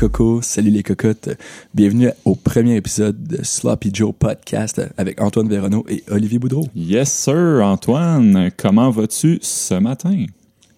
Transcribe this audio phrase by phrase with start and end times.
[0.00, 1.28] Salut les cocos, salut les cocottes.
[1.74, 6.66] Bienvenue au premier épisode de Sloppy Joe Podcast avec Antoine Véronneau et Olivier Boudreau.
[6.74, 8.50] Yes, sir, Antoine.
[8.56, 10.24] Comment vas-tu ce matin?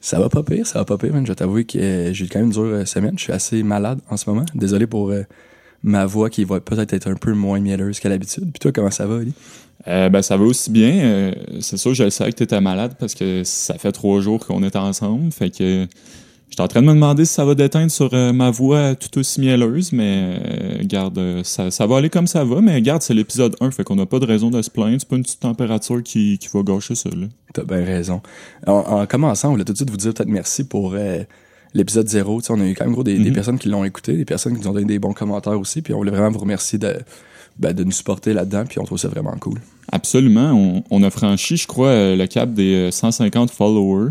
[0.00, 1.24] Ça va pas pire, ça va pas pire, man.
[1.24, 3.16] Je vais t'avouer que euh, j'ai eu quand même une dure euh, semaine.
[3.16, 4.44] Je suis assez malade en ce moment.
[4.56, 5.22] Désolé pour euh,
[5.84, 8.50] ma voix qui va peut-être être un peu moins mielleuse qu'à l'habitude.
[8.50, 9.34] Puis toi, comment ça va, Oli?
[9.86, 10.94] Euh, ben, ça va aussi bien.
[11.04, 14.44] Euh, c'est sûr, je savais que tu étais malade parce que ça fait trois jours
[14.44, 15.30] qu'on est ensemble.
[15.30, 15.86] Fait que
[16.52, 19.18] j'étais en train de me demander si ça va déteindre sur euh, ma voix tout
[19.18, 22.60] aussi mielleuse, mais euh, garde, euh, ça, ça va aller comme ça va.
[22.60, 24.96] Mais garde, c'est l'épisode 1, fait qu'on n'a pas de raison de se plaindre.
[25.00, 27.08] C'est pas une petite température qui, qui va gâcher ça.
[27.08, 27.26] Là.
[27.54, 28.20] T'as bien raison.
[28.66, 30.94] En, en commençant, on voulait tout de suite vous dire peut-être merci pour
[31.74, 32.40] l'épisode 0.
[32.42, 33.32] Tu sais, on a eu quand même gros des, des Mhm.
[33.34, 35.80] personnes qui l'ont écouté, des personnes qui nous ont donné des bons commentaires aussi.
[35.82, 36.94] Puis on voulait vraiment vous remercier de,
[37.58, 38.64] ben, de nous supporter là-dedans.
[38.68, 39.58] Puis on trouve ça vraiment cool.
[39.90, 40.52] Absolument.
[40.52, 44.10] On, on a franchi, je crois, le cap des euh, 150 followers,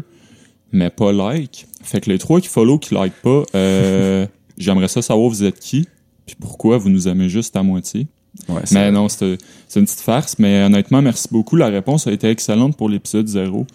[0.72, 1.68] mais pas like.
[1.84, 4.26] Fait que les trois qui follow, qui like pas, euh,
[4.58, 5.88] j'aimerais ça savoir vous êtes qui,
[6.26, 8.08] puis pourquoi vous nous aimez juste à moitié.
[8.48, 9.26] Ouais, c'est- Mais non, c'est
[9.76, 10.38] une petite farce.
[10.40, 11.56] Mais honnêtement, merci beaucoup.
[11.58, 13.66] La réponse a été excellente pour l'épisode 0.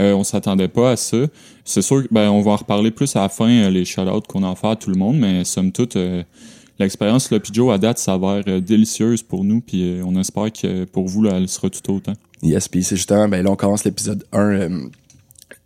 [0.00, 1.18] Euh, on s'attendait pas à ça.
[1.64, 4.22] C'est sûr que ben, on va en reparler plus à la fin, euh, les shout-outs
[4.28, 6.22] qu'on en fait à tout le monde, mais somme toute, euh,
[6.78, 11.22] l'expérience Joe à date s'avère euh, délicieuse pour nous, puis on espère que pour vous,
[11.22, 12.14] là, elle sera tout autant.
[12.42, 14.88] Yes, puis c'est justement, ben là, on commence l'épisode 1.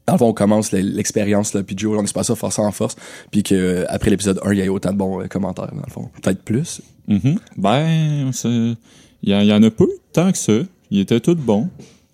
[0.07, 2.71] Dans le fond, on commence le- l'expérience, là, puis Joe, on espère ça force en
[2.73, 2.95] force,
[3.31, 5.69] puis que euh, après l'épisode 1, il y a eu autant de bons euh, commentaires,
[5.73, 6.09] dans le fond.
[6.23, 6.81] Peut-être plus.
[7.09, 7.39] Mhm.
[7.57, 8.77] Ben, il
[9.25, 10.53] y, en- il y en a pas eu tant que ça.
[10.91, 11.69] Il était tout bon.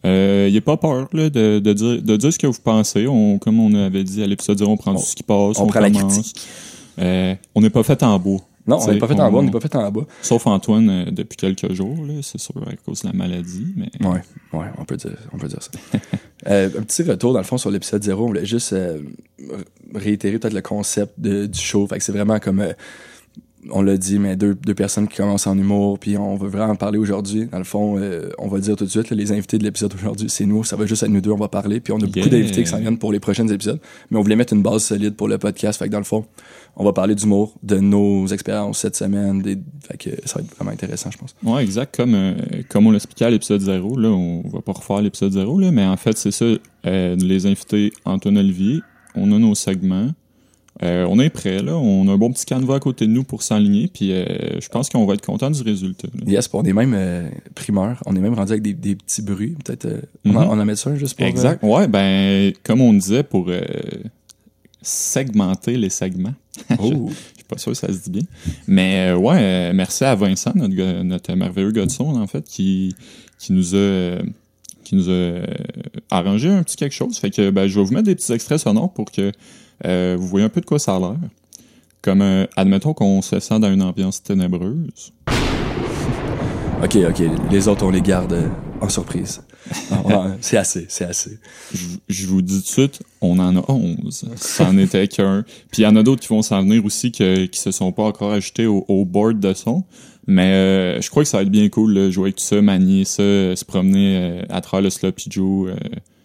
[0.05, 3.07] Euh, il est pas peur là, de, de, dire, de dire ce que vous pensez.
[3.07, 5.59] On, comme on avait dit à l'épisode 0, on prend On- tout ce qui passe.
[5.61, 6.37] on prend la critique.
[6.99, 8.41] Euh, on n'est pas fait en bois.
[8.67, 10.03] Non, on n'est pas fait en bas, on n'est pas fait en bas.
[10.23, 13.75] Sauf Antoine euh, depuis quelques jours, là, c'est sûr, à cause de la maladie.
[13.77, 14.21] Mais Ouais,
[14.53, 15.71] ouais, on peut dire, on peut dire ça.
[16.49, 18.21] Euh, un petit retour, dans le fond, sur l'épisode 0.
[18.21, 18.99] On voulait juste euh,
[19.95, 21.87] réitérer peut-être le concept de- du show.
[21.87, 22.67] Fait que c'est vraiment comme,
[23.71, 26.73] on l'a dit, mais deux, deux personnes qui commencent en humour, puis on veut vraiment
[26.73, 27.47] en parler aujourd'hui.
[27.47, 27.97] Dans le fond,
[28.39, 30.65] on va le dire tout de suite, là, les invités de l'épisode aujourd'hui, c'est nous,
[30.65, 32.69] ça va juste être nous deux, on va parler, puis on a beaucoup d'invités qui
[32.71, 33.79] s'en viennent pour les prochains épisodes,
[34.11, 35.79] mais on voulait mettre une base solide pour le podcast.
[35.79, 36.25] Fait que dans le fond,
[36.77, 39.59] on va parler d'humour, de nos expériences cette semaine, des...
[39.87, 41.35] fait que ça va être vraiment intéressant, je pense.
[41.45, 41.95] ouais, exact.
[41.97, 42.35] Comme, euh,
[42.69, 45.85] comme on l'expliquait à l'épisode 0, là, on va pas refaire l'épisode 0, là, mais
[45.85, 46.47] en fait, c'est ça.
[46.87, 48.81] euh, les invités Antoine Olivier,
[49.15, 50.09] on a nos segments.
[50.83, 51.77] Euh, on est prêt, là.
[51.77, 54.25] On a un bon petit canevas à côté de nous pour s'enligner, puis euh,
[54.59, 56.09] je pense qu'on va être content du résultat.
[56.15, 56.25] là.
[56.27, 59.55] Yes, on est même euh, primeur, on est même rendu avec des, des petits bruits,
[59.63, 59.85] peut-être.
[59.85, 60.37] euh, on, Mhm.
[60.39, 61.27] en, on en met ça juste pour.
[61.27, 61.63] Exact.
[61.63, 63.51] Ouais, ben, comme on disait, pour
[64.83, 66.35] segmenter les segments.
[66.79, 68.23] oh, Je suis pas sûr que ça se dit bien.
[68.67, 72.95] Mais euh, ouais, euh, merci à Vincent, notre, merveilleux gars de son, en fait, qui,
[73.39, 74.23] qui nous a euh,
[74.85, 75.43] qui nous a
[76.11, 77.19] arrangé un petit quelque chose.
[77.19, 79.33] Fait que ben, je vais vous mettre des petits extraits sonores pour que
[79.85, 81.17] euh, vous voyez un peu de quoi ça a l'air.
[82.03, 85.13] Comme, euh, admettons qu'on se sent dans une ambiance ténébreuse.
[86.83, 87.23] ok, ok.
[87.51, 88.51] Les autres, on les garde
[88.81, 89.43] en surprise.
[90.41, 91.39] C'est assez, c'est assez.
[91.75, 94.27] Je, je vous dis tout de suite, on en a 11.
[94.37, 95.45] Ça en était qu'un.
[95.71, 97.93] Puis il y en a d'autres qui vont s'en venir aussi que, qui se sont
[97.93, 99.85] pas encore ajoutés au, au board de son.
[100.27, 102.63] Mais euh, je crois que ça va être bien cool, là, jouer avec tout ça,
[102.63, 105.73] manier ça, euh, se promener euh, à travers le Sloppy Joe.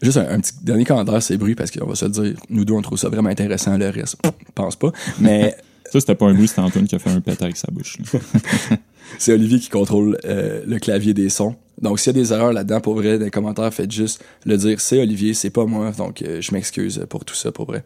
[0.02, 2.74] Juste un, un petit dernier commentaire, c'est bruit, parce qu'on va se dire, nous deux,
[2.74, 4.92] on trouve ça vraiment intéressant, le reste, je pense pas.
[5.20, 5.56] Mais
[5.92, 7.98] Ça, c'était pas un bruit, c'était Antoine qui a fait un pet avec sa bouche.
[9.18, 11.56] c'est Olivier qui contrôle euh, le clavier des sons.
[11.82, 14.58] Donc, s'il y a des erreurs là-dedans, pour vrai, dans les commentaires, faites juste le
[14.58, 15.92] dire, c'est Olivier, c'est pas moi.
[15.92, 17.84] Donc, euh, je m'excuse pour tout ça, pour vrai.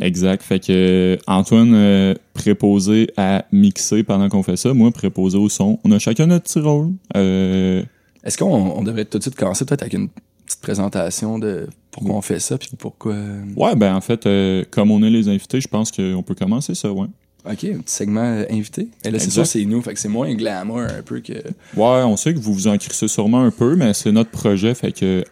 [0.00, 0.42] Exact.
[0.42, 5.48] Fait que euh, Antoine euh, préposé à mixer pendant qu'on fait ça, moi préposé au
[5.48, 5.80] son.
[5.84, 6.92] On a chacun notre petit rôle.
[7.14, 10.08] Est-ce qu'on on devrait tout de suite commencer peut-être avec une
[10.44, 13.14] petite présentation de pourquoi on fait ça, puis pourquoi...
[13.56, 14.28] ouais, ben en fait,
[14.70, 17.06] comme on est les invités, je pense qu'on peut commencer ça, ouais.
[17.50, 18.88] OK, un petit segment euh, invité.
[19.04, 21.32] Et là, c'est sûr, c'est nous, fait que c'est moins glamour un peu que...
[21.32, 24.74] Ouais, on sait que vous vous en crissez sûrement un peu, mais c'est notre projet,
[24.74, 25.24] fait que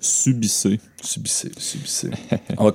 [0.00, 0.80] subissez.
[1.02, 2.10] Subissez, subissez.
[2.58, 2.72] on va,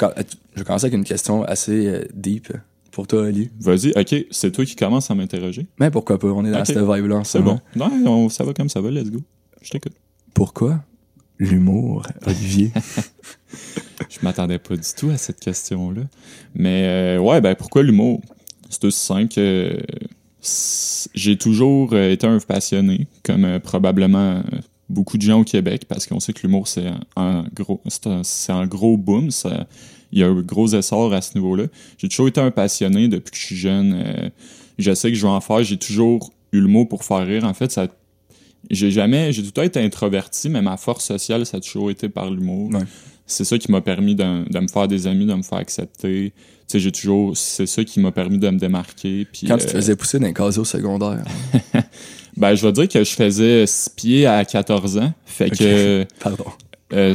[0.53, 2.51] je vais commencer avec une question assez euh, deep
[2.91, 3.49] pour toi, Ali.
[3.59, 5.65] Vas-y, ok, c'est toi qui commences à m'interroger.
[5.79, 6.67] Mais pourquoi pas, on est dans Ok.
[6.67, 7.59] cette vibe-là C'est bon.
[7.75, 9.19] Non, on- ça va comme ça va, let's go.
[9.61, 9.93] Je t'écoute.
[10.33, 10.83] Pourquoi
[11.39, 12.71] l'humour, Olivier?
[14.09, 16.01] Je m'attendais pas du tout à cette question-là.
[16.55, 16.83] Mais
[17.17, 18.21] euh, ouais, ben pourquoi l'humour?
[18.73, 19.77] C'est aussi simple que
[21.13, 24.41] j'ai toujours euh, été un passionné, comme euh, probablement euh,
[24.89, 27.81] beaucoup de gens au Québec, parce qu'on sait que l'humour, c'est un, gros
[28.49, 29.29] un, gros boom.
[30.11, 31.65] il y a un gros essor à ce niveau-là.
[31.97, 34.31] J'ai toujours été un passionné depuis que je suis jeune.
[34.77, 35.63] je sais que je vais en faire.
[35.63, 37.45] J'ai toujours eu le mot pour faire rire.
[37.45, 37.87] En fait, ça
[38.71, 41.91] j'ai jamais j'ai tout le temps été introverti mais ma force sociale ça a toujours
[41.91, 42.71] été par l'humour.
[43.25, 46.33] C'est ça qui m'a permis de, de me faire des amis, de me faire accepter.
[46.35, 49.25] Tu sais, j'ai toujours, c'est ça qui m'a permis de me démarquer.
[49.31, 51.23] Puis, Quand tu euh, te faisais pousser dans les casiers au secondaire.
[52.37, 55.13] ben, je vais dire que je faisais six pieds à 14 ans.
[55.25, 56.45] Fait que, Pardon.
[56.93, 57.13] euh,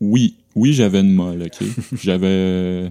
[0.00, 1.66] oui, oui, j'avais une molle, ok?
[2.02, 2.88] J'avais, euh,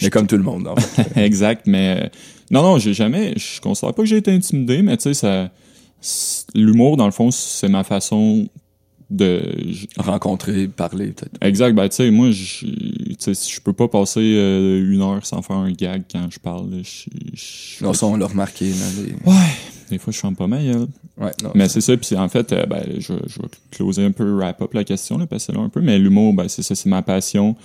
[0.00, 1.24] Mais comme tout le monde, fait.
[1.24, 2.08] exact, mais euh,
[2.52, 5.50] non, non, j'ai jamais, je considère pas que j'ai été intimidé, mais tu sais, ça,
[6.54, 8.48] l'humour, dans le fond, c'est ma façon
[9.10, 9.42] de,
[9.98, 11.36] Rencontrer, parler, peut-être.
[11.42, 15.56] exact, ben, tu sais, moi, je, je peux pas passer euh, une heure sans faire
[15.56, 16.76] un gag quand je parle, là.
[16.82, 18.68] Je- je- Non, ça, on l'a remarqué.
[18.70, 19.36] là, les- Ouais,
[19.90, 20.86] des fois, je suis pas mal.
[21.18, 21.50] Ouais, non.
[21.54, 24.62] Mais c'est ça, puis en fait, euh, ben, je, je vais closer un peu, wrap
[24.62, 26.88] up la question, là, parce que là un peu, mais l'humour, ben, c'est ça, c'est
[26.88, 27.56] ma passion.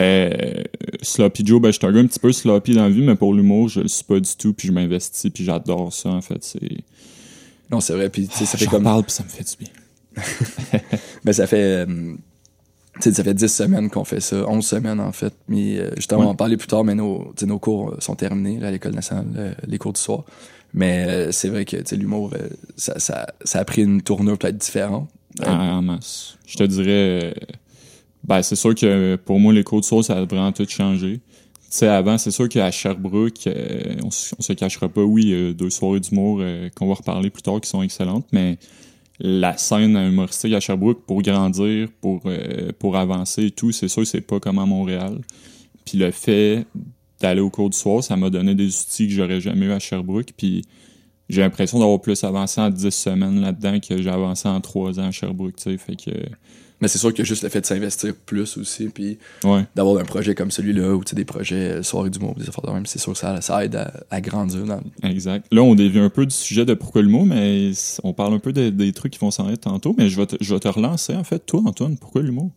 [0.00, 0.62] Euh,
[1.02, 3.16] sloppy Joe, ben, je suis un gars un petit peu sloppy dans la vie, mais
[3.16, 6.20] pour l'humour, je le suis pas du tout, puis je m'investis, puis j'adore ça, en
[6.20, 6.44] fait.
[6.44, 6.84] C'est...
[7.70, 8.08] Non, c'est vrai.
[8.08, 8.84] Puis, ça fait J'en comme.
[8.84, 9.72] parle, puis ça me fait du bien.
[11.24, 11.86] Ben, ça fait.
[11.86, 12.14] euh,
[13.00, 15.32] ça fait 10 semaines qu'on fait ça, 11 semaines en fait.
[15.48, 16.24] Mais euh, justement, Ouais.
[16.26, 18.70] on va en parler plus tard, mais nos, nos cours euh, sont terminés là, à
[18.70, 20.24] l'École nationale, euh, les cours du soir.
[20.74, 22.34] Mais euh, c'est vrai que l'humour,
[22.76, 25.08] ça, ça, ça a pris une tournure peut-être différente.
[25.46, 26.36] En, en masse.
[26.46, 27.34] Je te dirais,
[28.24, 31.20] ben, c'est sûr que pour moi, les cours de soir, ça a vraiment tout changé.
[31.82, 33.46] Avant, c'est sûr qu'à Sherbrooke,
[34.02, 36.42] on, on se cachera pas, oui, deux soirées d'humour
[36.74, 38.58] qu'on va reparler plus tard qui sont excellentes, mais
[39.20, 44.06] la scène humoristique à Sherbrooke, pour grandir, pour, euh, pour avancer et tout, c'est sûr
[44.06, 45.20] c'est pas comme à Montréal.
[45.84, 46.66] Puis le fait
[47.20, 49.78] d'aller au cours du soir, ça m'a donné des outils que j'aurais jamais eu à
[49.78, 50.62] Sherbrooke, puis
[51.28, 55.08] j'ai l'impression d'avoir plus avancé en 10 semaines là-dedans que j'ai avancé en 3 ans
[55.08, 56.10] à Sherbrooke, fait que...
[56.80, 59.64] Mais c'est sûr que juste le fait de s'investir plus aussi, puis Ouais.
[59.74, 62.64] d'avoir un projet comme celui-là, ou tu sais, des projets euh, soirée d'humour, des affaires
[62.64, 65.44] de même, c'est sûr que ça, ça aide à, à grandir dans, Exact.
[65.50, 67.72] Là, on dévie un peu du sujet de pourquoi le mot, mais
[68.04, 70.26] on parle un peu de- des trucs qui vont s'en être tantôt, mais je vais,
[70.26, 71.40] te, je vais te relancer, en fait.
[71.46, 72.50] Toi, Antoine, pourquoi l'humour?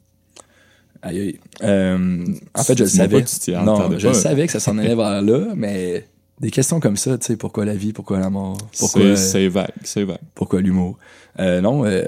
[1.01, 1.39] Aïe, aïe.
[1.63, 3.24] Euh, en fait, je le savais.
[3.24, 4.13] pas Non, je pas.
[4.13, 6.06] savais que ça s'en allait vers là, mais
[6.39, 9.47] des questions comme ça, tu sais, pourquoi la vie, pourquoi la mort, pourquoi, C'est c'est
[9.47, 10.19] vague, c'est vague.
[10.35, 10.97] pourquoi l'humour?
[11.39, 12.03] Euh, non, euh,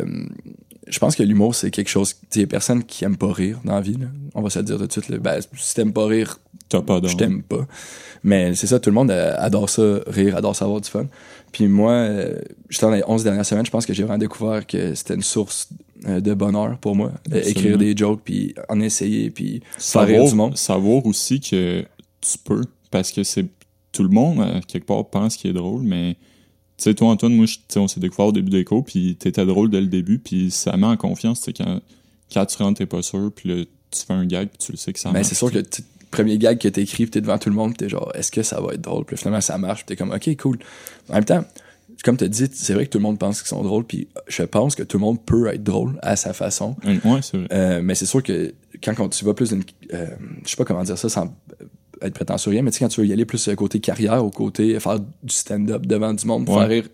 [0.87, 3.59] je pense que l'humour, c'est quelque chose, sais, y a personne qui aime pas rire
[3.63, 4.07] dans la vie, là.
[4.35, 5.17] On va se le dire tout de suite, là.
[5.17, 6.39] Ben, si t'aimes pas rire,
[6.69, 7.67] T'as pas je t'aime pas.
[8.23, 11.05] Mais c'est ça, tout le monde euh, adore ça, rire, adore ça avoir du fun.
[11.51, 12.39] Puis moi, euh,
[12.69, 15.21] justement, dans les 11 dernières semaines, je pense que j'ai vraiment découvert que c'était une
[15.21, 15.69] source
[16.07, 17.11] euh, de bonheur pour moi.
[17.27, 17.49] Absolument.
[17.49, 20.57] écrire des jokes, puis en essayer, puis faire rire Savoir, du monde.
[20.57, 21.85] savoir aussi que
[22.21, 23.45] tu peux, parce que c'est
[23.91, 26.15] tout le monde, quelque part, pense qu'il est drôle, mais
[26.83, 29.45] tu sais, toi, Antoine, moi, tu on s'est découvert au début des cours, puis t'étais
[29.45, 31.79] drôle dès le début, puis ça met en confiance, tu quand,
[32.33, 34.77] quand tu rentres, t'es pas sûr, puis là, tu fais un gag, puis tu le
[34.77, 35.27] sais que ça Mais marche.
[35.29, 35.81] c'est sûr que tu-
[36.11, 38.43] premier gag que t'écris, pis t'es devant tout le monde, pis t'es genre, est-ce que
[38.43, 39.05] ça va être drôle?
[39.05, 40.59] Puis finalement, ça marche, pis t'es comme, ok, cool.
[41.09, 41.43] En même temps,
[42.03, 44.43] comme t'as dit, c'est vrai que tout le monde pense qu'ils sont drôles, puis je
[44.43, 46.75] pense que tout le monde peut être drôle à sa façon.
[47.05, 47.47] Ouais, c'est vrai.
[47.51, 48.53] Euh, mais c'est sûr que
[48.83, 49.63] quand, quand tu vas plus d'une.
[49.93, 50.07] euh,
[50.43, 51.33] je sais pas comment dire ça sans
[52.01, 54.23] être prétentieux rien, mais tu sais, quand tu veux y aller plus euh, côté carrière,
[54.25, 56.55] au côté faire du stand-up devant du monde, Ouais.
[56.59, 56.89] faire rire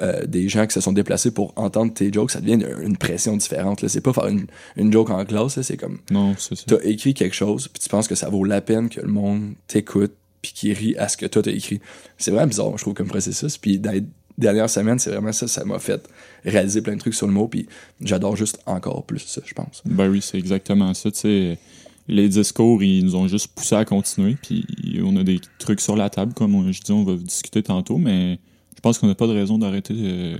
[0.00, 2.96] euh, des gens qui se sont déplacés pour entendre tes jokes, ça devient une, une
[2.96, 3.82] pression différente.
[3.82, 3.88] là.
[3.88, 4.46] C'est pas faire une,
[4.76, 6.64] une joke en classe, là, c'est comme Non, c'est ça.
[6.66, 9.52] t'as écrit quelque chose, puis tu penses que ça vaut la peine que le monde
[9.68, 11.80] t'écoute, puis qu'il rit à ce que toi t'as écrit.
[12.18, 13.58] C'est vraiment bizarre, je trouve, comme processus.
[13.58, 14.02] Puis dans les
[14.38, 16.08] dernières semaines, c'est vraiment ça, ça m'a fait
[16.44, 17.68] réaliser plein de trucs sur le mot, puis
[18.00, 19.82] j'adore juste encore plus ça, je pense.
[19.84, 21.10] Ben oui, c'est exactement ça.
[21.12, 21.58] Tu sais,
[22.08, 24.36] les discours, ils nous ont juste poussé à continuer.
[24.42, 24.64] Puis
[25.04, 27.98] on a des trucs sur la table, comme on- je dis, on va discuter tantôt,
[27.98, 28.38] mais
[28.76, 30.36] je pense qu'on n'a pas de raison d'arrêter euh,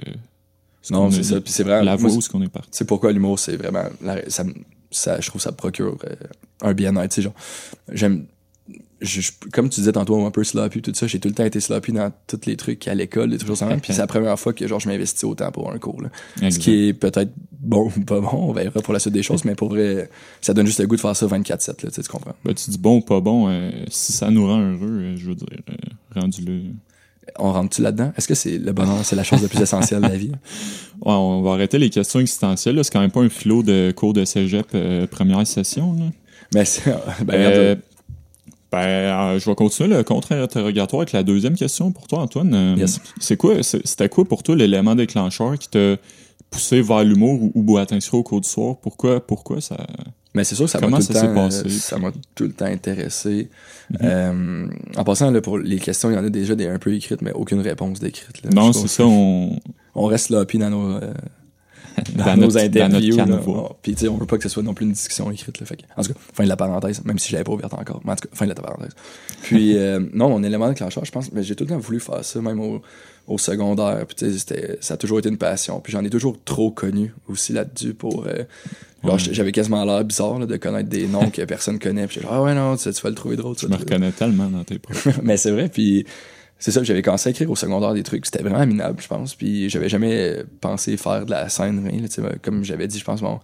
[0.82, 1.40] ce Non, c'est ça.
[1.40, 1.84] Puis c'est vraiment.
[1.84, 2.68] la moi, voie où ce qu'on est parti.
[2.72, 3.84] c'est pourquoi l'humour, c'est vraiment.
[4.02, 6.14] la- ça, je trouve que ça procure euh,
[6.62, 7.18] un bien-être.
[7.92, 8.26] J'aime.
[9.02, 11.44] Je- je- comme tu disais tantôt, un peu sloppy, tout ça, j'ai tout le temps
[11.44, 13.66] été sloppy dans tous les trucs à l'école, des trucs comme ça.
[13.82, 16.00] Puis c'est la première fois que genre, je m'investis autant pour un cours.
[16.02, 16.50] Là.
[16.50, 17.30] Ce qui est peut-être
[17.60, 20.08] bon ou pas bon, on verra pour la suite des choses, mais pour vrai,
[20.40, 22.34] ça donne juste le goût de faire ça 24-7, là, tu sais, tu comprends.
[22.44, 25.26] Ben, tu dis bon ou pas bon, euh, si ça nous rend heureux, euh, je
[25.26, 26.62] veux dire, euh, rendu-le.
[27.38, 28.12] On rentre-tu là-dedans?
[28.16, 30.32] Est-ce que c'est le bonheur, c'est la chose la plus essentielle de la vie?
[31.04, 32.76] Ouais, on va arrêter les questions existentielles.
[32.76, 32.84] là.
[32.84, 34.68] C'est quand même pas un philo de cours de cégep
[35.10, 35.94] première session.
[35.94, 36.04] Là.
[36.54, 36.94] Mais c'est.
[37.24, 37.74] Ben, Euh,
[38.72, 42.54] ben, euh, je vais continuer le contre-interrogatoire avec la deuxième question pour toi, Antoine.
[42.54, 43.00] Euh, Yes.
[43.20, 45.96] C'est quoi, c'était quoi pour toi l'élément déclencheur qui t'a
[46.50, 48.76] poussé vers l'humour ou, ou boîte inscrit au cours du soir?
[48.82, 49.76] Pourquoi, pourquoi ça?
[50.34, 51.68] Mais c'est sûr que ça m'a tout ça le temps, passé?
[51.68, 53.50] ça m'a tout le temps intéressé.
[53.90, 53.98] Mhm.
[54.02, 56.94] Euh, en passant, là, pour les questions, il y en a déjà des un peu
[56.94, 58.42] écrites, mais aucune réponse d'écrite.
[58.42, 58.50] là.
[58.54, 59.58] Non, c'est ça, on,
[59.94, 61.12] On reste là, puis dans nos, euh,
[62.14, 63.16] dans, Dans nos notre- dans notre interviews.
[63.16, 63.68] là.
[63.82, 65.58] Puis, tu sais, on veut pas que ce soit non plus une discussion écrite.
[65.60, 67.52] Là, fait que- en tout cas, fin de la parenthèse, même si je l'avais pas
[67.52, 68.00] ouverte encore.
[68.04, 68.92] Mais en tout cas, fin de la parenthèse.
[69.42, 72.24] Puis, euh, non, mon élément déclencheur, je pense, mais j'ai tout le temps voulu faire
[72.24, 72.82] ça, même au,
[73.28, 74.04] au secondaire.
[74.06, 75.80] Puis, tu sais, ça a toujours été une passion.
[75.80, 78.26] Puis, j'en ai toujours trop connu aussi là-dessus pour.
[78.26, 78.44] euh,
[79.04, 79.14] Ouais.
[79.18, 82.06] j'avais quasiment l'air bizarre là, de connaître des noms que personne connaît.
[82.06, 83.56] Puis, ah ouais, non, tu, sais, tu vas le trouver drôle.
[83.56, 85.10] tu Je me reconnais tellement dans tes propos.
[85.24, 86.06] mais c'est vrai, puis
[86.62, 88.24] c'est ça, j'avais commencé à écrire au secondaire des trucs.
[88.24, 89.34] C'était vraiment minable, je pense.
[89.34, 92.00] Puis j'avais jamais pensé faire de la scène, rien.
[92.00, 93.40] là, comme j'avais dit, je pense, mon,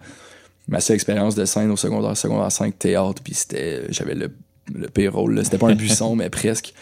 [0.69, 4.31] ma seule expérience de scène au secondaire, secondaire 5, théâtre, puis c'était, j'avais le,
[4.73, 5.35] le pire rôle.
[5.35, 5.43] là.
[5.43, 6.73] C'était pas un buisson, mais presque.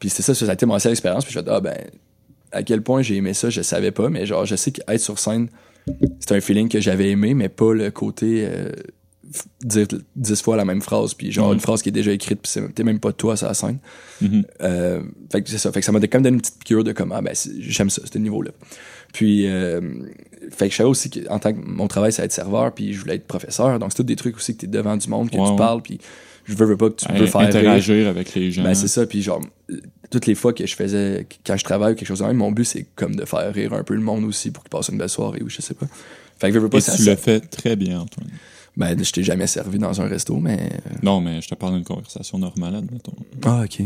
[0.00, 1.24] Puis c'était ça, ça a été ma seule expérience.
[1.24, 1.76] Puis je me ah ben,
[2.50, 5.20] à quel point j'ai aimé ça, je savais pas, mais genre, je sais qu'être sur
[5.20, 5.48] scène,
[6.18, 8.72] c'est un feeling que j'avais aimé, mais pas le côté euh,
[9.62, 11.54] dire dix fois la même phrase, puis genre Ouais.
[11.54, 13.78] une phrase qui est déjà écrite, puis c'est- t'es même pas toi sur la scène.
[14.20, 14.44] Mhm.
[14.62, 15.02] Euh,
[15.32, 15.72] fait que c'est ça.
[15.72, 17.90] Fait que ça m'a quand même donné une petite piqûre de comme, ah, ben, j'aime
[17.90, 18.50] ça, ce niveau-là.
[19.12, 19.80] Puis, euh,
[20.50, 23.00] fait que je savais aussi qu'en tant que mon travail, c'est être serveur, puis je
[23.00, 23.78] voulais être professeur.
[23.78, 25.98] Donc, c'est tout des trucs aussi que t'es devant du monde, que tu parles, puis
[26.44, 27.48] je veux, veux pas que tu veux faire rire.
[27.50, 28.62] Interagir avec les gens.
[28.64, 29.06] Ben, c'est ça.
[29.06, 29.40] Puis, genre,
[30.10, 32.52] toutes les fois que je faisais, quand je travaille ou quelque chose de même, mon
[32.52, 34.98] but, c'est comme de faire rire un peu le monde aussi pour qu'ils passent une
[34.98, 35.86] belle soirée ou je sais pas.
[36.38, 36.96] Fait que je veux pas Et ça.
[36.96, 38.28] tu le fais très bien, Antoine.
[38.76, 40.58] Ben, je t'ai jamais servi dans un resto, mais.
[40.72, 43.14] euh, Non, mais je te parle d'une conversation normale, admettons.
[43.44, 43.82] Ah, ok.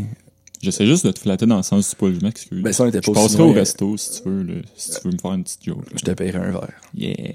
[0.62, 2.62] J'essaie juste de te flatter dans le sens du poil, je m'excuse.
[2.62, 4.90] Ben, ça, on était je pas aussi passerai au resto si tu veux, là, si
[4.90, 5.84] tu veux me faire une petite joke.
[5.90, 5.96] là.
[5.96, 6.72] Je te paierai un verre.
[6.96, 7.32] Yeah!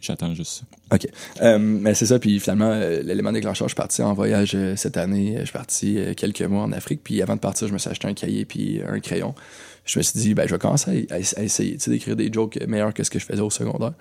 [0.00, 0.94] J'attends juste ça.
[0.94, 1.08] OK.
[1.40, 4.76] Euh, mais c'est ça, puis finalement, euh, l'élément déclencheur, je suis parti en voyage euh,
[4.76, 5.36] cette année.
[5.40, 8.06] Je suis parti quelques mois en Afrique, puis avant de partir, je me suis acheté
[8.06, 9.34] un cahier puis un crayon.
[9.86, 12.58] Je me suis dit, ben, je vais commencer à, à- à essayer d'écrire des jokes
[12.68, 13.94] meilleurs que ce que je faisais au secondaire.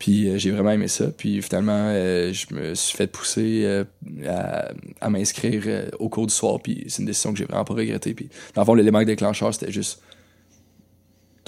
[0.00, 1.06] Puis euh, j'ai vraiment aimé ça.
[1.16, 3.84] Puis finalement, euh, je me suis fait pousser euh,
[4.26, 7.74] à, à m'inscrire au cours du soir, puis c'est une décision que j'ai vraiment pas
[7.74, 8.14] regrettée.
[8.14, 10.00] Puis dans le fond, l'élément déclencheur, c'était juste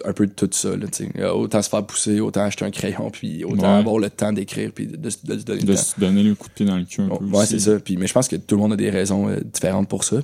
[0.04, 0.70] un peu de tout ça.
[0.76, 3.78] Là, autant se faire pousser, autant acheter un crayon, puis autant Ouais.
[3.78, 5.80] avoir le temps d'écrire, puis de, se donner le De temps.
[5.82, 7.78] se donner le coup de pied dans le cul un Bon, peu ouais, c'est ça.
[7.78, 10.16] Puis, mais je pense que tout le monde a des raisons euh, différentes pour ça.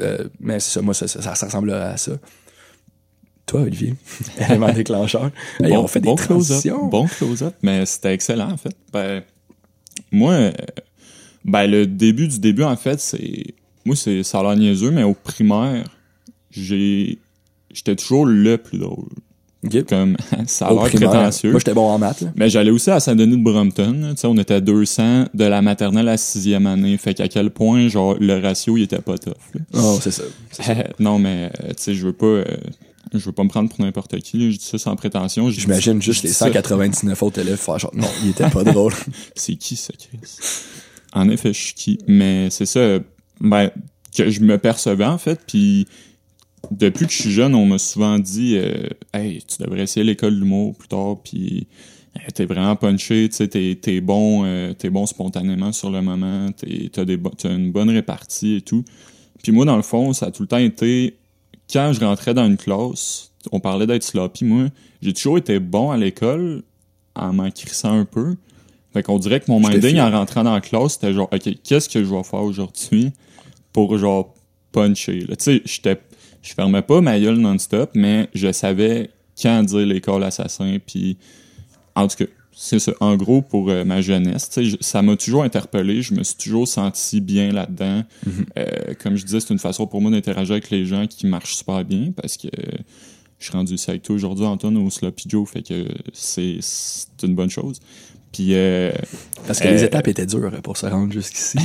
[0.00, 2.12] Euh, mais c'est ça, moi, ça, ça, ça ressemble à ça.
[3.48, 3.94] Toi, Olivier,
[4.48, 5.30] élément déclencheur.
[5.60, 6.48] Hey, bon, on fait des bon close-up.
[6.58, 6.86] transitions.
[6.86, 8.76] Bon close-up, mais c'était excellent, en fait.
[8.92, 9.22] Ben,
[10.12, 10.52] moi, euh,
[11.44, 13.54] ben, le début du début, en fait, c'est.
[13.86, 15.84] Moi, c'est, ça a l'air niaiseux, mais au primaire,
[16.50, 17.18] j'ai.
[17.72, 19.08] J'étais toujours le plus drôle.
[19.88, 21.50] Comme, ça a l'air prétentieux.
[21.50, 22.20] Moi, j'étais bon en maths.
[22.20, 22.32] Là.
[22.36, 24.10] Mais j'allais aussi à Saint-Denis de Brompton.
[24.10, 26.96] Tu sais, on était à 200 de la maternelle à la sixième année.
[26.96, 29.32] Fait qu'à quel point, genre, le ratio, il était pas tough.
[29.54, 29.60] là.
[29.74, 30.22] Oh, c'est ça.
[30.98, 32.26] non, mais, euh, tu sais, je veux pas...
[32.26, 32.44] euh,
[33.12, 34.52] je veux pas me prendre pour n'importe qui.
[34.52, 35.50] Je dis ça sans prétention.
[35.50, 36.46] J'imagine juste les dis ça.
[36.46, 38.92] 199 autres élèves faire genre, non, il était pas drôle.
[39.34, 40.18] C'est qui, ça, Chris?
[41.12, 41.98] En effet, je suis qui?
[42.06, 42.98] Mais c'est ça,
[43.40, 43.70] ben,
[44.14, 45.86] que je me percevais, en fait, puis
[46.70, 50.34] depuis que je suis jeune, on m'a souvent dit euh, Hey, tu devrais essayer l'école
[50.34, 51.66] de l'humour plus tard, puis
[52.16, 56.50] euh, t'es vraiment punché, tu sais, t'es, bon, euh, t'es bon spontanément sur le moment,
[56.52, 58.84] t'es, t'as, des, bo- t'as une bonne répartie et tout.
[59.42, 61.16] Puis moi, dans le fond, ça a tout le temps été,
[61.72, 64.68] quand je rentrais dans une classe, on parlait d'être sloppy, moi,
[65.02, 66.62] j'ai toujours été bon à l'école,
[67.14, 68.36] en m'en crissant un peu.
[68.92, 71.88] Fait qu'on dirait que mon minding en rentrant dans la classe, c'était genre, OK, qu'est-ce
[71.88, 73.12] que je vais faire aujourd'hui
[73.72, 74.34] pour genre
[74.72, 75.26] puncher?
[75.26, 76.00] Tu sais, j'étais,
[76.42, 79.10] je fermais pas ma gueule non-stop, mais je savais
[79.40, 81.18] quand dire l'école assassin, puis
[81.94, 82.92] en tout cas, c'est ça.
[82.98, 86.02] En gros, pour euh, ma jeunesse, je- ça m'a toujours interpellé.
[86.02, 88.02] Je me suis toujours senti bien là-dedans.
[88.58, 88.66] Euh,
[89.00, 91.84] comme je disais, c'est une façon pour moi d'interagir avec les gens qui marchent super
[91.84, 92.78] bien parce que euh,
[93.38, 96.58] je suis rendu ici avec toi aujourd'hui, Antoine, au Sloppy Joe, fait que c'est
[97.22, 97.78] une bonne chose.
[98.32, 98.90] Puis, euh,
[99.46, 101.58] Parce que les étapes étaient dures pour se rendre jusqu'ici.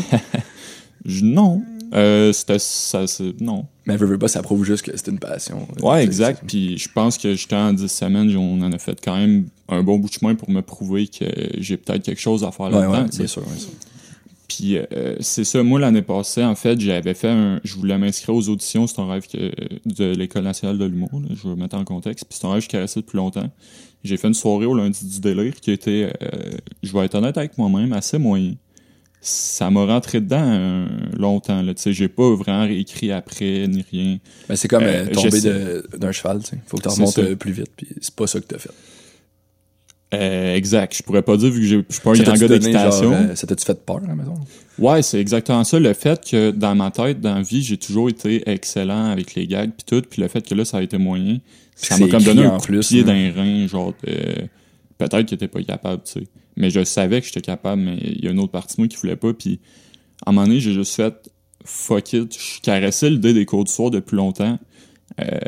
[1.23, 1.61] non.
[1.93, 3.65] Euh, c'était ça, c'est- non.
[3.85, 5.67] Mais veux, veux pas, ça prouve juste que c'est une passion.
[5.81, 6.39] Ouais, C'est- exact.
[6.41, 9.45] c'est- Puis je pense que j'étais en 10 semaines, on en a fait quand même
[9.69, 11.25] un bon bout de chemin pour me prouver que
[11.59, 13.03] j'ai peut-être quelque chose à faire Ouais, là-dedans.
[13.03, 13.17] ouais, sais.
[13.19, 13.43] bien sûr.
[14.47, 17.59] Puis euh, c'est ça, moi l'année passée, en fait, j'avais fait un.
[17.63, 19.51] Je voulais m'inscrire aux auditions, c'est un rêve que,
[19.85, 22.25] de l'École nationale de l'humour, là, je vais mettre en contexte.
[22.29, 23.49] Puis c'est un rêve que je caressais depuis longtemps.
[24.03, 26.27] J'ai fait une soirée au lundi du délire qui était, euh,
[26.83, 28.53] je vais être honnête avec moi-même, assez moyen.
[29.25, 30.85] Ça m'a rentré dedans euh,
[31.17, 31.61] longtemps.
[31.61, 31.73] Là.
[31.73, 34.17] Tu sais, j'ai pas vraiment réécrit après ni rien.
[34.49, 36.57] Ben, c'est comme Euh, euh, tomber d'un cheval, tu sais.
[36.67, 38.71] Faut que tu remontes euh, plus vite, puis c'est pas ça que t'as fait.
[40.13, 40.95] Euh, exact.
[40.97, 43.13] Je pourrais pas dire vu que je suis pas un grand gars d'équitation.
[43.13, 44.35] euh, ça t'a-tu fait peur, à la maison?
[44.77, 45.79] Ouais, c'est exactement ça.
[45.79, 49.47] Le fait que dans ma tête, dans la vie, j'ai toujours été excellent avec les
[49.47, 51.39] gags puis tout, puis le fait que là, ça a été moyen,
[51.75, 53.05] ça m'a comme donné un coup de pied hein.
[53.05, 54.13] dans les reins, genre de...
[55.07, 56.27] peut-être que t'étais pas capable, tu sais.
[56.55, 58.87] Mais je savais que j'étais capable, mais il y a une autre partie de moi
[58.87, 59.59] qui voulait pas, puis
[60.25, 61.31] à un moment donné, j'ai juste fait
[61.65, 62.37] fuck it.
[62.37, 64.59] Je caressais l'idée des cours du soir depuis longtemps.
[65.19, 65.39] Euh,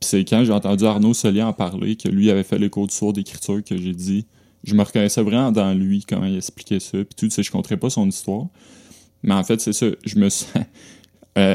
[0.00, 2.86] puis c'est quand j'ai entendu Arnaud Solier en parler, que lui avait fait les cours
[2.86, 4.26] du soir d'écriture, que j'ai dit
[4.64, 7.76] je me reconnaissais vraiment dans lui, comment il expliquait ça, puis tu sais, je compterais
[7.76, 8.46] pas son histoire.
[9.22, 10.46] Mais en fait, c'est ça, je me suis...
[11.38, 11.54] euh,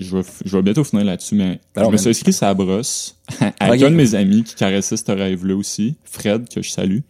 [0.00, 3.16] je, vais, je vais bientôt finir là-dessus, mais Alors, je me suis inscrit la brosse
[3.60, 3.86] avec Ok.
[3.86, 7.00] un de mes amis qui caressait ce rêve-là aussi, Fred, que je salue,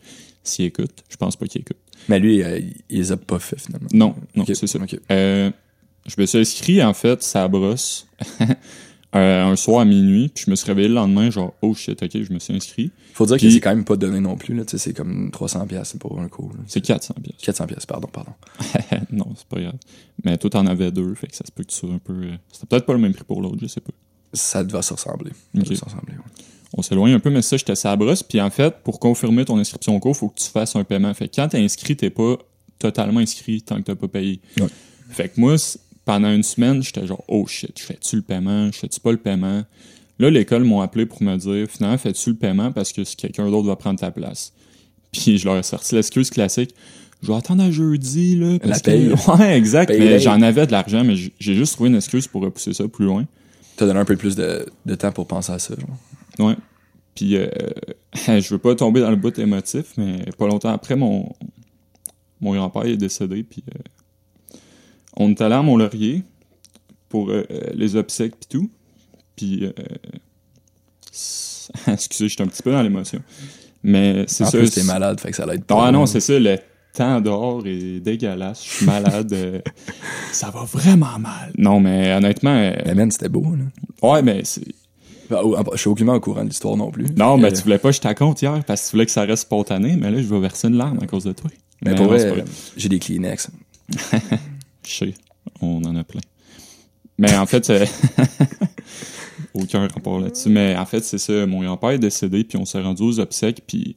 [0.42, 0.92] s'il écoute.
[1.08, 1.76] Je pense pas qu'il écoute.
[2.08, 2.60] Mais lui, euh,
[2.90, 3.88] il les a pas fait finalement.
[3.92, 4.78] Non, non, Ok, c'est ça.
[5.10, 5.50] Euh,
[6.06, 8.06] je me suis inscrit, en fait, sa brosse
[9.14, 12.02] euh, un soir à minuit, puis je me suis réveillé le lendemain, genre, oh shit,
[12.02, 12.90] ok, je me suis inscrit.
[13.12, 14.64] Faut dire Puis- que c'est quand même pas donné non plus, là.
[14.64, 16.52] Tu sais, c'est comme 300 pièces pour un cours.
[16.66, 17.36] C'est 400 pièces.
[17.42, 18.32] 400 pièces, pardon, pardon.
[19.12, 19.76] non, c'est pas grave.
[20.24, 22.12] Mais toi, t'en avais deux, fait que ça se peut que tu sois un peu...
[22.12, 23.92] euh, C'était peut-être pas le même prix pour l'autre, je sais pas.
[24.32, 25.30] Ça doit se ressembler.
[25.54, 26.14] Ça ouais.
[26.76, 28.24] On s'éloigne un peu, mais ça, j'étais à la brosse.
[28.24, 31.14] Puis en fait, pour confirmer ton inscription au cours, faut que tu fasses un paiement.
[31.14, 32.36] Fait que quand t'es inscrit, t'es pas
[32.80, 34.40] totalement inscrit tant que t'as pas payé.
[34.58, 34.66] Ouais.
[35.10, 35.54] Fait que moi,
[36.04, 38.70] pendant une semaine, j'étais genre, oh shit, je fais-tu le paiement?
[38.72, 39.64] Je fais-tu pas le paiement?
[40.18, 43.66] Là, l'école m'ont appelé pour me dire, finalement, fais-tu le paiement parce que quelqu'un d'autre
[43.66, 44.52] va prendre ta place?
[45.12, 46.74] Puis je leur ai sorti l'excuse classique.
[47.22, 48.58] Je vais attendre à jeudi, là.
[48.58, 49.08] Parce La paye.
[49.08, 49.38] Que...
[49.38, 49.88] Ouais, exact.
[49.88, 52.86] Paye mais j'en avais de l'argent, mais j'ai juste trouvé une excuse pour repousser ça
[52.86, 53.24] plus loin.
[53.76, 56.46] T'as donné un peu plus de, de temps pour penser à ça, genre.
[56.46, 56.56] Ouais.
[57.14, 57.48] Puis euh,
[58.26, 61.32] je veux pas tomber dans le bout émotif, mais pas longtemps après, mon,
[62.40, 63.42] mon grand-père est décédé.
[63.42, 63.78] Puis euh,
[65.16, 66.22] on est allé à Mont-Laurier
[67.08, 68.70] pour euh, euh, les obsèques puis tout.
[69.36, 69.72] Puis euh,
[71.88, 73.20] excusez, j'étais un petit peu dans l'émotion.
[73.82, 74.58] Mais c'est En ça.
[74.58, 75.92] plus, t'es malade, fait que ça l'aide Ah pas.
[75.92, 76.56] non, c'est ça, le
[76.94, 78.64] temps dehors est dégueulasse.
[78.64, 79.32] Je suis malade.
[79.32, 79.60] euh,
[80.32, 81.52] ça va vraiment mal.
[81.58, 84.08] Non, mais honnêtement, Mais man, c'était beau, là.
[84.08, 84.64] ouais, mais c'est.
[85.30, 87.06] Bah, oh, Je suis aucunement au courant de l'histoire non plus.
[87.16, 89.12] Non, mais tu voulais pas que je te raconte hier parce que tu voulais que
[89.12, 91.50] ça reste spontané, mais là, je vais verser une larme à cause de toi.
[91.84, 92.44] Mais pour non, c'est vrai,
[92.76, 93.50] j'ai des Kleenex.
[94.86, 95.14] Je sais,
[95.60, 96.20] on en a plein.
[97.18, 97.72] Mais en fait,
[99.54, 100.48] aucun rapport là-dessus.
[100.48, 103.62] Mais en fait, c'est ça, mon grand-père est décédé, puis on s'est rendu aux obsèques,
[103.66, 103.96] puis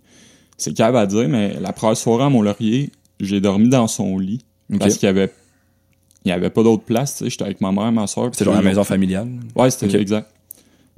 [0.58, 4.46] c'est cave à dire, mais la première soirée à Mont-Laurier, j'ai dormi dans son lit
[4.80, 5.32] parce qu'il y avait...
[6.26, 8.32] Il y avait pas d'autre place, tu sais, j'étais avec ma mère, ma soeur.
[8.34, 9.30] C'était genre la maison familiale.
[9.56, 10.30] Ouais, c'était exact.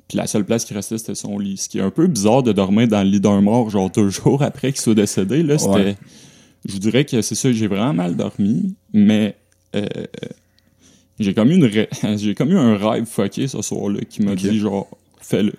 [0.08, 1.58] Puis la seule place qui restait, c'était son lit.
[1.58, 4.10] Ce qui est un peu bizarre de dormir dans le lit d'un mort, genre deux
[4.10, 5.43] jours après qu'il soit décédé.
[5.43, 5.63] Là.
[5.67, 5.95] Ouais.
[6.65, 9.36] Je vous dirais que c'est ça, j'ai vraiment mal dormi, mais
[9.75, 9.86] euh,
[11.19, 11.69] j'ai comme eu une
[12.17, 14.38] j'ai comme eu un rêve fucké ce soir-là qui m'a Ok.
[14.38, 14.88] dit genre
[15.21, 15.53] fais-le.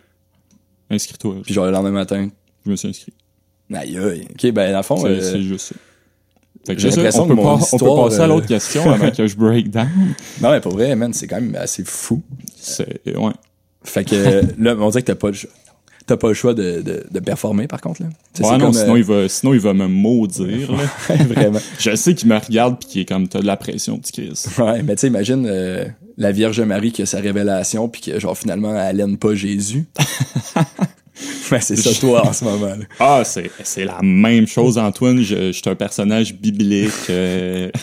[0.90, 1.36] Inscris-toi.
[1.44, 2.28] Puis genre le lendemain matin?
[2.66, 3.12] Je me suis inscrit.
[3.72, 4.26] Aïe aïe.
[4.30, 5.74] Ok, ben, dans le fond, C'est euh, juste ça.
[6.66, 8.90] Fait que ça, on que peut, pas- on peut histoire, passer à euh, l'autre question
[8.90, 9.88] avant que je break down.
[10.42, 12.22] non, mais pour vrai, man, c'est quand même assez fou.
[12.56, 13.32] C'est ouais.
[13.84, 15.50] Fait que euh, là, on dirait que t'as pas le choix.
[16.10, 18.08] T'as pas le choix de, de, de performer, par contre, là.
[18.40, 20.72] Ouais, non, comme, sinon, euh, il va, sinon il va me maudire.
[20.72, 21.14] Là.
[21.24, 21.60] Vraiment.
[21.78, 24.44] Je sais qu'il me regarde puis qu'il est comme t'as de la pression, petit Chris.
[24.58, 25.84] Ouais, mais tu sais, imagine euh,
[26.18, 29.84] la Vierge Marie qui a sa révélation, puis que, genre, finalement, elle aime pas Jésus.
[31.50, 32.84] ben, c'est ça, toi, en ce moment, là.
[32.98, 35.20] Ah, c'est, c'est la même chose, Antoine.
[35.22, 36.90] Je, je suis un personnage biblique.
[37.10, 37.70] euh.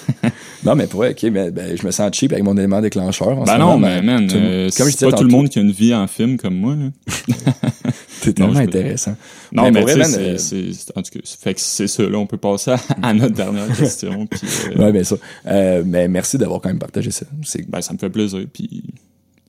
[0.66, 3.30] Non, mais pour ok, mais ben, je me sens cheap avec mon élément déclencheur.
[3.30, 5.24] En Ben ce non, moment, mais man, tout- euh, comme je c'est disais pas tout
[5.24, 6.76] le monde qui a une vie en film comme moi.
[8.22, 9.16] T'es tellement je- intéressant.
[9.52, 11.88] Non, Mais mais, vrai, man, c'est, euh, c'est- c'est- en tout cas, fait que c'est
[11.88, 12.04] ça.
[12.04, 14.26] Là, on peut passer à, à notre dernière question.
[14.28, 14.42] Puis,
[14.78, 15.20] Ouais, bien sûr.
[15.46, 17.26] Mais merci d'avoir quand même partagé ça.
[17.44, 18.44] C'est ben, ça me fait plaisir.
[18.52, 18.84] Puis,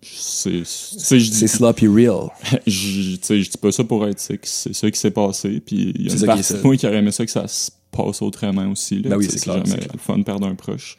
[0.02, 2.28] c'est, tu c'est sloppy real.
[2.66, 4.40] je, tu je dis pas ça pour être sick.
[4.44, 5.60] C'est ça qui s'est passé.
[5.64, 7.46] Puis, il y a C'est une partie de moi qui aurait aimé ça que ça
[7.48, 9.02] se passe autrement aussi.
[9.02, 9.88] Là, Ben oui, Tu c'est jamais c'est clair.
[9.92, 10.98] le fun de perdre un proche.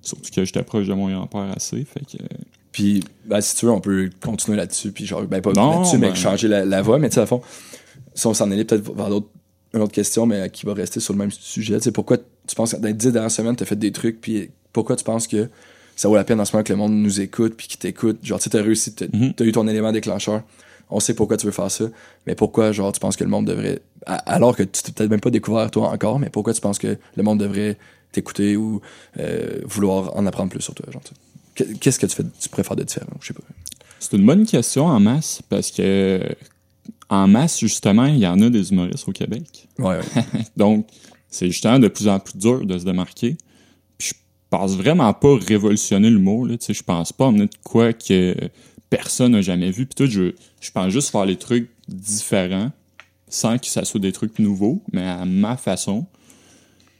[0.00, 1.84] Surtout que j'étais proche de mon grand-père assez.
[1.84, 2.22] Fait que,
[2.72, 4.92] Puis, ben, si tu veux, on peut continuer là-dessus.
[4.92, 6.98] Puis, genre, ben, pas là-dessus, mais ben- changer la, la voix.
[6.98, 7.42] Mais, tu sais, à fond,
[8.14, 9.28] si on s'en allait peut-être vers d'autres,
[9.74, 11.76] une autre question, mais qui va rester sur le même sujet.
[11.78, 14.20] Tu sais, pourquoi tu penses que dans les dix dernières semaines, t'as fait des trucs,
[14.20, 15.48] puis pourquoi tu penses que
[15.96, 18.18] ça vaut la peine en ce moment que le monde nous écoute, puis qu'il t'écoute?
[18.22, 19.34] Genre, tu t'as réussi, t'as Mhm.
[19.34, 20.42] t'as eu ton élément déclencheur.
[20.90, 21.84] On sait pourquoi tu veux faire ça,
[22.26, 25.20] mais pourquoi, genre, tu penses que le monde devrait, alors que tu t'es peut-être même
[25.20, 27.78] pas découvert toi encore, mais pourquoi tu penses que le monde devrait
[28.12, 28.80] t'écouter ou
[29.18, 31.02] euh, vouloir en apprendre plus sur toi, genre,
[31.80, 33.06] Qu'est-ce que tu fais, tu préfères de différent?
[33.20, 33.42] Je sais pas.
[34.00, 36.20] C'est une bonne question en masse parce que
[37.10, 39.68] en masse, justement, il y en a des humoristes au Québec.
[39.78, 40.22] Ouais, ouais.
[40.56, 40.86] Donc,
[41.28, 43.36] c'est justement de plus en plus dur de se démarquer.
[44.52, 46.44] Je pense vraiment pas révolutionner l'humour.
[46.44, 46.58] Là.
[46.58, 48.36] Tu sais, Je pense pas emmener de quoi que
[48.90, 49.86] personne n'a jamais vu.
[49.86, 52.70] Puis tout, je, je pense juste faire les trucs différents
[53.28, 56.04] sans que ça soit des trucs nouveaux, mais à ma façon.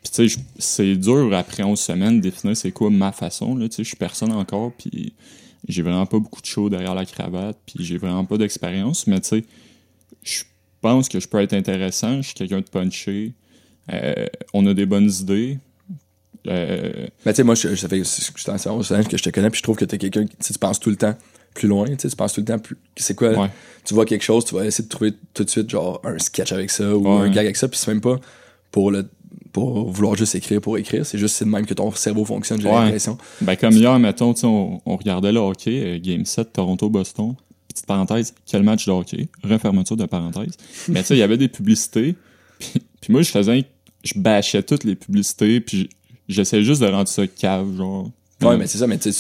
[0.03, 3.55] Puis tu sais, c'est dur après 11 semaines de définir c'est quoi ma façon.
[3.55, 3.69] Là.
[3.69, 5.13] Tu sais, Je suis personne encore, puis
[5.69, 9.21] j'ai vraiment pas beaucoup de show derrière la cravate, puis j'ai vraiment pas d'expérience, mais
[9.21, 9.45] tu sais,
[10.23, 10.45] je
[10.81, 13.35] pense que je peux être intéressant, je suis quelqu'un de punché,
[13.93, 15.59] euh, on a des bonnes idées.
[16.49, 19.63] Euh, Mais tu sais, moi, je, ça fait je que je te connais, puis je
[19.63, 21.15] trouve que t'es quelqu'un qui tu penses tout le temps
[21.55, 22.77] plus loin, tu penses tout le temps plus.
[22.97, 23.31] C'est quoi?
[23.31, 23.51] ouais.
[23.85, 26.51] Tu vois quelque chose, tu vas essayer de trouver tout de suite, genre, un sketch
[26.53, 27.23] avec ça ou Ouais.
[27.27, 28.19] un gag avec ça, puis c'est même pas
[28.71, 29.09] pour le
[29.53, 31.05] pour vouloir juste écrire pour écrire.
[31.05, 32.75] C'est juste c'est de même que ton cerveau fonctionne, j'ai Ouais.
[32.75, 33.19] l'impression.
[33.43, 37.35] Ben, comme hier, mettons, on, on regardait le hockey, euh, Game 7, Toronto-Boston.
[37.69, 39.29] Petite parenthèse, quel match de hockey?
[39.45, 40.53] Refermeture de parenthèse.
[40.89, 42.15] Mais tu sais, il y avait des publicités.
[42.59, 43.65] Puis, puis moi, je faisais,
[44.05, 45.91] je bâchais toutes les publicités, puis
[46.33, 48.11] j'essayais juste de rendre ça cave, genre.
[48.43, 49.11] Ouais, mais c'est ça, mais tu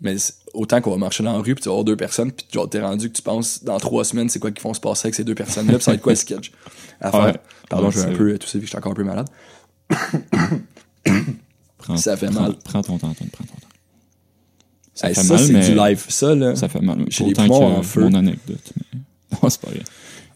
[0.00, 0.16] mais
[0.52, 2.68] autant qu'on va marcher dans la rue, puis tu vas avoir deux personnes, puis genre,
[2.68, 5.14] t'es rendu que tu penses dans trois semaines, c'est quoi qui vont se passer avec
[5.14, 6.50] ces deux personnes-là, puis ça va être quoi le sketch
[7.00, 7.24] à faire.
[7.24, 7.34] Ouais.
[7.68, 9.28] Pardon, Ouais, je vais un peu tousser, puis je suis encore un peu malade.
[11.78, 12.56] Prends- ça fait prends- mal.
[12.64, 13.68] Prends ton temps, Antoine, prends ton temps.
[14.94, 16.04] Ça Hey, ça, c'est du live.
[16.08, 17.04] Ça, là, ça fait mal.
[17.08, 18.00] J'ai les poumons que en feu.
[18.02, 18.72] mon anecdote.
[18.76, 18.98] Mais...
[19.42, 19.82] Non, c'est pas vrai.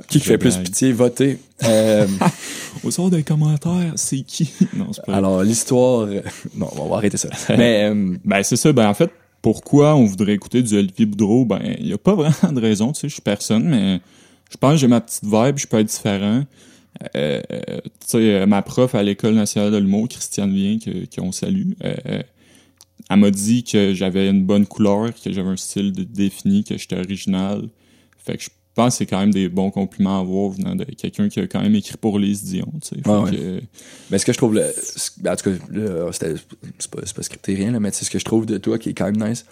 [0.09, 1.39] Qui fait plus pitié, votez.
[1.65, 2.07] Euh,
[2.85, 4.51] Au sort des commentaires, c'est qui?
[4.75, 6.03] Non, c'est pas alors, l'histoire...
[6.09, 6.21] euh,
[6.57, 7.29] Non, on va arrêter ça.
[7.51, 8.73] Mais, euh, Ben, c'est ça.
[8.73, 9.11] Ben, en fait,
[9.41, 11.45] pourquoi on voudrait écouter du Olivier Boudreau?
[11.45, 13.09] Ben, il y a pas vraiment de raison, tu sais.
[13.09, 14.01] Je suis personne, mais
[14.51, 16.45] je pense que j'ai ma petite vibe, je peux être différent.
[17.17, 17.41] Euh,
[17.75, 21.73] tu sais, ma prof à l'École nationale de l'humour, Christiane Vien, que, qu'on salue,
[23.11, 26.97] elle m'a dit que j'avais une bonne couleur, que j'avais un style défini, que j'étais
[26.99, 27.69] original.
[28.19, 30.85] Fait que je pense que c'est quand même des bons compliments à avoir venant de
[30.85, 32.67] quelqu'un qui a quand même écrit pour les Dion.
[32.83, 33.61] Fait Ouais, que,
[34.11, 35.57] Mais ce que je trouve, le, en tout cas,
[36.13, 36.35] c'était-
[36.79, 38.95] c'est pas, pas scripté rien, là, mais ce que je trouve de toi qui est
[38.95, 39.45] quand même nice,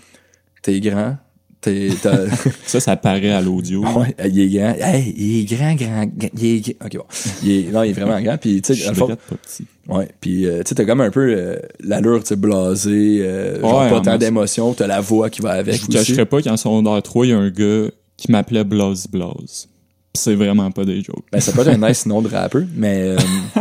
[0.62, 1.16] t'es grand,
[1.60, 2.26] t'es, t'as,
[2.66, 3.84] ça, ça paraît à l'audio.
[3.84, 7.04] ouais, il est grand, hey, il est grand, grand, grand, il est, ok bon,
[7.42, 9.36] il est, non, il est vraiment grand, puis tu Je sais, dans le fond, pas
[9.36, 9.66] petit.
[9.88, 13.60] ouais, puis euh, tu sais, t'as comme un peu euh, l'allure, tu sais, blasée, euh,
[13.60, 16.06] genre pas tant d'émotion, t'as la voix qui va avec Je vous aussi.
[16.12, 19.68] cacherai pas qu'en secondaire 3, il y a un gars qui m'appelait Blaze Blaze.
[20.14, 21.24] C'est vraiment pas des jokes.
[21.32, 23.16] Ben, ça peut être un nice nom de rappeur, mais, euh,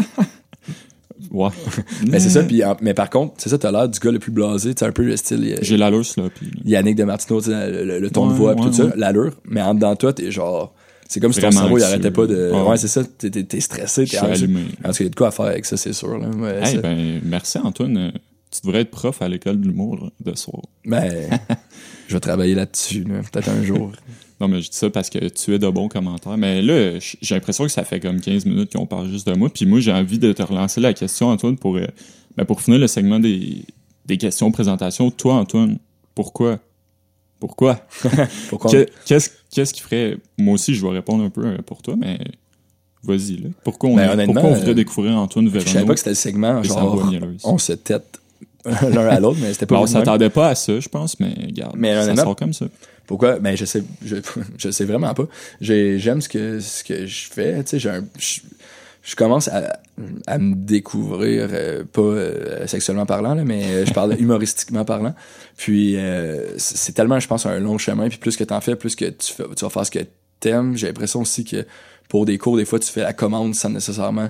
[1.31, 1.49] Ouais.
[2.07, 4.31] mais c'est ça, puis, mais par contre, c'est ça, t'as l'air du gars le plus
[4.31, 6.23] blasé, tu un peu le style, euh, J'ai l'allure là.
[6.65, 9.73] Yannick de Martino, le, le- le ton de voix ouais, tout ça, l'allure, mais en
[9.75, 10.73] dedans de toi, t'es genre,
[11.07, 12.69] c'est comme si ton cerveau il arrêtait pas de, Ouais.
[12.69, 14.61] ouais, c'est ça, t'es, t'es stressé, t'es allumé.
[14.83, 16.29] En tout cas, il y a de quoi à faire avec ça, c'est sûr, là.
[16.29, 18.11] Ouais, Hey, ça- ben, merci Antoine.
[18.51, 20.63] Tu devrais être prof à l'école de l'humour de soir.
[20.85, 21.29] ben,
[22.07, 23.91] je vais travailler là-dessus, là, peut-être un jour.
[24.41, 26.37] Non, mais je dis ça parce que tu es de bons commentaires.
[26.37, 29.49] Mais là, j'ai l'impression que ça fait comme 15 minutes qu'on parle juste de moi.
[29.49, 31.85] Puis moi, j'ai envie de te relancer la question, Antoine, pour, euh,
[32.37, 33.65] ben, pour finir le segment des,
[34.05, 35.11] des questions présentation.
[35.11, 35.77] Toi, Antoine,
[36.15, 36.59] pourquoi?
[37.39, 37.85] Pourquoi?
[38.49, 38.69] Pourquoi?
[38.71, 40.17] Que- Qu'est-ce qu'est-ce qui ferait.
[40.37, 42.19] Moi aussi, je vais répondre un peu euh, pour toi, mais
[43.03, 43.49] vas-y, là.
[43.63, 45.93] Pourquoi on, Ben, est- honnêtement, pourquoi on voudrait euh, découvrir Antoine Je savais Véronneau pas
[45.93, 47.09] que c'était le segment, genre,
[47.45, 48.19] on se tête
[48.93, 51.33] l'un à l'autre, mais c'était pas Ben, on s'attendait pas à ça, je pense, mais
[51.45, 52.65] regarde, Mais ça sort comme ça.
[53.07, 53.39] Pourquoi?
[53.39, 54.17] Ben, je sais, je,
[54.57, 55.25] je sais vraiment pas.
[55.61, 58.41] J'ai- J'aime ce que, ce que je fais, tu sais, j'ai un, je,
[59.01, 59.79] je commence à,
[60.27, 65.15] à me découvrir, euh, pas euh, sexuellement parlant, là, mais euh, je parle humoristiquement parlant.
[65.57, 68.75] Puis, euh, c'est c'est tellement, je pense, un long chemin, puis plus que t'en fais,
[68.75, 69.99] plus que tu, fais, tu vas faire ce que
[70.39, 70.75] t'aimes.
[70.77, 71.65] J'ai l'impression aussi que
[72.09, 74.29] pour des cours, des fois, tu fais la commande sans nécessairement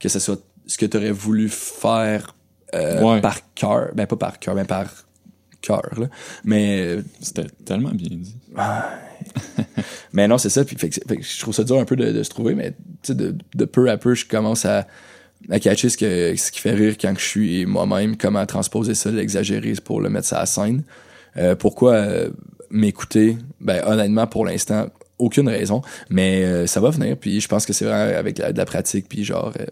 [0.00, 2.34] que ce soit ce que tu aurais voulu faire
[2.74, 3.20] euh, Ouais.
[3.20, 3.90] par cœur.
[3.94, 4.86] Ben, pas par cœur, mais par
[5.60, 6.06] cœur, là.
[6.44, 8.36] Mais euh, C'était tellement bien dit.
[10.12, 10.64] mais non, c'est ça.
[10.64, 12.54] Puis, fait que, fait que je trouve ça dur un peu de, de se trouver,
[12.54, 14.86] mais tu sais, de, de peu à peu, je commence à,
[15.50, 19.10] à catcher ce, que, ce qui fait rire quand je suis moi-même, comment transposer ça,
[19.10, 20.82] l'exagérer pour le mettre ça à la scène.
[21.36, 22.30] Euh, pourquoi euh,
[22.70, 23.36] m'écouter?
[23.60, 27.16] Ben, honnêtement, pour l'instant, aucune raison, mais euh, ça va venir.
[27.18, 29.66] Puis je pense que c'est vraiment avec la, de la pratique, puis genre, euh,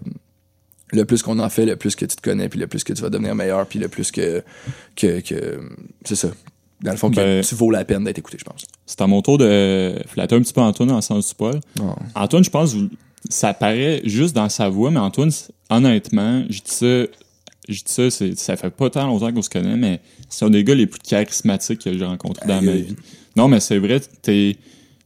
[0.92, 2.92] le plus qu'on en fait, le plus que tu te connais, puis le plus que
[2.92, 4.42] tu vas devenir meilleur, puis le plus que,
[4.96, 5.60] que, que
[6.04, 6.28] c'est ça.
[6.80, 8.64] Dans le fond, que Ben- tu vaux la peine d'être écouté, je pense.
[8.86, 11.58] C'est à mon tour de flatter un petit peu Antoine dans le sens du poil.
[11.80, 11.94] Oh.
[12.14, 12.74] Antoine, je pense,
[13.28, 15.30] ça paraît juste dans sa voix, mais Antoine,
[15.70, 17.02] honnêtement, je dis ça,
[17.68, 20.62] je dis ça, ça fait pas tant longtemps qu'on se connaît, mais c'est un des
[20.62, 22.94] gars les plus charismatiques que j'ai rencontrés dans ma vie.
[23.36, 24.56] Non, mais c'est vrai, t'es,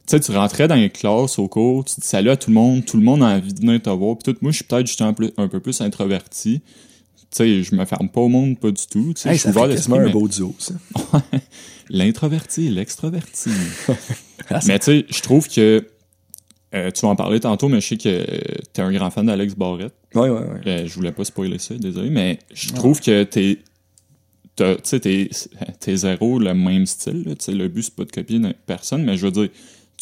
[0.07, 2.85] sais, tu rentrais dans les classes au cours, tu dis salut à tout le monde,
[2.85, 4.87] tout le monde a envie de venir te voir, puis tout, moi, je suis peut-être
[4.87, 6.61] justement plus- un peu plus introverti.
[7.31, 9.13] Tu sais, je me ferme pas au monde, pas du tout.
[9.15, 10.75] Tu sais, Hey, je suis ouvert d'esprit, un mais- beau duo, ça.
[11.91, 13.51] L'introverti, l'extroverti.
[14.51, 15.87] Ah, mais tu sais, je trouve que
[16.75, 18.41] euh, tu vas en parler tantôt, mais je sais que euh,
[18.73, 19.95] t'es un grand fan d'Alex Barrette.
[20.17, 20.61] Ouais, ouais, ouais.
[20.67, 23.59] Euh, je voulais pas spoiler ça, désolé, mais je trouve que t'es.
[24.57, 25.31] Tu sais, t'es,
[25.81, 27.23] t'es zéro le même style.
[27.25, 27.35] là.
[27.37, 29.49] Tu le but, c'est pas de copier personne, mais je veux dire,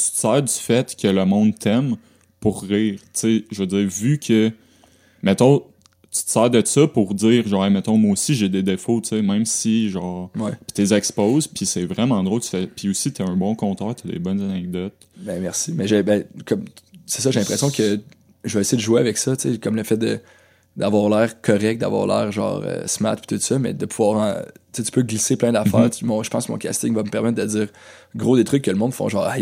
[0.07, 1.97] tu te sers du fait que le monde t'aime
[2.41, 2.99] pour rire.
[3.01, 4.51] Tu sais, je veux dire, vu que,
[5.23, 5.63] mettons,
[6.11, 9.01] tu te sers de ça pour dire, genre, Hey, mettons, moi aussi, j'ai des défauts,
[9.01, 10.51] tu sais, même si, genre, Ouais.
[10.53, 12.41] puis t'es exposes, puis c'est vraiment drôle.
[12.41, 14.95] Tu fais, puis aussi, t'es un bon conteur, t'as des bonnes anecdotes.
[15.19, 15.73] Ben, merci.
[15.73, 16.65] Mais j'ai, ben, comme,
[17.07, 18.01] c'est ça, j'ai l'impression que
[18.45, 20.19] je vais essayer de jouer avec ça, tu sais, comme le fait de,
[20.81, 24.43] d'avoir l'air correct, d'avoir l'air genre euh, smart pis tout ça, mais de pouvoir en-
[24.73, 25.91] tu peux glisser plein d'affaires.
[26.03, 26.23] Mhm.
[26.25, 27.67] Je pense que mon casting va me permettre de dire
[28.17, 29.35] gros des trucs que le monde font genre ah,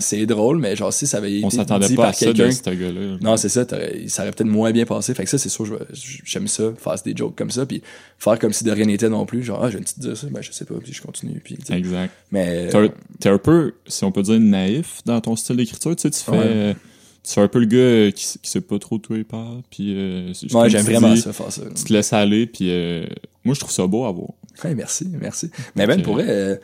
[0.00, 2.70] c'est- drôle, mais genre si ça avait été On s'attendait pas à ça de ce
[2.70, 3.16] gars-là.
[3.22, 3.64] Non, c'est ça,
[4.08, 5.14] ça aurait peut-être moins bien passé.
[5.14, 5.64] Fait que ça, c'est sûr,
[6.24, 7.80] j'aime ça, faire des jokes comme ça, puis
[8.18, 9.42] faire comme si de rien n'était non plus.
[9.44, 11.40] Genre, ah, je viens de te dire ça, ben je sais pas, puis je continue.
[11.44, 11.56] Puis.
[11.70, 12.12] Exact.
[12.32, 12.88] mais T'es un-
[13.20, 15.94] T'es un peu, si on peut dire, naïf dans ton style d'écriture.
[15.96, 16.32] Tu sais, tu fais.
[16.32, 16.76] Ouais.
[17.24, 19.24] Tu fais un peu le gars euh, qui, qui sait pas trop de quoi il
[19.24, 19.62] parle.
[19.70, 19.94] Puis.
[19.96, 21.62] euh, ouais, j'aime vraiment ça, faire ça.
[21.74, 22.46] Tu te laisses aller.
[22.46, 22.68] Puis.
[22.70, 23.06] euh,
[23.44, 24.30] moi, je trouve ça beau à voir.
[24.64, 25.50] Ouais, merci, merci.
[25.76, 26.56] Mais ben, pour vrai, euh,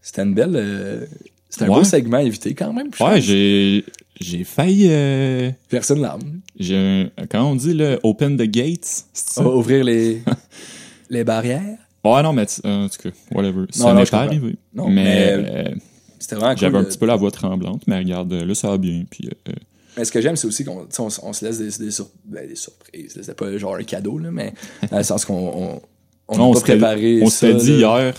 [0.00, 0.56] c'était une belle.
[0.56, 1.04] euh,
[1.48, 1.74] c'était un Ouais.
[1.78, 2.88] beau segment invité quand même.
[3.00, 3.84] Ouais, j'ai.
[4.20, 4.86] J'ai failli.
[4.90, 6.40] euh, Personne l'arme.
[6.58, 9.04] j'ai un- Quand on dit, là, open the gates.
[9.14, 9.46] Ça?
[9.46, 10.22] Ouvrir les,
[11.10, 11.78] les barrières?
[12.04, 13.64] Ouais, non, mais en tout cas, whatever.
[13.70, 14.56] Ça non, n'est je pas arrivé.
[14.74, 15.36] Non, mais.
[15.36, 15.74] mais- euh,
[16.18, 16.60] C'était vraiment cool.
[16.60, 19.04] J'avais un petit peu la voix tremblante, mais regarde, là, ça va bien.
[19.10, 19.52] Puis, euh,
[19.96, 22.54] Mais ce que j'aime, c'est aussi qu'on on, se laisse des, des, sur- ben, des
[22.56, 23.16] surprises.
[23.16, 23.22] là.
[23.22, 24.52] C'était pas genre un cadeau, là, mais
[24.90, 25.80] dans le sens qu'on
[26.28, 28.02] on, on pas préparé on s'était dit là.
[28.04, 28.14] hier,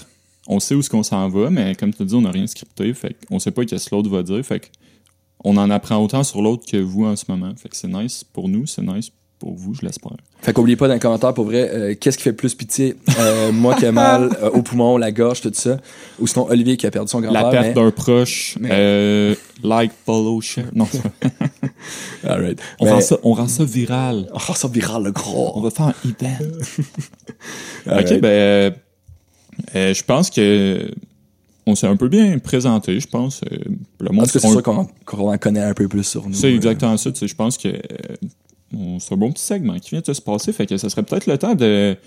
[0.47, 2.93] on sait où ce qu'on s'en va, mais comme tu dis, on n'a rien scripté,
[2.93, 4.67] fait on sait pas qu'est-ce que l'autre va dire, fait que
[5.43, 7.51] on en apprend autant sur l'autre que vous en ce moment.
[7.55, 10.11] Fait que c'est nice pour nous, c'est nice pour vous, je l'espère.
[10.43, 12.95] Fait qu'oubliez pas dans les commentaires, pour vrai, euh, qu'est-ce qui fait plus pitié?
[13.19, 15.79] Euh, moi qui ai mal euh, au poumon, la gorge, tout ça.
[16.19, 17.49] Ou sinon Olivier qui a perdu son La grand-père.
[17.63, 17.81] perte mais...
[17.83, 20.65] d'un proche, mais- euh, like, follow, share.
[20.75, 20.87] Non,
[22.79, 24.27] on, Mais- rend ça, on rend ça viral.
[24.55, 25.61] Ça viral, le On gros.
[25.61, 26.37] va faire un event.
[27.87, 28.71] Ok, ben, euh,
[29.75, 30.91] euh, je pense que
[31.65, 33.41] on s'est un peu bien présenté, je pense.
[33.51, 33.57] Euh,
[33.99, 34.87] le monde, cas, c'est on- sûr qu'on
[35.31, 36.33] en connaît un peu plus sur nous.
[36.35, 37.11] C'est exactement ça.
[37.11, 37.77] tu sais, Je pense que euh,
[38.75, 40.53] on- c'est un bon petit segment qui vient de se passer.
[40.53, 41.97] Fait que ça serait peut-être le temps de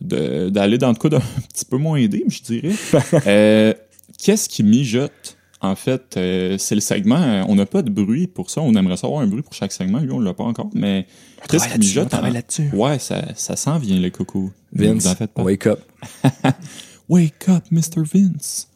[0.00, 1.20] d'aller dans le cas d'un
[1.52, 2.74] petit peu moins aidé, je dirais.
[3.26, 3.74] Euh,
[4.22, 5.36] Qu'est-ce qui mijote?
[5.60, 7.16] En fait, euh, c'est le segment.
[7.20, 8.60] euh, on n'a pas de bruit pour ça.
[8.60, 9.98] On aimerait savoir un bruit pour chaque segment.
[9.98, 10.70] Lui, on l'a pas encore.
[10.72, 11.06] Mais
[11.48, 12.14] travaille qui mijote?
[12.14, 12.70] on en- là-dessus.
[12.72, 14.52] Ouais, ça, ça s'en vient, le coco.
[14.72, 15.42] Vince, en pas.
[15.42, 15.80] wake up.
[17.08, 18.02] Wake up, Mr.
[18.12, 18.68] Vince.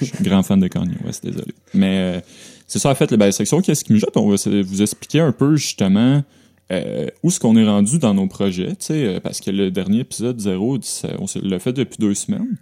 [0.00, 1.52] Je suis un grand fan de Kanye West, désolé.
[1.74, 2.20] Mais euh,
[2.66, 4.16] c'est ça, en fait, la ben, section Qu'est-ce qui mijote?
[4.16, 6.22] On va vous expliquer un peu, justement,
[6.70, 10.00] euh, où est-ce qu'on est rendu dans nos projets, tu sais, parce que le dernier
[10.00, 10.78] épisode zéro,
[11.18, 12.56] on l'a fait depuis deux semaines.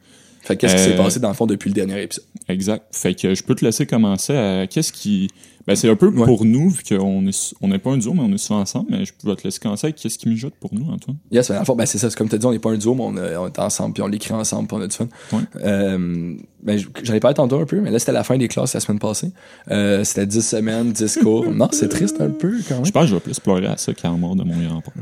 [0.46, 2.24] Fait que qu'est-ce qui s'est Euh, passé dans le fond depuis le dernier épisode?
[2.48, 2.84] Exact.
[2.92, 5.28] Fait que je peux te laisser commencer à qu'est-ce qui...
[5.66, 6.24] Ben, c'est un peu Ouais.
[6.24, 8.86] pour nous, vu qu'on est, on n'est pas un duo, mais on est souvent ensemble,
[8.88, 11.16] mais je peux te laisser commencer avec qu'est-ce qui mijote pour nous, Antoine.
[11.32, 12.08] Yes, ben, ben, c'est ça.
[12.08, 13.58] C'est comme tu as dit, on n'est pas un duo, mais on, a- on est
[13.58, 15.08] ensemble, puis on l'écrit ensemble, puis on a du fun.
[15.32, 15.40] Ouais.
[15.64, 18.46] Euh, ben, j- j'en ai parlé tantôt un peu, mais là, c'était la fin des
[18.46, 19.32] classes la semaine passée.
[19.72, 21.44] Euh, c'était 10 semaines, 10 cours.
[21.52, 22.84] non, c'est triste un peu, quand même.
[22.86, 24.92] Je pense que je vais plus pleurer à ça qu'à la mort de mon grand-père.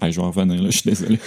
[0.00, 1.18] Ah, je vais en revenir, là, je suis désolé.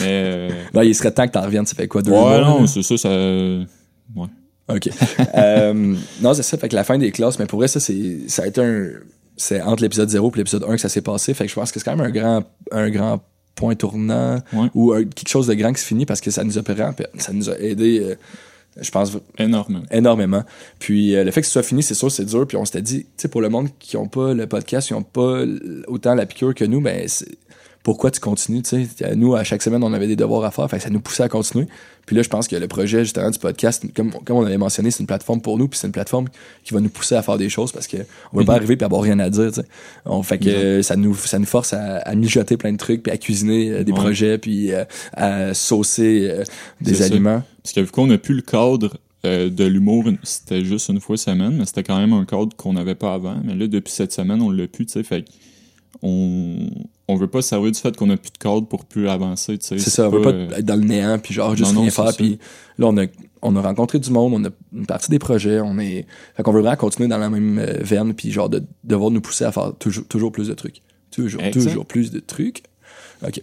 [0.00, 0.06] Mais...
[0.08, 2.40] euh, Ben, il serait temps que t'en reviennes, ça fait quoi, deux ouais, mois?
[2.40, 3.08] non, c'est ça, ça.
[3.10, 4.26] Ouais.
[4.68, 4.88] OK.
[5.34, 6.56] Euh, non, c'est ça.
[6.58, 8.86] Fait que la fin des classes, mais pour vrai, ça, c'est, ça a été un,
[9.36, 11.34] c'est entre l'épisode 0 et l'épisode 1 que ça s'est passé.
[11.34, 13.22] Fait que je pense que c'est quand même un grand, un grand
[13.54, 14.68] point tournant Ouais.
[14.74, 16.62] ou un- quelque chose de grand qui se finit parce que ça nous a,
[17.18, 18.14] ça nous a aidé, euh,
[18.80, 19.84] je pense, Énormément.
[19.90, 20.44] énormément.
[20.78, 22.46] Puis euh, le fait que ce soit fini, c'est sûr, c'est dur.
[22.46, 24.94] Puis on s'était dit, tu sais, pour le monde qui ont pas le podcast, qui
[24.94, 25.42] ont pas
[25.88, 27.26] autant la piqûre que nous, ben c'est-
[27.82, 29.14] pourquoi tu continues, tu sais.
[29.16, 31.24] Nous, à chaque semaine, on avait des devoirs à faire, fait que ça nous poussait
[31.24, 31.66] à continuer.
[32.06, 34.90] Puis là, je pense que le projet, justement, du podcast, comme, comme on avait mentionné,
[34.90, 36.26] c'est une plateforme pour nous, puis c'est une plateforme
[36.64, 37.96] qui va nous pousser à faire des choses parce que
[38.32, 38.56] on va pas Mhm.
[38.58, 39.66] arriver puis avoir rien à dire, tu sais.
[40.04, 43.02] On fait que euh, ça nous ça nous force à, à mijoter plein de trucs,
[43.04, 43.98] puis à cuisiner euh, des Ouais.
[43.98, 46.44] projets, puis euh, à saucer euh,
[46.80, 47.04] des ça.
[47.04, 47.42] aliments.
[47.62, 51.16] Parce que vu qu'on n'a plus le cadre euh, de l'humour, c'était juste une fois
[51.16, 53.36] semaine, mais c'était quand même un cadre qu'on n'avait pas avant.
[53.44, 55.02] Mais là, depuis cette semaine, on l'a plus, tu sais.
[55.04, 55.24] Fait
[56.00, 56.68] on,
[57.08, 59.58] on veut pas se servir du fait qu'on a plus de cadre pour plus avancer,
[59.58, 59.78] tu sais.
[59.78, 61.90] C'est ça, on veut pas, euh, être dans le néant, puis genre juste Non, rien
[61.90, 62.16] faire.
[62.16, 62.38] Puis
[62.78, 63.06] là, on a,
[63.42, 66.06] on a rencontré du monde, on a une partie des projets, on est.
[66.36, 69.20] Fait qu'on veut vraiment continuer dans la même euh, veine, puis genre de devoir nous
[69.20, 70.80] pousser à faire toujours, toujours plus de trucs.
[71.10, 71.62] Toujours, Exact.
[71.68, 72.62] toujours plus de trucs.
[73.26, 73.40] OK.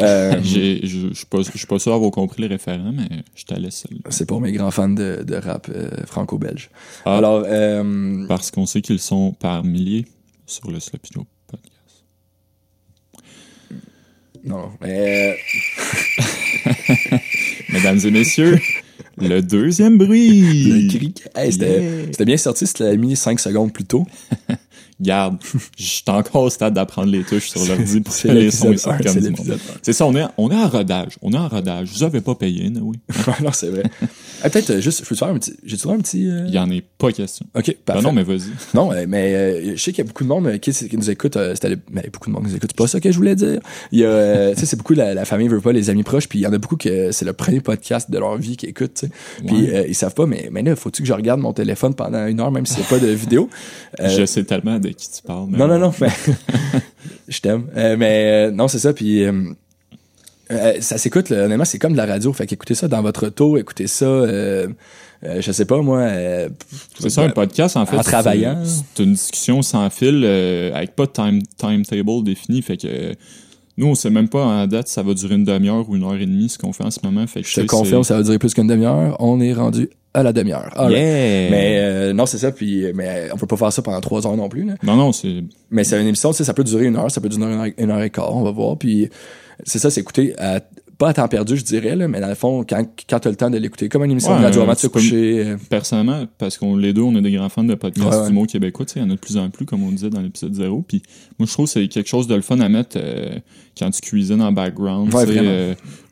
[0.00, 3.54] Euh, Je suis pas, je suis pas sûr d'avoir compris les référents, mais je te
[3.54, 3.86] laisse.
[4.10, 6.70] c'est pour mes grands fans de, de rap euh, franco-belge.
[7.04, 7.18] Ah.
[7.18, 10.06] Alors, euh, Parce qu'on sait qu'ils sont par milliers
[10.46, 12.04] sur le Sloppy Joe podcast.
[14.44, 15.36] Non, mais,
[17.72, 18.58] Mesdames et messieurs,
[19.18, 20.64] le deuxième bruit.
[20.64, 22.06] le cri, hey, c'était Yeah.
[22.10, 24.06] c'était bien sorti, c'était mis 5 secondes plus tôt.
[25.00, 25.38] Garde,
[25.78, 28.70] je suis encore au stade d'apprendre les touches sur l'ordi pour que les sons ils
[28.72, 29.58] l'épisode sortent 1, comme du monde.
[29.82, 31.12] C'est ça, on est, on est en rodage.
[31.22, 31.88] On est en rodage.
[31.92, 32.98] Vous avez pas payé, oui.
[33.26, 33.42] un.
[33.42, 33.84] non, c'est vrai.
[34.42, 35.54] Hey, Peut-être euh, juste, je peux te faire un petit.
[35.64, 36.28] J'ai-tu un petit.
[36.28, 37.46] euh, Il y en est pas question.
[37.54, 38.02] Ok, Ben parfait.
[38.02, 38.50] non, mais vas-y.
[38.74, 41.38] Non, mais euh, je sais qu'il y a beaucoup de monde qui, qui nous écoute.
[41.54, 42.70] c'était mais beaucoup de monde qui nous écoute.
[42.72, 43.60] C'est pas ça que je voulais dire.
[43.92, 46.28] Il y a, tu sais, c'est beaucoup la, la famille veut pas, les amis proches.
[46.28, 48.66] Puis il y en a beaucoup que c'est le premier podcast de leur vie qui
[48.66, 48.94] écoutent.
[48.94, 49.12] Tu sais.
[49.46, 52.40] Puis ils savent pas, mais, mais là, faut-tu que je regarde mon téléphone pendant une
[52.40, 53.48] heure, même s'il n'y a pas de vidéo?
[54.02, 55.48] Je sais tellement de qui tu parles.
[55.48, 55.92] non, non, non.
[56.00, 56.08] Mais
[57.28, 57.66] Je t'aime.
[57.76, 58.92] Euh, mais euh, non, c'est ça.
[58.92, 59.52] Puis euh,
[60.80, 62.32] ça s'écoute, honnêtement, c'est comme de la radio.
[62.32, 64.06] Fait qu'écoutez ça dans votre auto, écoutez ça.
[65.22, 66.08] Je sais pas moi.
[66.98, 67.96] C'est ça, un podcast, en fait.
[67.96, 68.62] En travaillant.
[68.64, 70.24] C'est une discussion sans fil,
[70.74, 72.62] avec pas de time, timetable défini.
[72.62, 73.14] Fait que
[73.80, 76.04] nous, on sait même pas en date si ça va durer une demi-heure ou une
[76.04, 77.26] heure et demie, ce qu'on fait en ce moment.
[77.26, 79.16] Fait que, Je te confirme, ça va durer plus qu'une demi-heure.
[79.20, 80.70] On est rendu à la demi-heure.
[80.76, 81.50] Yeah!
[81.50, 82.50] Mais euh, non, c'est ça.
[82.52, 84.64] Puis, mais on peut pas faire ça pendant trois heures non plus.
[84.64, 84.74] Là.
[84.82, 85.42] Non, non, c'est.
[85.70, 87.58] Mais c'est une émission, tu sais, ça peut durer une heure, ça peut durer une
[87.58, 88.76] heure, une heure et quart, on va voir.
[88.76, 89.08] Puis
[89.64, 90.60] c'est ça, c'est écouter à,
[90.98, 93.30] pas à temps perdu, je dirais, là, mais dans le fond, quand, quand tu as
[93.30, 95.44] le temps de l'écouter, comme une émission Ouais, de radio avant de se coucher.
[95.46, 98.26] euh, Personnellement, parce qu'on les deux, on est des grands fans de podcasts Ouais, ouais.
[98.26, 99.90] du mot québécois, tu sais, il y en a de plus en plus, comme on
[99.92, 100.84] disait dans l'épisode 0.
[100.86, 101.02] Puis
[101.38, 103.38] moi, je trouve que c'est quelque chose de le fun à mettre euh,
[103.78, 105.14] quand tu cuisines en background,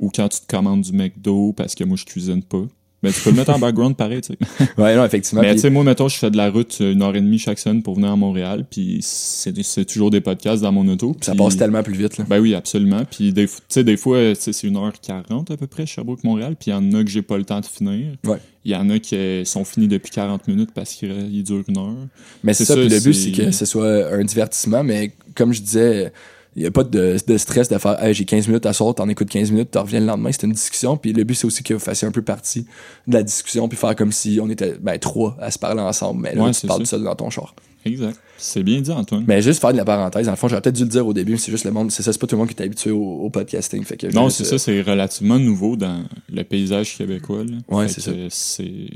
[0.00, 2.62] ou quand tu te commandes du McDo, parce que moi, je cuisine pas.
[3.02, 4.66] Mais tu peux le mettre en background pareil, tu sais.
[4.78, 5.42] Ouais, non, effectivement.
[5.42, 7.58] Mais tu sais, moi, mettons, je fais de la route une heure et demie chaque
[7.58, 11.16] semaine pour venir à Montréal, puis c'est c'est toujours des podcasts dans mon auto.
[11.20, 12.18] ça passe tellement plus vite.
[12.18, 12.24] Là.
[12.28, 13.02] Ben oui, absolument.
[13.08, 16.74] Puis des, sais, des fois, tu sais, c'est 1h40 à peu près, Sherbrooke-Montréal, puis il
[16.74, 18.16] y en a que j'ai pas le temps de finir.
[18.24, 18.38] Ouais.
[18.64, 21.78] Il y en a qui sont finis depuis 40 minutes parce qu'ils ils durent une
[21.78, 21.96] heure.
[22.42, 25.52] Mais c'est ça, ça, puis le but, c'est que ce soit un divertissement, mais comme
[25.52, 26.12] je disais,
[26.58, 28.94] il n'y a pas de, de stress de faire hey, j'ai 15 minutes à soir,
[28.94, 30.96] t'en écoutes 15 minutes, t'en reviens le lendemain, c'est une discussion.
[30.96, 32.66] Puis le but, c'est aussi que vous fassiez un peu partie
[33.06, 36.20] de la discussion, puis faire comme si on était ben, trois à se parler ensemble,
[36.22, 36.96] mais là, Ouais, tu parles ça.
[36.96, 37.54] seul dans ton char.
[37.84, 38.18] Exact.
[38.36, 39.24] C'est bien dit, Antoine.
[39.26, 41.12] Mais juste faire de la parenthèse, dans le fond, j'aurais peut-être dû le dire au
[41.12, 42.64] début, mais c'est juste le monde, c'est ça, c'est pas tout le monde qui est
[42.64, 43.82] habitué au, au podcasting.
[43.84, 47.44] Fait que non, c'est euh, ça, c'est relativement nouveau dans le paysage québécois.
[47.44, 47.56] là.
[47.76, 48.88] Ouais, c'est que C'est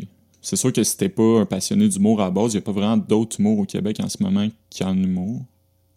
[0.45, 2.63] c'est sûr que si t'es pas un passionné d'humour à la base, il n'y a
[2.63, 5.41] pas vraiment d'autres humour au Québec en ce moment qui en humour.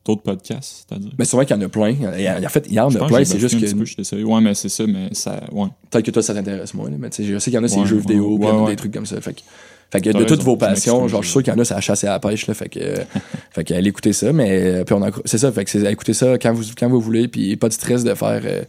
[0.06, 1.12] D'autres podcasts, c'est-à-dire?
[1.18, 1.90] Mais c'est vrai qu'il y en a plein.
[1.90, 3.74] Il y a- en fait, il y en a plein, c'est juste bafouillé un petit
[3.74, 4.24] peu, que je suis désolé.
[4.24, 5.42] Ouais, mais c'est ça, mais ça.
[5.52, 5.66] Ouais.
[5.90, 6.90] peut-être que toi, ça t'intéresse moins.
[6.98, 8.38] mais tu sais, je sais qu'il y en a, c'est Ouais, les jeux ouais, vidéo,
[8.38, 8.76] ouais, des ouais.
[8.76, 9.20] trucs comme ça.
[9.20, 9.42] Fait que,
[9.92, 11.74] fait que de toutes vos passions, genre, je suis sûr qu'il y en a, c'est
[11.74, 12.54] la chasse et la pêche, là.
[12.54, 12.80] Fait que,
[13.52, 15.92] fait que allez écouter ça, mais, euh, puis on a, c'est ça, fait que c'est
[15.92, 18.62] écouter ça quand vous, quand vous voulez, puis pas de stress de faire, euh,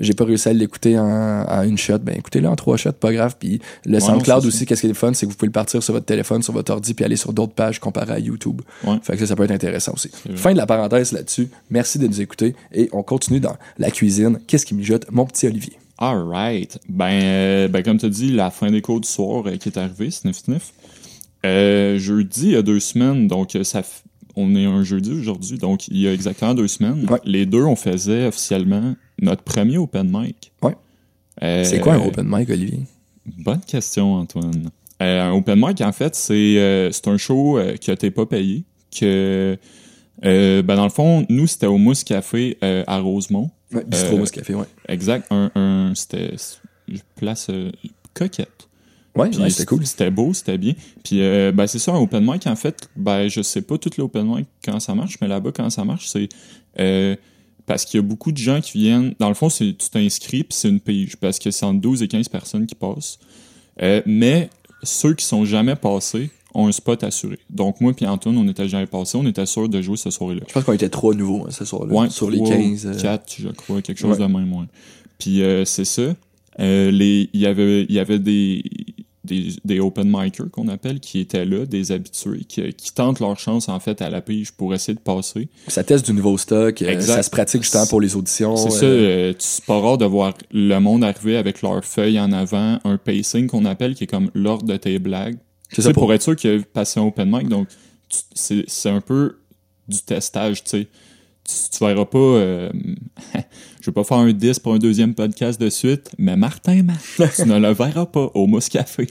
[0.00, 1.04] j'ai pas réussi à l'écouter en,
[1.44, 3.36] en une shot, ben écoutez-le en trois shots, pas grave.
[3.38, 5.52] Puis le Ouais, SoundCloud non, aussi, qu'est-ce qui est fun, c'est que vous pouvez le
[5.52, 8.62] partir sur votre téléphone, sur votre ordi, puis aller sur d'autres pages comparées à YouTube.
[8.84, 8.96] Ouais.
[9.02, 10.10] Fait que ça, ça peut être intéressant aussi.
[10.34, 11.48] Fin de la parenthèse là-dessus.
[11.70, 14.38] Merci de nous écouter et on continue dans la cuisine.
[14.46, 15.74] Qu'est-ce qui mijote, mon petit Olivier?
[15.98, 16.78] Alright.
[16.88, 19.78] Ben, euh, ben comme tu dit, la fin des cours du soir euh, qui est
[19.78, 20.72] arrivée, sniff sniff.
[21.44, 24.02] Euh, jeudi, il y a deux semaines, donc ça f-
[24.36, 27.06] on est un jeudi aujourd'hui, donc il y a exactement deux semaines.
[27.10, 27.18] Ouais.
[27.24, 30.52] Les deux, on faisait officiellement notre premier open mic.
[30.62, 30.76] Ouais.
[31.42, 32.80] Euh, C'est quoi un open mic, Olivier?
[33.38, 34.70] Bonne question, Antoine.
[35.02, 38.26] Euh, un open mic, en fait, c'est euh, c'est un show euh, que t'es pas
[38.26, 38.64] payé.
[38.98, 39.56] Que,
[40.22, 43.50] ben dans le fond, nous, c'était au Mousse Café à Rosemont.
[43.72, 44.64] Ouais, Bistro Euh, Mousse Café, ouais.
[44.88, 45.26] Exact.
[45.30, 46.30] Un, un c'était
[47.16, 47.50] place
[48.14, 48.68] coquette.
[49.14, 49.84] Ouais, ouais, c'était cool.
[49.86, 50.74] C'était beau, c'était bien.
[51.04, 53.90] Puis euh, ben c'est ça, un open mic, en fait, ben je sais pas tout
[53.98, 56.28] l'open mic quand ça marche, mais là-bas, quand ça marche, c'est
[56.78, 57.16] euh,
[57.68, 59.14] parce qu'il y a beaucoup de gens qui viennent.
[59.20, 62.02] Dans le fond, c'est tu t'inscris puis c'est une pige, parce que c'est entre 12
[62.02, 63.18] et 15 personnes qui passent.
[63.82, 64.50] Euh, mais
[64.82, 67.38] ceux qui sont jamais passés ont un spot assuré.
[67.50, 70.40] Donc moi puis Antoine, on n'était jamais passés, on était sûr de jouer ce soir-là.
[70.48, 71.92] Je pense qu'on était trois nouveaux hein, ce soir-là.
[71.94, 72.86] Ouais, sur les trois, 15.
[72.86, 74.26] euh, quatre, je crois, quelque chose Ouais.
[74.26, 74.66] de même, ouais.
[75.18, 76.14] Puis euh, c'est ça.
[76.60, 78.64] Euh, les, il y avait, il y avait des,
[79.24, 83.38] des, des open micers qu'on appelle qui étaient là, des habitués, qui, qui tentent leur
[83.38, 85.48] chance en fait à la pige pour essayer de passer.
[85.66, 86.80] Ça teste du nouveau stock.
[86.82, 88.56] euh, ça se pratique justement pour les auditions.
[88.56, 91.84] C'est ça, euh, euh, tu- c'est pas rare de voir le monde arriver avec leurs
[91.84, 95.36] feuilles en avant, un pacing qu'on appelle qui est comme l'ordre de tes blagues.
[95.70, 97.68] C'est Tu ça sais, pour- pour être sûr qu'il a passé un open mic, donc
[98.34, 99.38] c'est c'est un peu
[99.88, 100.86] du testage, tu sais.
[101.44, 102.18] Tu, tu verras pas...
[102.18, 102.70] euh,
[103.88, 107.32] je vais pas faire un 10 pour un deuxième podcast de suite, mais Martin Matt,
[107.34, 109.06] tu ne le verras pas au Mousse Café.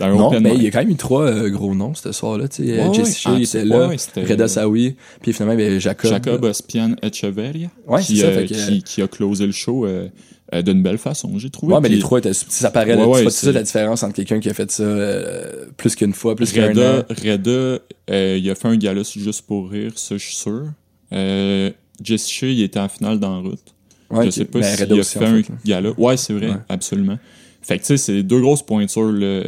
[0.00, 2.48] Non, mais il y a quand même eu trois euh, gros noms ce soir-là.
[2.48, 3.18] Tu sais, Ouais, Jesse.
[3.18, 3.88] Shea, Ah, il était là.
[3.88, 4.96] ouais, Reda Saoui.
[5.20, 6.10] Puis finalement, Jacob.
[6.10, 9.84] Jacob Ospian Echeverria, Ouais, qui, c'est ça, euh, que- qui, qui a closé le show
[9.84, 10.08] euh,
[10.62, 11.74] d'une belle façon, j'ai trouvé.
[11.74, 12.32] Ouais, mais les trois étaient.
[12.32, 15.94] Ça paraît, Ouais, c'est- ça la différence entre quelqu'un qui a fait ça euh, plus
[15.94, 17.02] qu'une fois, plus qu'un an.
[17.22, 17.50] Reda
[18.10, 20.68] euh, il a fait un gala juste pour rire, ça je suis sûr.
[21.12, 21.70] Euh,
[22.02, 23.74] Jesse Shea, il était en finale dans la route.
[24.12, 25.54] Ouais, je sais pas Ben, s'il Reda a aussi, fait en un fait, là.
[25.64, 25.90] gala.
[25.98, 26.56] Ouais, c'est vrai, Ouais.
[26.68, 27.18] absolument.
[27.62, 29.26] Fait que tu sais, c'est deux grosses pointures, là.
[29.26, 29.44] Euh,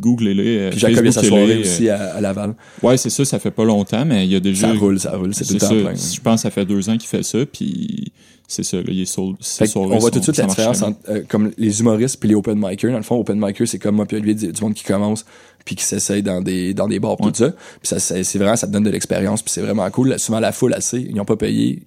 [0.00, 0.58] Googlez-les.
[0.58, 2.54] euh, Puis Jacob, il a sa soirée euh, aussi à, à Laval.
[2.82, 4.72] Ouais, c'est ça, ça fait pas longtemps, mais il y a déjà.
[4.72, 5.32] Ça roule, ça roule.
[5.34, 5.94] C'est tout le temps plein.
[5.94, 8.12] Je pense que ça fait deux ans qu'il fait ça, puis
[8.48, 10.98] c'est ça, là, il est sur, soirées on voit tout de suite la différence entre
[11.08, 12.90] euh, comme les humoristes puis les open micers.
[12.90, 15.24] Dans le fond, open micers, c'est comme moi puis Olivier, du du monde qui commence
[15.64, 17.28] puis qui s'essaye dans des dans des bars Ouais.
[17.30, 17.50] tout ça.
[17.52, 20.18] Puis ça c'est vraiment ça te donne de l'expérience puis c'est vraiment cool.
[20.18, 21.82] Souvent la foule assez, ils ont pas payé,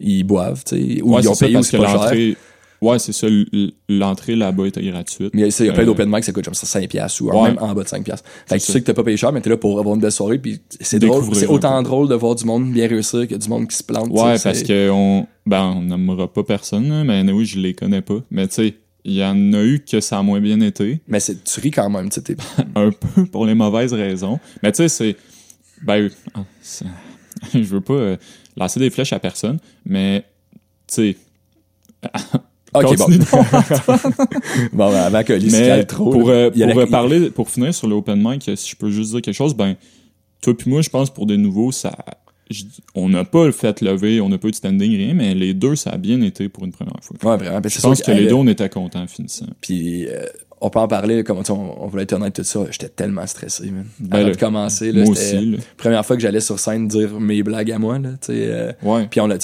[0.00, 1.94] ils boivent, tu sais, ou Ouais, ils ont payé aussi pas cher.
[1.96, 2.36] l'entrée.
[2.82, 3.26] Ouais, c'est ça.
[3.88, 5.30] L'entrée là-bas était gratuite.
[5.32, 7.30] Mais il y a- plein Euh, d'open mic, ça coûte comme ça 5 piastres ou
[7.30, 7.48] Ouais.
[7.50, 8.28] même en bas de 5 piastres.
[8.46, 8.72] Fait que tu ça.
[8.74, 10.60] sais que t'as pas payé cher, mais t'es là pour avoir une belle soirée, puis
[10.80, 11.24] c'est drôle.
[11.34, 14.08] C'est autant drôle de voir du monde bien réussir que du monde qui se plante.
[14.10, 18.02] Ouais, parce que on, ben, on nommera pas personne, là, mais oui, je les connais
[18.02, 18.18] pas.
[18.30, 18.74] Mais tu sais,
[19.06, 21.00] il y en a eu que ça a moins bien été.
[21.08, 22.36] Mais c'est, tu ris quand même, tu sais.
[22.74, 24.38] un peu pour les mauvaises raisons.
[24.62, 25.16] Mais tu sais, c'est.
[25.82, 26.44] Ben, ah,
[27.54, 28.16] je veux pas euh,
[28.56, 30.24] lancer des flèches à personne, mais
[30.86, 31.16] tu sais.
[32.76, 33.06] Ok, bon.
[34.72, 36.10] bon, ben, avant que mais trop.
[36.10, 39.12] pour, là, euh, pour la- parler, pour finir sur l'open mic, si je peux juste
[39.12, 39.76] dire quelque chose, ben,
[40.42, 41.96] toi puis moi, je pense pour des nouveaux, ça.
[42.96, 45.54] on n'a pas le fait lever, on n'a pas eu de standing, rien, mais les
[45.54, 47.16] deux, ça a bien été pour une première fois.
[47.30, 47.60] Ouais, vraiment.
[47.60, 49.46] ben, Je pense que les deux, on était contents en finissant.
[49.60, 50.24] Puis euh,
[50.66, 52.60] on peut en parler, comme on, on voulait être honnête tout ça.
[52.70, 53.84] J'étais tellement stressé, man.
[54.00, 57.42] Ben, Avant là, de commencer, là, c'était première fois que j'allais sur scène dire mes
[57.42, 58.46] blagues à moi, là, tu sais.
[58.48, 59.06] euh, Ouais.
[59.10, 59.36] puis on a,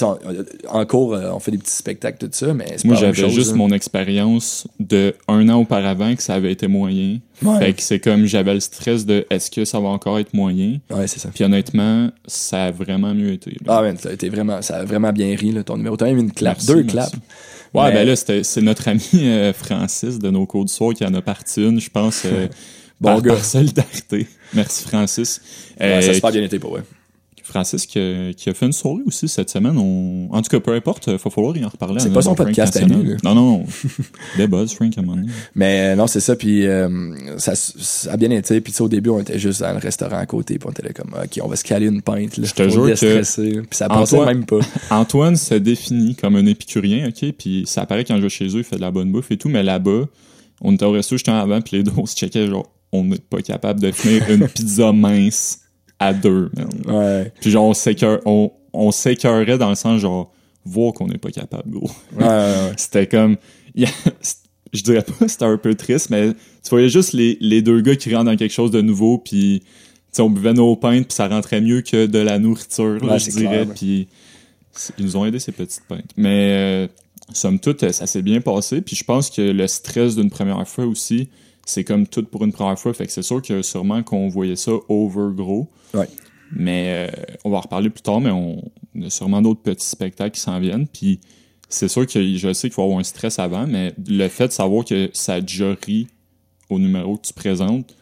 [0.69, 3.69] en, cours, euh, on fait des petits spectacles, tout ça, mais Moi, j'avais juste mon
[3.71, 7.19] expérience de un an auparavant que ça avait été moyen.
[7.43, 7.59] Ouais.
[7.59, 10.77] Fait que c'est comme j'avais le stress de est-ce que ça va encore être moyen?
[10.91, 11.29] Ouais, c'est ça.
[11.33, 13.51] Puis honnêtement, ça a vraiment mieux été.
[13.65, 13.77] là.
[13.77, 15.97] Ah, man, t'as été vraiment, ça a vraiment bien ri, là, ton numéro.
[15.97, 16.89] T'as même une clap, Merci, deux merci.
[16.91, 17.11] claps.
[17.73, 20.93] Ouais, Mais- ben là, c'était- c'est notre ami euh, Francis de nos cours du soir
[20.93, 22.47] qui en a parti une, je pense, euh,
[23.01, 23.33] Bon par, gars.
[23.35, 24.27] par solidarité.
[24.53, 25.41] Merci Francis.
[25.79, 26.83] Ouais, Euh, ça a super bien été pour eux.
[27.51, 29.77] Francis qui a, qui a fait une soirée aussi cette semaine.
[29.77, 30.29] On...
[30.31, 31.99] En tout cas, peu importe, il va falloir y en reparler.
[31.99, 33.17] C'est pas son podcast à lui.
[33.23, 33.65] Non, non.
[34.37, 35.31] Des buzz, Frank, à un moment donné.
[35.55, 36.35] Mais euh, non, c'est ça.
[36.35, 38.61] Puis euh, ça, ça a bien été.
[38.61, 40.57] Puis tu sais, au début, on était juste dans le restaurant à côté.
[40.57, 42.37] Puis on était là comme, OK, on va se caler une pinte.
[42.37, 43.61] Là, Je te jure que.
[43.61, 44.59] Puis ça passait Antoine- même pas.
[44.89, 48.59] Antoine se définit comme un épicurien, ok, puis ça apparaît quand je vais chez eux,
[48.59, 50.05] il fait de la bonne bouffe et tout, mais là-bas,
[50.61, 53.17] on était au resto juste avant, puis les deux, on se checkait, genre, on n'est
[53.17, 55.60] pas capable de finir une pizza mince
[56.01, 56.69] à deux, man.
[56.87, 57.31] Ouais.
[57.39, 60.31] Puis genre, on s'écœur- on, on s'écœurait dans le sens, genre,
[60.65, 61.91] voir qu'on n'est pas capable, gros.
[62.17, 62.73] Ouais, ouais, ouais.
[62.77, 63.37] C'était comme,
[63.75, 67.95] je dirais pas, c'était un peu triste, mais tu voyais juste les, les deux gars
[67.95, 69.63] qui rentrent dans quelque chose de nouveau, puis
[70.19, 73.65] on buvait nos pintes, puis ça rentrait mieux que de la nourriture, là, je dirais,
[73.65, 74.07] puis
[74.97, 76.11] ils nous ont aidé ces petites pintes.
[76.17, 76.87] Mais euh,
[77.33, 80.85] somme toute, ça s'est bien passé, puis je pense que le stress d'une première fois
[80.85, 81.29] aussi,
[81.65, 84.55] c'est comme tout pour une première fois, fait que c'est sûr que sûrement qu'on voyait
[84.55, 85.69] ça over gros.
[85.93, 86.07] Ouais.
[86.53, 88.61] Mais euh, on va en reparler plus tard, mais on,
[88.95, 90.87] on a sûrement d'autres petits spectacles qui s'en viennent.
[90.87, 91.19] Puis
[91.69, 94.53] c'est sûr que je sais qu'il faut avoir un stress avant, mais le fait de
[94.53, 96.07] savoir que ça ri
[96.69, 97.95] au numéro que tu présentes,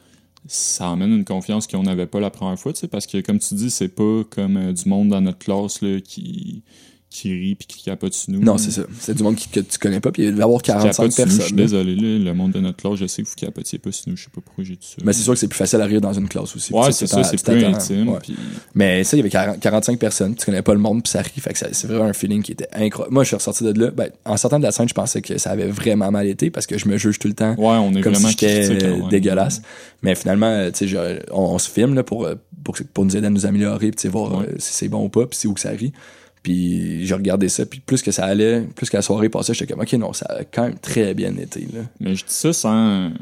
[0.47, 3.39] ça amène une confiance qu'on n'avait pas la première fois, tu sais, parce que comme
[3.39, 6.63] tu dis, c'est pas comme euh, du monde dans notre classe là, qui,
[7.09, 8.39] qui rit puis qui capote sur nous.
[8.41, 8.83] Non, c'est ça.
[8.99, 10.11] C'est du monde qui- que tu connais pas.
[10.11, 11.31] Puis il va y avoir Qui 45 capote sur nous.
[11.31, 11.57] Je suis personnes.
[11.57, 14.15] désolé, là, le monde de notre classe, je sais que vous capotiez pas sur nous,
[14.15, 14.97] je sais pas pourquoi j'ai dit ça.
[15.03, 16.71] Mais c'est sûr que c'est plus facile à rire dans une classe aussi.
[16.71, 18.09] Ouais, c'est ça, c'est plus intime.
[18.09, 18.19] ouais.
[18.75, 21.21] Mais ça, il y avait 40 45 personnes, tu connais pas le monde, puis ça
[21.21, 21.31] rit.
[21.41, 23.13] Fait que c'est vraiment un feeling qui était incroyable.
[23.13, 23.91] Moi, je suis ressorti de là.
[23.91, 26.67] Ben, en sortant de la scène, je pensais que ça avait vraiment mal été parce
[26.67, 28.87] que je me juge tout le temps Ouais, on est comme vraiment si j'étais critique,
[29.03, 29.09] ouais.
[29.09, 29.61] dégueulasse.
[30.03, 33.17] Mais finalement, euh, tu sais, on, on se filme là, pour, euh, pour, pour nous
[33.17, 34.45] aider à nous améliorer, puis voir Ouais.
[34.47, 35.91] euh, si c'est bon ou pas, puis si où que ça rit.
[36.43, 39.73] Puis j'ai regardé ça, puis plus que ça allait, plus que la soirée passait, j'étais
[39.73, 41.67] comme, OK, non, ça a quand même très bien été.
[41.73, 41.81] Là.
[41.99, 43.11] Mais je dis ça sans.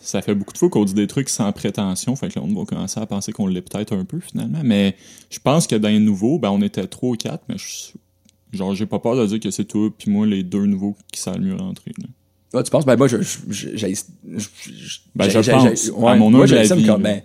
[0.00, 2.52] Ça fait beaucoup de fois qu'on dit des trucs sans prétention, fait que là, on
[2.58, 4.60] va commencer à penser qu'on l'est peut-être un peu finalement.
[4.64, 4.96] Mais
[5.30, 8.74] je pense que dans les nouveaux, ben, on était trois ou quatre, mais je- genre,
[8.74, 11.36] j'ai pas peur de dire que c'est toi puis moi les deux nouveaux qui savent
[11.38, 11.92] le mieux rentrer.
[11.98, 12.06] là.
[12.54, 12.86] Ah, tu penses?
[12.86, 13.68] Ben moi, je, je,
[15.14, 15.84] Ben, je pense.
[15.84, 17.20] j'ai- À mon moi, ça, avis, ben,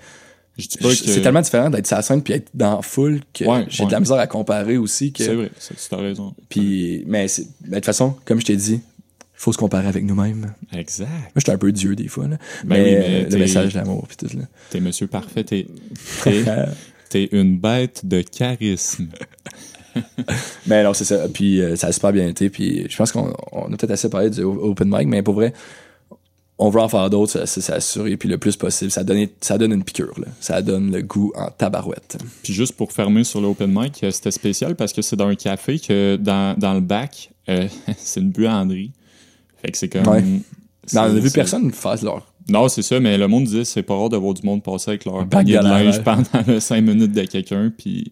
[0.59, 1.09] Je dis pas je- que.
[1.09, 3.87] c'est tellement différent d'être sur la scène puis être dans foule que Ouais, j'ai ouais.
[3.87, 5.11] de la misère à comparer aussi.
[5.11, 6.33] Que, C'est vrai, tu as raison.
[6.49, 10.03] Puis, mais ben, de toute façon, comme je t'ai dit, il faut se comparer avec
[10.03, 10.53] nous-mêmes.
[10.71, 11.07] Moi, Exact.
[11.35, 12.27] j'étais un peu Dieu des fois.
[12.27, 12.37] Là.
[12.65, 14.37] Ben mais, oui, mais euh, le message d'amour puis tout.
[14.37, 14.43] Là.
[14.69, 15.65] T'es monsieur parfait, t'es.
[17.09, 19.07] T'es, une bête de charisme.
[20.67, 21.27] Mais non, c'est ça.
[21.27, 22.49] Puis euh, ça a super bien été.
[22.51, 25.53] Puis je pense qu'on on a peut-être assez parlé du open mic, mais pour vrai,
[26.61, 28.17] on veut en faire d'autres, c'est assuré.
[28.17, 30.13] Puis le plus possible, ça donne, ça donne une piqûre.
[30.19, 30.27] Là.
[30.41, 32.17] Ça donne le goût en tabarouette.
[32.43, 35.35] Puis juste pour fermer sur l'open mic, euh, c'était spécial parce que c'est dans un
[35.35, 38.91] café que dans, dans le bac, euh, c'est une buanderie.
[39.61, 40.07] Fait que c'est comme.
[40.07, 40.23] Ouais.
[40.93, 42.27] on a vu personne faire leur.
[42.49, 44.91] Non, c'est ça, mais le monde disait c'est pas rare de voir du monde passer
[44.91, 47.71] avec leur panier de linge pendant 5 minutes de quelqu'un.
[47.75, 48.11] Puis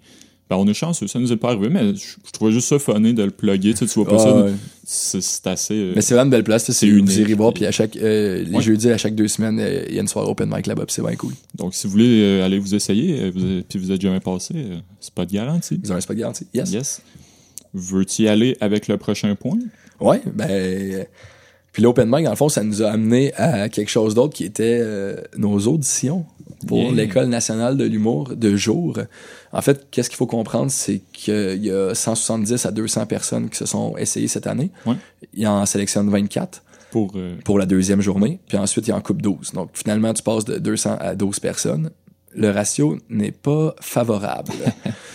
[0.49, 2.79] ben, on est chanceux, ça nous est pas arrivé, mais je, je trouvais juste ça
[2.79, 3.73] funny de le plugger.
[3.73, 4.47] Tu, sais, tu vois pas Ah,
[4.85, 5.19] ça.
[5.21, 5.73] C'est, assez.
[5.73, 6.63] euh, Mais c'est vraiment une belle place.
[6.63, 7.53] c'est C'est Vous unique, irez voir.
[7.53, 8.61] puis- à chaque, euh, les Ouais.
[8.61, 10.85] jeudis, à chaque deux semaines, euh, il y a une soirée open mic là-bas.
[10.87, 11.33] C'est bien cool.
[11.55, 14.53] Donc si vous voulez aller vous essayer, vous avez- puis vous êtes jamais passé,
[15.01, 15.81] c'est pas de garantie.
[15.83, 16.47] Ils ont un spot garanti.
[16.53, 16.71] Yes.
[16.71, 17.01] Yes.
[17.73, 19.59] Veux-tu y aller avec le prochain point?
[19.99, 21.05] Ouais, ben.
[21.73, 24.45] Puis l'open mic, dans le fond, ça nous a amené à quelque chose d'autre qui
[24.45, 24.81] était
[25.37, 26.25] nos auditions.
[26.65, 26.91] Pour Yeah.
[26.93, 28.97] l'École nationale de l'humour de jour.
[29.51, 33.57] En fait, qu'est-ce qu'il faut comprendre, c'est qu'il y a 170 à 200 personnes qui
[33.57, 34.71] se sont essayées cette année.
[34.85, 34.95] Ouais.
[35.33, 39.21] Il en sélectionne 24 Pour, euh, pour la deuxième journée, puis ensuite il en coupe
[39.21, 39.51] 12.
[39.53, 41.89] Donc finalement, tu passes de 200 à 12 personnes.
[42.35, 44.51] Le ratio n'est pas favorable.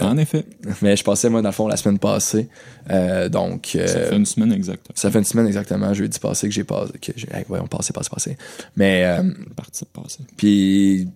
[0.00, 0.44] en effet,
[0.82, 2.48] Mais je passais, moi, dans le fond, la semaine passée.
[2.90, 4.86] Euh, donc, euh, ça fait une semaine exacte.
[4.94, 6.92] ça fait une semaine exactement, jeudi passé, que j'ai passé.
[7.00, 8.36] Que j'ai, hey, ouais, on passait, passé, passé.
[8.76, 10.18] Mais, euh, Partie de passé.
[10.36, 11.08] puis,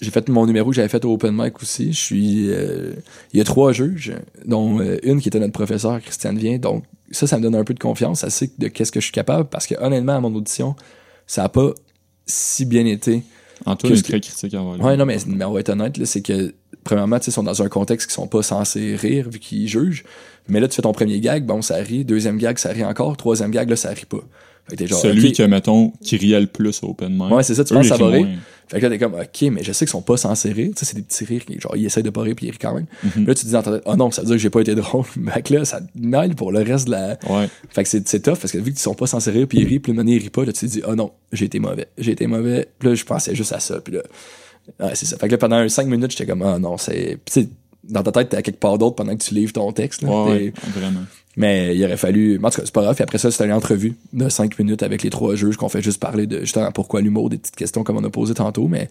[0.00, 1.92] j'ai fait mon numéro que j'avais fait au Open Mic aussi.
[1.92, 2.50] Je suis.
[2.50, 2.92] euh,
[3.32, 4.12] il y a trois juges,
[4.44, 6.58] dont euh, une qui était notre professeur, Christiane Vien.
[6.58, 8.20] Donc, ça, ça me donne un peu de confiance.
[8.20, 9.48] Ça sait de qu'est-ce que je suis capable.
[9.48, 10.76] Parce que, honnêtement, à mon audition,
[11.26, 11.70] ça a pas
[12.26, 13.22] si bien été.
[13.64, 14.82] Antoine est très critique envers lui.
[14.84, 16.54] Ouais, non, mais, mais on va être honnête, là, c'est que,
[16.86, 19.68] premièrement, tu sais, ils sont dans un contexte qui sont pas censés rire vu qu'ils
[19.68, 20.04] jugent.
[20.48, 22.04] Mais là, tu fais ton premier gag, bon, ça rit.
[22.04, 23.16] Deuxième gag, ça rit encore.
[23.16, 24.22] Troisième gag, là, ça rit pas.
[24.68, 27.30] Fait que genre, Celui que, mettons, qui riait le plus au open mic.
[27.30, 28.28] Ouais, c'est ça, tu eux, penses ça va rire.
[28.68, 30.70] Fait que là, t'es comme, ok, mais je sais qu'ils sont pas censés rire.
[30.74, 32.50] Tu sais, c'est des petits rires qui, genre, ils essayent de pas rire puis ils
[32.50, 32.86] rient quand même.
[33.04, 33.26] Mhm.
[33.26, 34.60] Là, tu te dis dans ta tête, oh non, ça veut dire que j'ai pas
[34.60, 35.04] été drôle.
[35.34, 37.18] Fait que là, ça mêle pour le reste de la.
[37.28, 37.48] Ouais.
[37.70, 39.78] Fait que c'est, tough parce que vu qu'ils sont pas censés rire puis ils rient,
[39.78, 41.86] puis le ils rient pas, là, tu te dis, oh non, j'ai été mauvais.
[41.96, 42.68] J'ai été mauvais.
[42.78, 43.80] Puis là, je pensais juste à ça.
[43.80, 44.02] Puis là,
[44.80, 45.16] ouais, c'est ça.
[45.16, 47.18] Fait que là, pendant 5 minutes, j'étais comme, oh non, c'est.
[47.84, 50.02] Dans ta tête, t'es à quelque part d'autre pendant que tu livres ton texte.
[50.02, 50.08] là.
[50.08, 51.02] Ouais, vraiment.
[51.36, 52.36] mais il aurait fallu.
[52.42, 52.96] En tout cas, c'est pas grave.
[52.96, 55.82] Puis après ça, c'était une entrevue de cinq minutes avec les trois juges qu'on fait
[55.82, 58.66] juste parler de justement pourquoi l'humour, des petites questions comme on a posé tantôt.
[58.66, 58.88] Mais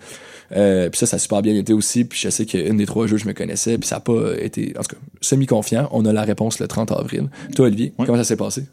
[0.55, 2.05] euh, puis ça, ça a super bien été aussi.
[2.05, 3.78] Puis je sais qu'une des trois juges me connaissait.
[3.78, 4.73] Puis ça a pas été.
[4.80, 5.89] En tout cas, semi-confiant.
[5.91, 7.30] On a la réponse le 30 avril.
[7.53, 8.63] Toi, Olivier, comment ça s'est passé?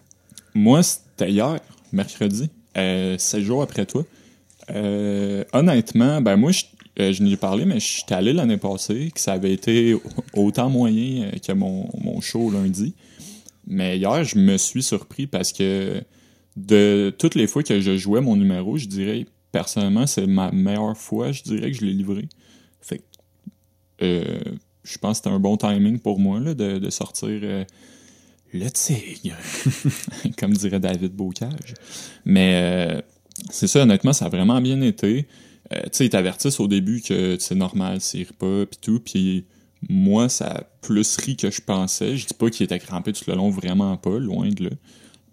[0.55, 1.59] Moi, c'était hier,
[1.93, 4.05] mercredi, euh, 16 jours après toi.
[4.71, 6.65] Euh, honnêtement, ben moi, je,
[7.01, 9.97] euh, je n'ai parlé, mais je suis allé l'année passée, que ça avait été
[10.35, 12.95] autant moyen euh, que mon, mon show lundi.
[13.67, 16.03] Mais hier, je me suis surpris parce que
[16.57, 20.97] de toutes les fois que je jouais mon numéro, je dirais, personnellement, c'est ma meilleure
[20.97, 22.29] fois, je dirais que je l'ai livré.
[22.81, 23.03] Fait que,
[24.03, 24.41] euh,
[24.85, 27.65] je pense que c'était un bon timing pour moi là, de, de sortir euh,
[28.53, 29.37] le tigre,
[30.39, 31.75] comme dirait David Bocage.
[32.27, 33.03] Mais
[33.51, 35.27] c'est ça, honnêtement, ça a vraiment bien été.
[35.75, 39.45] Euh, tu sais, ils t'avertissent au début que c'est normal, c'est pas, pis tout, puis
[39.89, 42.17] moi, ça a plus ri que je pensais.
[42.17, 44.71] Je dis pas qu'il était crampé tout le long, vraiment pas, loin de là.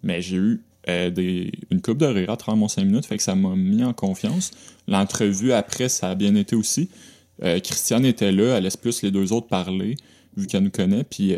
[0.02, 3.16] Mais j'ai eu euh, des, une coupe de rire à travers mon 5 minutes, fait
[3.16, 4.50] que ça m'a mis en confiance.
[4.88, 6.88] L'entrevue après, ça a bien été aussi.
[7.42, 9.96] Euh, Christiane était là, elle laisse plus les deux autres parler,
[10.36, 11.34] vu qu'elle nous connaît, puis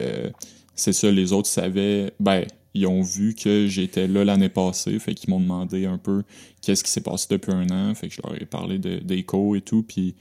[0.74, 2.44] c'est ça, les autres savaient, ben,
[2.74, 6.22] ils ont vu que j'étais là l'année passée, fait qu'ils m'ont demandé un peu
[6.62, 9.54] qu'est-ce qui s'est passé depuis un an, fait que je leur ai parlé de- d'écho
[9.56, 10.14] et tout, puis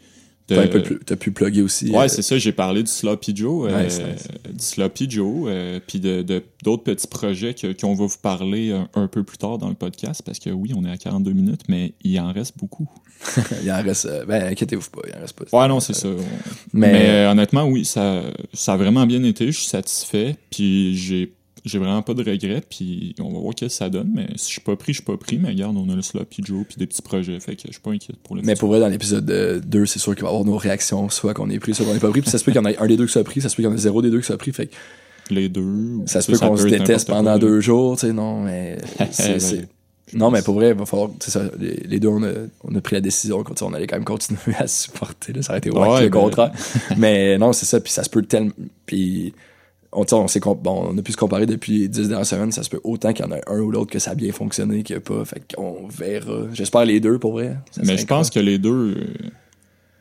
[0.49, 0.55] de...
[0.55, 1.91] T'as, t'as pu plugger aussi.
[1.91, 4.01] Ouais, euh, c'est ça, j'ai parlé du Sloppy Joe, euh, Nice,
[4.51, 8.71] du Sloppy Joe, euh, puis de, de- d'autres petits projets que- qu'on va vous parler
[8.73, 11.31] un, un peu plus tard dans le podcast, parce que oui, on est à 42
[11.31, 12.89] minutes, mais il en reste beaucoup.
[13.63, 14.09] il en reste.
[14.27, 15.57] ben, inquiétez-vous pas, il en reste pas.
[15.61, 16.09] Ouais, non, c'est ça.
[16.73, 21.31] Mais- Mais, honnêtement, oui, ça, ça a vraiment bien été, je suis satisfait, puis j'ai
[21.65, 24.47] j'ai vraiment pas de regrets, puis on va voir ce que ça donne, mais si
[24.47, 26.65] je suis pas pris, je suis pas pris, mais regarde, on a le Sloppy Joe,
[26.67, 28.59] puis des petits projets, fait que je suis pas inquiète pour le Mais futur.
[28.61, 29.25] pour vrai, dans l'épisode
[29.65, 31.95] 2, c'est sûr qu'il va y avoir nos réactions, soit qu'on est pris, soit qu'on
[31.95, 32.21] est pas pris.
[32.21, 33.49] Puis ça se peut qu'il y en ait un des deux qui soit pris, ça
[33.49, 34.51] se peut qu'il y en ait zéro des deux qui soit pris.
[34.53, 34.73] Fait que
[35.29, 35.99] Les deux...
[36.07, 37.39] ça se peut qu'on se déteste pendant quoi.
[37.39, 38.77] deux jours, tu sais, non, mais
[39.11, 39.67] c'est,
[40.13, 42.31] Non, mais pour vrai, il va falloir, ça, les, les deux, on a,
[42.63, 45.41] on a pris la décision, qu'on- on allait quand même continuer à se supporter, là,
[45.43, 46.51] ça aurait été Ouais, le ben- contraire.
[46.97, 48.51] mais non, c'est ça, puis ça se peut tellement,
[48.85, 49.33] puis
[49.93, 52.79] on, on bon, a pu se comparer depuis les dix dernières semaines, ça se peut
[52.83, 54.97] autant qu'il y en a un ou l'autre que ça a bien fonctionné, qu'il y
[54.97, 56.45] a pas, fait qu'on verra.
[56.53, 57.57] J'espère les deux, pour vrai.
[57.71, 59.29] Ça Mais je pense que les deux, euh,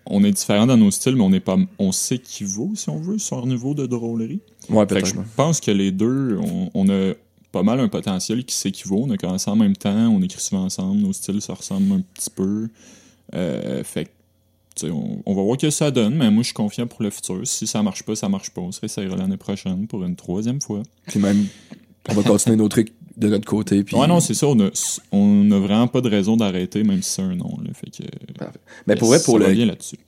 [0.06, 3.18] on est différents dans nos styles, mais on est pas, on s'équivaut, si on veut,
[3.18, 4.40] sur un niveau de drôlerie.
[4.68, 5.06] Ouais, peut-être.
[5.06, 7.14] je pense que les deux, on, on a
[7.52, 9.02] pas mal un potentiel qui s'équivaut.
[9.04, 12.02] On a commencé en même temps, on écrit souvent ensemble, nos styles se ressemblent un
[12.14, 12.68] petit peu.
[13.34, 14.10] Euh, fait
[14.84, 17.10] on, on va voir ce que ça donne, mais moi, je suis confiant pour le
[17.10, 17.40] futur.
[17.44, 18.60] Si ça marche pas, ça marche pas.
[18.60, 20.82] On se réessayera l'année prochaine pour une troisième fois.
[21.06, 21.46] Puis même,
[22.08, 23.82] on va continuer nos trucs de notre côté.
[23.84, 23.96] Puis...
[23.96, 24.46] Ouais, non, c'est ça.
[24.46, 24.70] On a,
[25.12, 27.58] on a vraiment pas de raison d'arrêter, même si c'est un nom.
[27.62, 28.08] Là, fait que,
[28.86, 29.98] Mais pour vrai, pour le, bien là-dessus.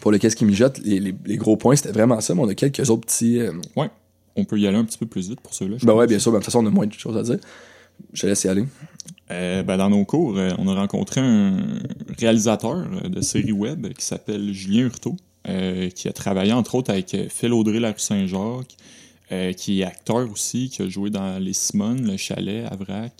[0.00, 2.48] pour le qu'est-ce qui mijote, les, les, les gros points, c'était vraiment ça, mais on
[2.48, 3.38] a quelques autres petits.
[3.38, 3.88] euh, Ouais.
[4.36, 5.76] On peut y aller un petit peu plus vite pour ceux-là.
[5.80, 5.96] Ben pense.
[5.96, 7.38] ouais, bien sûr, ben, de toute façon, on a moins de choses à dire.
[8.12, 8.64] Je te laisse y aller.
[9.30, 11.56] Euh, ben, dans nos cours, euh, on a rencontré un
[12.18, 15.16] réalisateur euh, de série web qui s'appelle Julien Hurtaud,
[15.48, 18.76] euh, qui a travaillé entre autres avec Phil Audrey La Rue Saint-Jacques,
[19.32, 23.12] euh, qui est acteur aussi, qui a joué dans Les Simones, Le Chalet, à Vrac.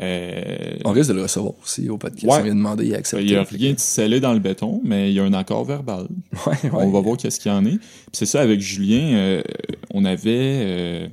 [0.00, 2.24] Euh, On risque de le recevoir aussi au podcast.
[2.24, 2.38] Ouais.
[2.38, 3.24] On vient de demander, il a accepté.
[3.24, 5.64] il n'y a rien de scellé dans le béton, mais il y a un accord
[5.64, 6.06] verbal.
[6.46, 6.70] Ouais, ouais.
[6.72, 7.78] On va voir qu'est-ce qu'il y en est.
[8.12, 9.42] C'est ça, avec Julien,
[9.92, 11.10] on avait...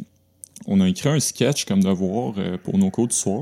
[0.67, 3.41] on a écrit un sketch comme devoir pour nos cours du soir.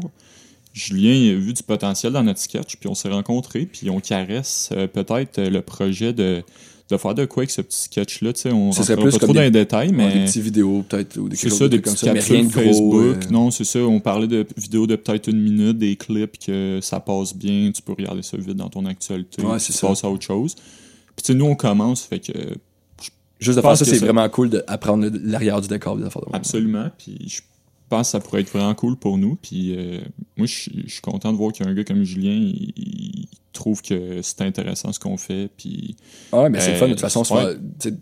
[0.75, 4.69] Julien a vu du potentiel dans notre sketch, puis on s'est rencontrés, puis on caresse
[4.73, 6.43] euh, peut-être euh, le projet de,
[6.89, 8.31] de faire de quoi avec ce petit sketch-là.
[8.51, 10.83] On Ce serait rentrera plus pas trop dans les détails, Ouais, des mais petites vidéos,
[10.87, 12.61] peut-être, ou des c'est ça, des mais rien capsules de gros.
[12.61, 13.23] Facebook.
[13.25, 13.79] euh, Non, c'est ça.
[13.79, 17.71] On parlait de vidéos de peut-être une minute, des clips que ça passe bien.
[17.73, 19.43] Tu peux regarder ça vite dans ton actualité.
[19.43, 19.87] Ouais, tu ça.
[19.87, 20.55] passes à autre chose.
[21.15, 22.33] Puis nous, on commence, fait que
[23.39, 25.95] Juste de faire ça, c'est vraiment cool d'apprendre l'arrière du décor.
[25.97, 26.35] des affaires de même.
[26.35, 26.89] Absolument.
[26.97, 27.41] Puis je
[27.89, 29.35] pense que ça pourrait être vraiment cool pour nous.
[29.41, 29.99] Puis euh,
[30.37, 32.31] moi, je suis je suis content de voir qu'il y a un gars comme Julien,
[32.33, 35.49] il, il trouve que c'est intéressant ce qu'on fait.
[35.57, 35.95] Puis
[36.31, 37.93] Ah Ouais, mais c'est le fun, de Euh, toute façon, se faire, sais,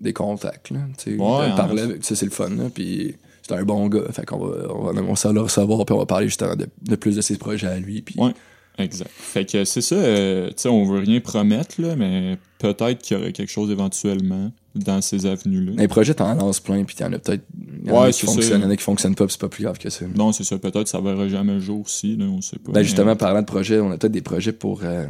[0.00, 0.80] des contacts, là.
[1.06, 1.22] Ouais, de
[1.52, 1.56] hein.
[1.56, 2.70] parler avec, c'est le fun, là.
[2.72, 3.14] Puis
[3.46, 4.10] c'est un bon gars.
[4.12, 6.66] Fait qu'on va, on va, on va le recevoir, puis on va parler justement de,
[6.82, 8.02] de plus de ses projets à lui.
[8.02, 8.32] Puis Ouais.
[8.78, 9.10] exact.
[9.14, 9.94] Fait que c'est ça.
[9.96, 13.70] euh, tu sais, on veut rien promettre, là, mais peut-être qu'il y aurait quelque chose
[13.70, 15.72] éventuellement dans ces avenues-là.
[15.76, 17.44] les projets, t'en lances plein, puis t'en as peut-être.
[17.86, 19.90] Ouais, qui fonctionnent, il y en a qui fonctionnent pas, c'est pas plus grave que
[19.90, 20.04] ça.
[20.14, 20.58] Non, c'est ça.
[20.58, 22.72] Peut-être ça verra jamais le jour aussi, là, on sait pas.
[22.72, 25.06] Ben, mais- justement, parlant de projets, on a peut-être des projets pour, euh,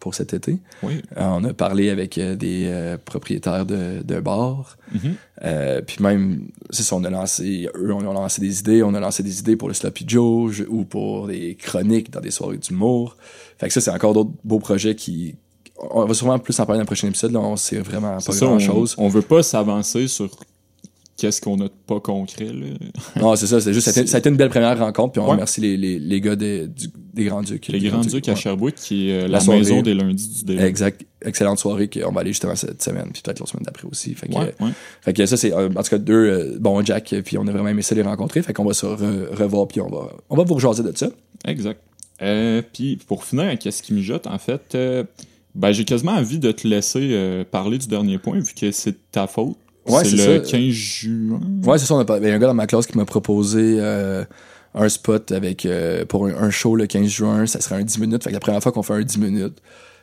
[0.00, 0.58] pour cet été.
[0.82, 1.02] Oui.
[1.16, 4.76] Euh, on a parlé avec euh, des euh, propriétaires de, de bars.
[4.92, 5.14] Mhm.
[5.44, 8.94] Euh, puis même, c'est ça, on a lancé, eux, on a lancé des idées, on
[8.94, 12.58] a lancé des idées pour le Sloppy Joe ou pour des chroniques dans des soirées
[12.58, 13.16] d'humour.
[13.58, 15.36] Fait que ça, c'est encore d'autres beaux projets qui.
[15.78, 18.20] On va sûrement plus en parler dans le prochain épisode, là, on sait vraiment pas
[18.20, 18.94] ça, grand on, chose.
[18.98, 20.28] on veut pas s'avancer sur
[21.18, 22.66] qu'est-ce qu'on a de pas concret, là.
[23.20, 25.12] Non, c'est ça, c'est juste, ça a, été, ça a été une belle première rencontre,
[25.12, 25.30] puis on Ouais.
[25.32, 27.68] remercie les, les, les gars des, du- des Grands Ducs.
[27.68, 28.36] Les Des Grands Ducs à ouais.
[28.38, 30.64] Sherbrooke, qui est euh, La la, maison des lundis du délai.
[30.64, 31.04] Exact.
[31.22, 34.14] Excellente soirée qu'on va aller justement cette semaine, puis peut-être la semaine d'après aussi.
[34.14, 34.70] Fait que, Ouais, ouais.
[35.02, 37.52] Fait que ça, c'est euh, en tout cas deux euh, bons Jack, puis on a
[37.52, 38.42] vraiment aimé ça les rencontrer.
[38.42, 41.08] Fait qu'on va se re- revoir, puis on va, on va vous rejaser de ça.
[41.46, 41.80] Exact.
[42.72, 44.76] Puis pour finir avec ce qui mijote, en fait,
[45.56, 49.10] ben, j'ai quasiment envie de te laisser euh, parler du dernier point, vu que c'est
[49.10, 49.56] ta faute.
[49.88, 50.50] Ouais, c'est le ça.
[50.50, 51.40] 15 juin.
[51.64, 51.94] Ouais, c'est ça.
[51.94, 54.24] on a pas- y a un gars dans ma classe qui m'a proposé euh,
[54.74, 57.46] un spot avec euh, pour un, un show le 15 juin.
[57.46, 58.24] Ça serait un 10 minutes.
[58.24, 59.58] Fait que la première fois qu'on fait un 10 minutes,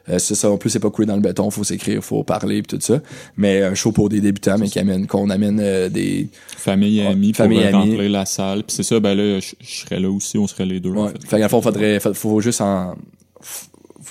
[0.10, 0.50] euh, c'est ça.
[0.50, 1.50] En plus, c'est pas coulé dans le béton.
[1.50, 3.02] Faut s'écrire, faut parler, puis tout ça.
[3.36, 6.30] Mais un show pour des débutants, mais qui amène, qu'on amène euh, des.
[6.58, 7.92] Famille et amis famille pour euh, amis.
[7.92, 8.64] remplir la salle.
[8.64, 10.92] Puis c'est ça, ben là, je serais là aussi, on serait les deux.
[10.92, 11.12] en Ouais.
[11.12, 11.28] fait.
[11.28, 12.96] Fait qu'à fond, faudrait, faut, faut juste en.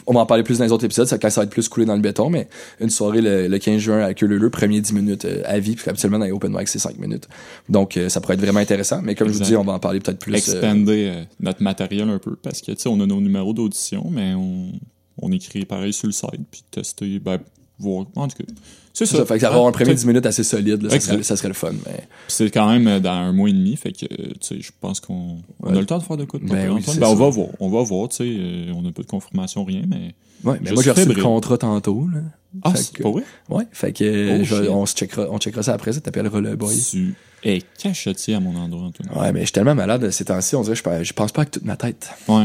[0.07, 1.69] On va en parler plus dans les autres épisodes, ça, quand ça va être plus
[1.69, 2.49] coulé dans le béton, mais
[2.81, 5.89] une soirée le, le 15 juin à Queue-Leu, premier 10 minutes euh, à vie, puis
[5.89, 7.29] habituellement dans les open mic, c'est 5 minutes.
[7.69, 9.79] Donc, euh, ça pourrait être vraiment intéressant, mais comme je vous dis, on va en
[9.79, 10.35] parler peut-être plus.
[10.35, 14.07] Expander euh, notre matériel un peu, parce que, tu sais, on a nos numéros d'audition,
[14.11, 14.73] mais on,
[15.21, 17.39] on écrit pareil sur le site, puis tester, ben,
[17.79, 18.07] voir.
[18.17, 18.53] En tout cas,
[18.93, 19.19] c'est ça.
[19.19, 19.27] ça.
[19.27, 21.23] Fait que avoir Ah, un premier tu sais, 10 minutes assez solide, là, ça, serait,
[21.23, 21.73] ça serait le fun.
[21.87, 22.05] Mais...
[22.29, 25.39] C'est quand même dans un mois et demi, fait que, tu sais, je pense qu'on
[25.61, 25.71] Ouais.
[25.77, 27.69] a le temps de faire de quoi de Ben oui, Ben, on va voir, on
[27.71, 30.15] va voir, tu sais, euh, on n'a pas de confirmation, rien, mais...
[30.45, 32.19] Ouais, mais Je moi, j'ai reçu le contrat tantôt, là.
[32.65, 33.23] Ah, c'est pas vrai?
[33.49, 36.55] Ouais, fait que Oh, je- on, se checkera, on checkera ça après, ça t'appellera le
[36.57, 36.77] boy.
[36.91, 37.15] Tu
[37.45, 39.09] es cachetier à mon endroit, Antoine.
[39.19, 41.53] Ouais, mais je suis tellement malade ces temps-ci, on dirait que je pense pas avec
[41.53, 42.11] toute ma tête.
[42.29, 42.45] Ouais.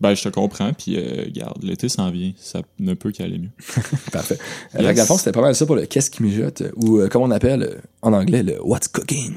[0.00, 3.50] Ben, je te comprends, puis euh, regarde, l'été s'en vient, ça ne peut qu'aller mieux.
[4.12, 4.38] Parfait.
[4.78, 5.06] Yes.
[5.06, 7.62] fond, c'était pas mal ça pour le qu'est-ce qui mijote, ou euh, comme on appelle
[7.62, 9.34] euh, en anglais le what's cooking.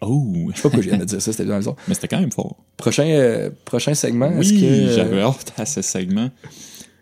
[0.00, 0.32] Oh!
[0.50, 1.74] Je sais pas pourquoi je viens de dire ça, c'était bien raison.
[1.88, 2.56] Mais c'était quand même fort.
[2.76, 4.92] Prochain, euh, prochain segment, est-ce Oui, que.
[4.92, 6.30] j'avais hâte à ce segment.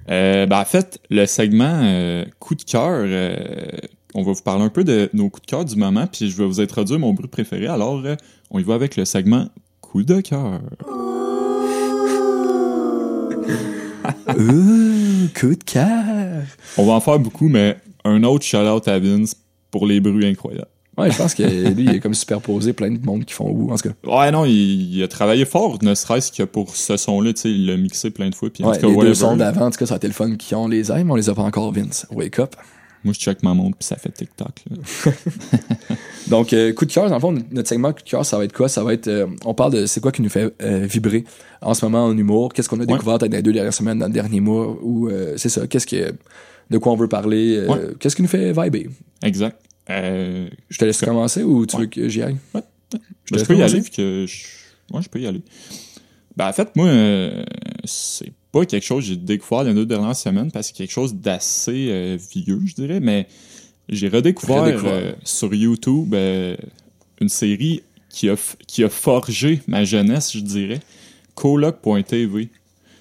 [0.08, 3.04] Ben, en fait, le segment coup de cœur,
[4.14, 6.36] on va vous parler un peu de nos coups de cœur du moment, puis je
[6.36, 7.66] vais vous introduire mon bruit préféré.
[7.66, 8.02] Alors,
[8.50, 9.48] on y va avec le segment
[9.80, 10.60] coup de cœur.
[14.28, 16.42] Euh, coup de cœur.
[16.78, 19.36] On va en faire beaucoup, mais un autre shout-out à Vince
[19.70, 20.68] pour les bruits incroyables.
[20.96, 23.72] Ouais, je pense que lui, il est comme superposé plein de monde qui font ou
[23.72, 23.94] en tout cas.
[24.08, 27.50] Ouais, non, il, il a travaillé fort, ne serait-ce que pour ce son-là, tu sais,
[27.50, 28.48] il l'a mixé plein de fois.
[28.50, 30.36] Puis en Ouais, tout cas, les deux sons d'avant, en tout cas, été le fun
[30.36, 32.06] qui ont les aimes, on les a pas encore, Vince.
[32.12, 32.54] Wake up.
[33.04, 34.64] Moi, je check ma montre, puis ça fait TikTok.
[36.28, 38.44] Donc, euh, coup de cœur, dans le fond, notre segment coup de cœur, ça va
[38.44, 38.68] être quoi?
[38.68, 41.24] Ça va être, euh, on parle de c'est quoi qui nous fait euh, vibrer
[41.60, 43.98] en ce moment en humour, qu'est-ce qu'on a découvert peut-être dans les deux dernières semaines,
[43.98, 46.14] dans le dernier mois, ou euh, c'est ça, qu'est-ce que,
[46.70, 47.78] de quoi on veut parler, Ouais.
[48.00, 48.88] qu'est-ce qui nous fait vibrer?
[49.22, 49.60] Exact.
[49.88, 50.48] Je
[50.78, 51.82] te laisse Comme- commencer ou tu Ouais.
[51.82, 52.36] veux que j'y aille?
[52.54, 54.44] ben, te je peux y aller, vu que je...
[54.94, 55.42] Ouais, je peux y aller.
[56.36, 56.88] Ben, en fait, moi,
[57.84, 60.92] c'est pas quelque chose que j'ai découvert les deux dernières semaines, parce que c'est quelque
[60.92, 63.26] chose d'assez euh, vieux, je dirais, mais
[63.88, 64.92] j'ai redécouvert Redécouvert.
[64.92, 66.56] euh, sur YouTube euh,
[67.20, 68.36] une série qui a,
[68.68, 70.80] qui a forgé ma jeunesse, je dirais,
[71.34, 72.48] Coloc.tv.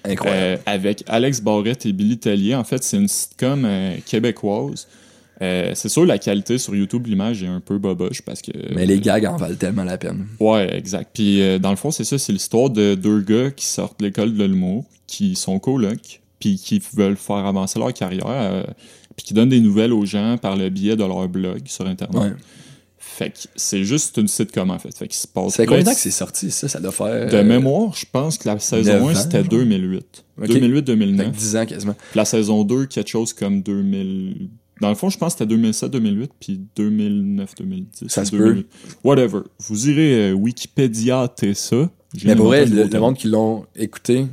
[0.04, 0.60] Incroyable.
[0.66, 2.56] Avec Alex Barrette et Billy Tellier.
[2.56, 3.66] En fait, c'est une sitcom
[4.04, 4.88] québécoise.
[5.44, 8.52] Euh, c'est sûr, la qualité sur YouTube, l'image est un peu boboche parce que.
[8.74, 10.26] Mais les gags en valent tellement la peine.
[10.40, 11.10] Ouais, exact.
[11.12, 14.06] Puis euh, dans le fond, c'est ça, c'est l'histoire de deux gars qui sortent de
[14.06, 18.64] l'école de l'humour, qui sont colocs, puis qui veulent faire avancer leur carrière, euh,
[19.16, 22.20] puis qui donnent des nouvelles aux gens par le biais de leur blog sur Internet.
[22.20, 22.32] Ouais.
[23.16, 24.96] Fait que c'est juste une sitcom, en fait.
[24.96, 25.54] Fait qu'il se passe.
[25.54, 26.66] C'est plein combien de temps que c'est sorti, ça?
[26.66, 27.30] Ça doit faire...
[27.30, 29.50] De euh, mémoire, je pense que la saison 1, neuf ans, c'était genre.
[29.50, 30.24] 2008.
[30.42, 30.48] Ok.
[30.48, 31.16] 2008-2009.
[31.16, 31.92] fait que 10 ans quasiment.
[31.92, 34.48] Puis la saison 2, quelque chose comme 2000.
[34.80, 38.08] Dans le fond, je pense que c'était 2007-2008, puis 2009-2010.
[38.08, 38.66] Ça se 2008.
[39.04, 39.40] Whatever.
[39.60, 41.88] Vous irez euh, Wikipédia, t'es ça.
[42.24, 44.26] Mais pour vrai, le, le monde qui l'ont écouté,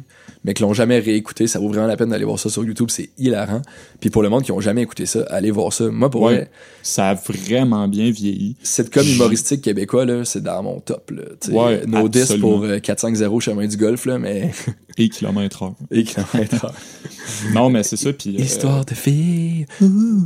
[0.43, 2.87] mais qui l'ont jamais réécouté, ça vaut vraiment la peine d'aller voir ça sur YouTube,
[2.89, 3.61] c'est hilarant.
[3.99, 5.89] Puis pour le monde qui ont jamais écouté ça, allez voir ça.
[5.89, 6.33] Moi, pour Ouais.
[6.35, 8.55] vrai, Ça a vraiment bien vieilli.
[8.63, 11.23] sitcom J- humoristique québécois, là, c'est dans mon top, là.
[11.51, 12.49] Ouais, no diss absolument.
[12.49, 14.51] pour euh, 4-5-0 chemin du golf, là, mais...
[14.97, 15.75] Et kilomètre heure.
[15.91, 16.73] Et kilomètres heure.
[17.53, 18.35] Non, mais c'est ça, puis...
[18.37, 19.65] euh, Histoire de filles.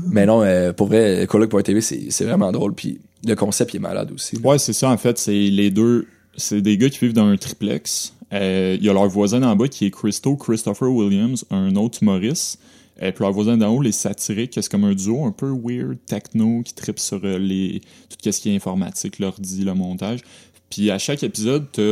[0.09, 2.73] Mais non, euh, pour vrai, Coloc.tv, c'est c'est vraiment drôle.
[2.73, 4.35] Puis le concept, il est malade aussi.
[4.37, 4.41] là.
[4.49, 5.17] Ouais, c'est ça, en fait.
[5.17, 6.07] C'est les deux.
[6.37, 8.13] C'est des gars qui vivent dans un triplex.
[8.33, 11.99] Euh, Il y a leur voisin en bas qui est Christo Christopher Williams, un autre
[12.01, 12.59] humoriste.
[13.01, 15.97] Et puis leur voisin d'en haut, les satiriques, c'est comme un duo un peu weird,
[16.05, 20.21] techno, qui tripe sur euh, les tout ce qui est informatique, l'ordi, le montage.
[20.69, 21.83] Puis à chaque épisode, tu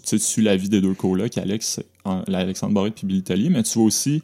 [0.00, 3.86] tu suis la vie des deux colocs, Alex, Alexandre Barrette puis Billy mais tu vois
[3.86, 4.22] aussi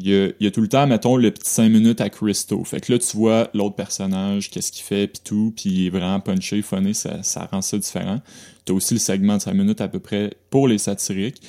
[0.00, 2.62] il y, a, a tout le temps, mettons, le petit 5 minutes à Christo.
[2.64, 5.90] Fait que là, tu vois l'autre personnage, qu'est-ce qu'il fait, puis tout, puis il est
[5.90, 8.20] vraiment punché, funny, ça, ça rend ça différent.
[8.64, 11.42] T'as aussi le segment de 5 minutes à peu près pour les satiriques.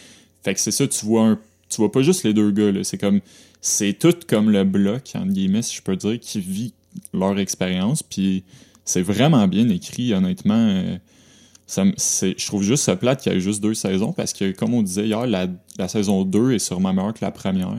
[0.44, 1.40] Fait que c'est ça, tu vois un,
[1.70, 2.84] tu vois pas juste les deux gars, là.
[2.84, 3.22] C'est comme,
[3.62, 6.74] c'est tout comme le bloc, entre guillemets, si je peux dire, qui vit
[7.14, 8.44] leur expérience, puis
[8.86, 10.56] c'est vraiment bien écrit, honnêtement.
[10.56, 10.98] euh,
[11.68, 14.82] je trouve juste ça plate qu'il y ait juste deux saisons parce que, comme on
[14.82, 15.48] disait hier, la,
[15.78, 17.78] la saison 2 est sûrement meilleure que la première.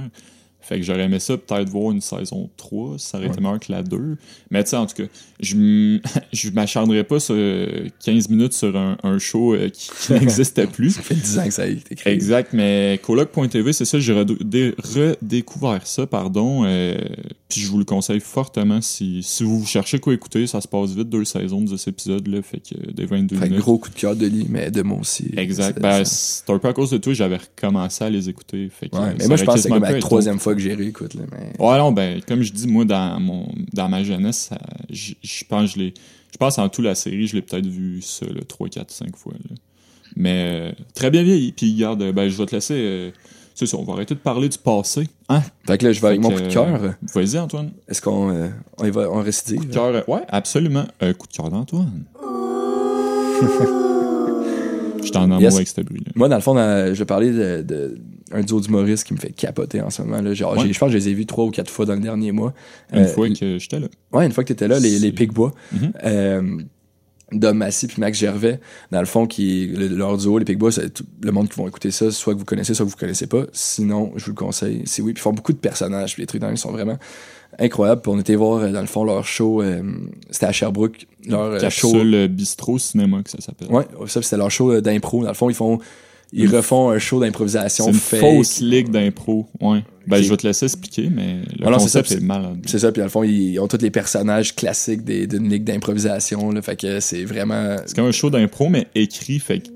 [0.62, 3.72] Fait que j'aurais aimé ça peut-être voir une saison 3, ça aurait été meilleur que
[3.72, 4.16] la 2.
[4.50, 5.08] Mais tu sais, en tout cas,
[5.40, 5.98] je
[6.32, 10.66] je m'acharnerais pas sur euh, 15 minutes sur un, un show euh, qui, qui n'existait
[10.66, 10.90] plus.
[10.90, 12.12] Ça fait 10 ans que ça a été créé.
[12.12, 16.64] Exact, mais coloc.tv, c'est ça, j'ai redécouvert ça, pardon.
[16.64, 16.96] euh,
[17.48, 20.90] puis je vous le conseille fortement si, si vous cherchez quoi écouter, ça se passe
[20.94, 23.60] vite, deux saisons, 10 épisodes, là, fait que euh, des 22 Fait que minutes.
[23.64, 25.30] gros coup de cœur de lit, mais de moi aussi.
[25.36, 25.74] Exact.
[25.74, 28.68] C'est- Ben, c'est- un peu à cause de toi, j'avais recommencé à les écouter.
[28.70, 30.59] Fait que, ouais, euh, mais moi, je pense que c'est comme la troisième fois que
[31.14, 31.64] Là, mais...
[31.64, 34.50] Ouais, non, ben, comme je dis, moi, dans mon dans ma jeunesse,
[34.90, 35.14] je
[35.48, 35.94] pense je l'ai.
[36.32, 39.16] Je pense en tout la série, je l'ai peut-être vu ça, là, 3, 4, 5
[39.16, 39.32] fois.
[39.32, 39.56] là.
[40.16, 41.52] Mais euh, très bien vieilli.
[41.52, 42.74] Puis garde, ben, je vais te laisser.
[42.76, 43.10] euh,
[43.54, 45.08] c'est ça, on va arrêter de parler du passé.
[45.28, 45.42] Hein?
[45.66, 46.94] Fait que là, je vais avec Fait mon que, coup de cœur.
[47.14, 47.70] Vas-y, Antoine.
[47.88, 48.48] Est-ce qu'on euh,
[48.78, 49.58] on y va en récidive?
[49.58, 49.84] Coup de cœur.
[49.94, 50.84] euh, ouais, absolument.
[51.00, 52.04] Un coup de cœur d'Antoine.
[55.00, 55.54] Je suis en amour Yes.
[55.56, 56.12] avec ce bruit-là.
[56.14, 57.98] Moi, dans le fond, je vais parler de, de
[58.32, 60.20] un duo d'humoristes qui me fait capoter en ce moment.
[60.22, 60.32] Là.
[60.34, 60.66] Genre, Ouais.
[60.66, 62.32] j'ai- Je pense que je les ai vus trois ou quatre fois dans le dernier
[62.32, 62.52] mois.
[62.92, 63.88] Une Euh, fois que j'étais là.
[64.12, 65.52] Ouais, une fois que t'étais là, les, les Picbois.
[65.72, 65.92] Mhm.
[66.04, 66.42] Euh,
[67.32, 68.58] Dom Massy puis Max Gervais,
[68.90, 70.70] dans le fond, qui le- leur duo, les Picbois,
[71.22, 73.44] le monde qui vont écouter ça, soit que vous connaissez, soit que vous connaissez pas.
[73.52, 74.82] Sinon, je vous le conseille.
[74.86, 76.98] C'est oui, puis ils font beaucoup de personnages, puis les trucs dans ils sont vraiment
[77.60, 78.02] incroyables.
[78.02, 79.80] Puis on était voir, euh, dans le fond, leur show, euh,
[80.30, 81.92] c'était à Sherbrooke, leur euh, show.
[81.92, 83.68] Capsule Bistrot Cinéma, que ça s'appelle.
[83.70, 85.22] Ouais, ça, c'était leur show d'impro.
[85.22, 85.78] Dans le fond, ils font,
[86.32, 88.20] ils refont un show d'improvisation une fake.
[88.20, 89.48] fausse ligue d'impro.
[89.60, 89.82] Ouais.
[90.06, 92.58] Ben, je vais te laisser expliquer, mais le Ah non, concept c'est- malade.
[92.66, 96.50] C'est ça, puis le fond, ils ont tous les personnages classiques d'une ligue d'improvisation.
[96.50, 96.62] là.
[96.62, 97.76] Fait que c'est vraiment.
[97.86, 99.72] C'est comme un show d'impro, mais écrit, fait que, tu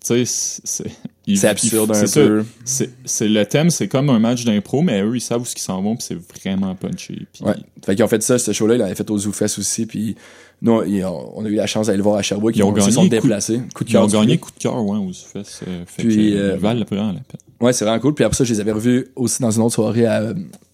[0.00, 0.88] sais, c'est-
[1.26, 1.46] c'est...
[1.48, 2.44] absurde un peu.
[2.64, 5.82] C'est, le thème, c'est comme un match d'impro, mais eux, ils savent où ils s'en
[5.82, 7.26] vont, puis c'est vraiment punché.
[7.32, 7.54] Puis, Ouais.
[7.84, 10.16] Fait qu'ils ont fait ça, ce show-là, ils l'avaient fait aux ZooFest aussi, puis
[10.62, 12.86] nous, on a eu la chance d'aller le voir à Sherbrooke, Ils ont ils se
[12.86, 13.60] gagné sont coup- déplacés.
[13.74, 15.60] Coup de Ils ont cœur gagné coup de cœur, ouais, aux fesses.
[15.68, 17.40] euh, fait Puis, que, euh, ils valent vraiment la peine.
[17.60, 18.14] Ouais, c'est vraiment cool.
[18.14, 20.22] Puis après ça, je les avais revus aussi dans une autre soirée à,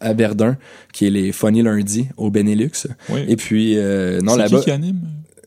[0.00, 0.56] à Verdun,
[0.92, 2.70] qui est les Funny Lundi au Benelux.
[3.10, 3.20] Oui.
[3.28, 5.00] Et puis, euh, non, c'est là-bas, qui qui anime?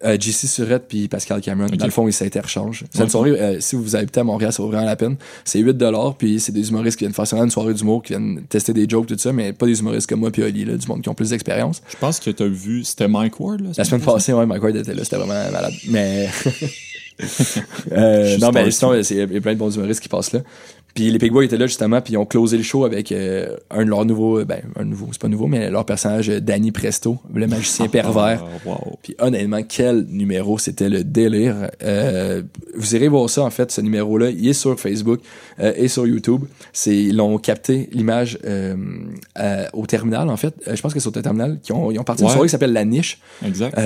[0.04, 1.68] Euh, JC Surette puis Pascal Cameron.
[1.76, 2.84] Dans le fond, ils s'interchangent.
[2.92, 3.06] C'est Ouais.
[3.06, 5.16] une soirée, euh, si vous habitez à Montréal, ça vaut vraiment la peine.
[5.44, 5.78] C'est 8
[6.18, 8.88] puis c'est des humoristes qui viennent faire seulement une soirée d'humour, qui viennent tester des
[8.90, 11.10] jokes, tout ça, mais pas des humoristes comme moi puis Oli, là, du monde qui
[11.10, 11.82] ont plus d'expérience.
[11.90, 13.70] Je pense que t'as vu, c'était Mike Ward, là?
[13.78, 15.74] La semaine passée, ouais, Mike Ward était là, c'était vraiment malade.
[15.90, 16.30] Mais.
[17.92, 20.42] Euh, non, mais sinon, il y a plein de bons humoristes qui passent là.
[20.96, 23.84] Puis les Pigbois étaient là justement, puis ils ont closé le show avec euh, un
[23.84, 27.18] de leurs nouveaux, ben, un nouveau, c'est pas nouveau, mais leur personnage, euh, Danny Presto,
[27.34, 28.44] le magicien pervers.
[28.44, 28.98] Ah, wow.
[29.04, 31.70] Puis honnêtement, quel numéro, c'était le délire.
[31.84, 32.42] Euh,
[32.78, 34.30] vous irez voir ça, en fait, ce numéro-là.
[34.30, 35.20] Il est sur Facebook
[35.60, 36.46] euh, et sur YouTube.
[36.72, 38.76] C'est, ils l'ont capté, l'image, euh,
[39.38, 40.56] euh, au terminal, en fait.
[40.68, 41.60] Euh, je pense que c'est au terminal.
[41.62, 42.30] Qui ont, ils ont parti Ouais.
[42.30, 43.20] soirée qui s'appelle La Niche.
[43.46, 43.78] Exact.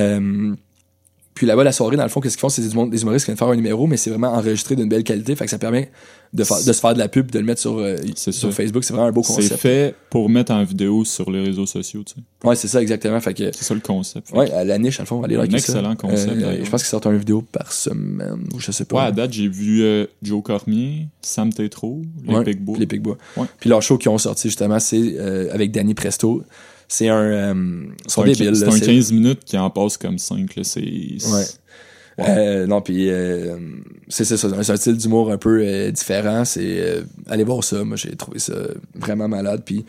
[1.40, 2.50] Puis là-bas, la soirée, dans le fond, qu'est-ce qu'ils font?
[2.50, 5.06] C'est des, des humoristes qui viennent faire un numéro, mais c'est vraiment enregistré d'une belle
[5.06, 5.38] qualité.
[5.38, 5.90] Fait que ça permet
[6.34, 8.52] de, de se faire de la pub, de le mettre sur, euh, C'est sur.
[8.54, 8.84] Facebook.
[8.84, 9.62] C'est vraiment un beau c'est concept.
[9.62, 12.48] fait pour mettre en vidéo sur les réseaux sociaux, tu sais.
[12.48, 13.18] Ouais, c'est ça, exactement.
[13.22, 14.32] Fait que, C'est ça le concept.
[14.34, 15.72] ouais, à la niche, dans le fond, on va aller Un liker ça.
[15.72, 16.66] excellent concept, Euh, d'ailleurs.
[16.66, 18.98] je pense qu'ils sortent une vidéo par semaine, ou je sais pas.
[18.98, 22.44] Ouais, à date, j'ai vu euh, Joe Cormier, Sam Tétro, les Ouais.
[22.78, 23.18] Les Pigbois.
[23.38, 23.46] Ouais.
[23.62, 25.18] Puis leur show qu'ils ont sorti justement, c'est
[25.54, 26.44] avec Danny Presto.
[26.90, 27.22] C'est un.
[27.22, 30.56] euh, sont C'est un, débiles, c'est un c'est- 15 minutes qui en passe comme 5.
[30.58, 30.64] Là.
[30.66, 31.46] C'est, Ouais.
[32.28, 33.58] Euh, non, puis euh,
[34.10, 36.44] c'est c'est ça, c'est un style d'humour un peu euh, différent.
[36.44, 37.86] C'est allez voir ça.
[37.86, 38.56] Moi, j'ai trouvé ça
[38.96, 39.62] vraiment malade.
[39.66, 39.86] Puis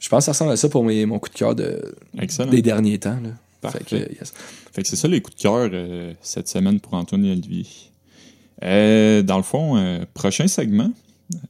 [0.00, 1.80] je pense que ça ressemble à ça pour mes, mon coup de cœur de,
[2.18, 2.50] Excellent.
[2.50, 3.20] des derniers temps.
[3.22, 3.28] Là.
[3.60, 3.78] Parfait.
[3.86, 4.32] Fait que, yes.
[4.72, 5.70] Fait que c'est ça les coups de cœur
[6.20, 7.66] cette semaine pour Antoine et Olivier.
[8.60, 10.90] Dans le fond, prochain segment,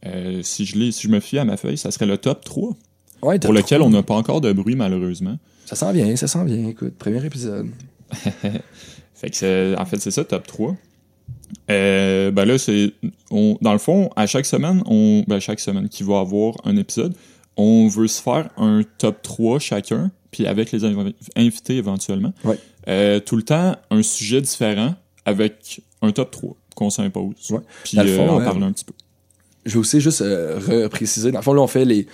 [0.05, 2.45] euh, si, je lis, si je me fie à ma feuille, ça serait le top
[2.45, 2.76] 3,
[3.23, 5.39] Ouais, pour lequel on n'a pas encore de bruit malheureusement.
[5.66, 6.68] Ça sent bien, ça sent bien.
[6.68, 7.68] Écoute, premier épisode.
[9.14, 10.77] Fait que en fait, c'est ça, top 3.
[11.70, 12.93] Euh, ben là, c'est.
[13.31, 15.25] on- Dans le fond, à chaque semaine, on.
[15.29, 17.14] Ben, chaque semaine qui va avoir un épisode,
[17.57, 22.33] on veut se faire un top 3 chacun, puis avec les inv- invités éventuellement.
[22.45, 22.59] Ouais.
[22.89, 24.95] Euh, tout le temps, un sujet différent
[25.25, 27.51] avec un top 3 qu'on s'impose.
[27.51, 27.61] Ouais.
[27.85, 28.95] Puis euh, fond, en parler un petit peu.
[29.64, 31.31] Je vais aussi juste euh, repréciser.
[31.31, 32.07] Dans le fond, là, on fait les,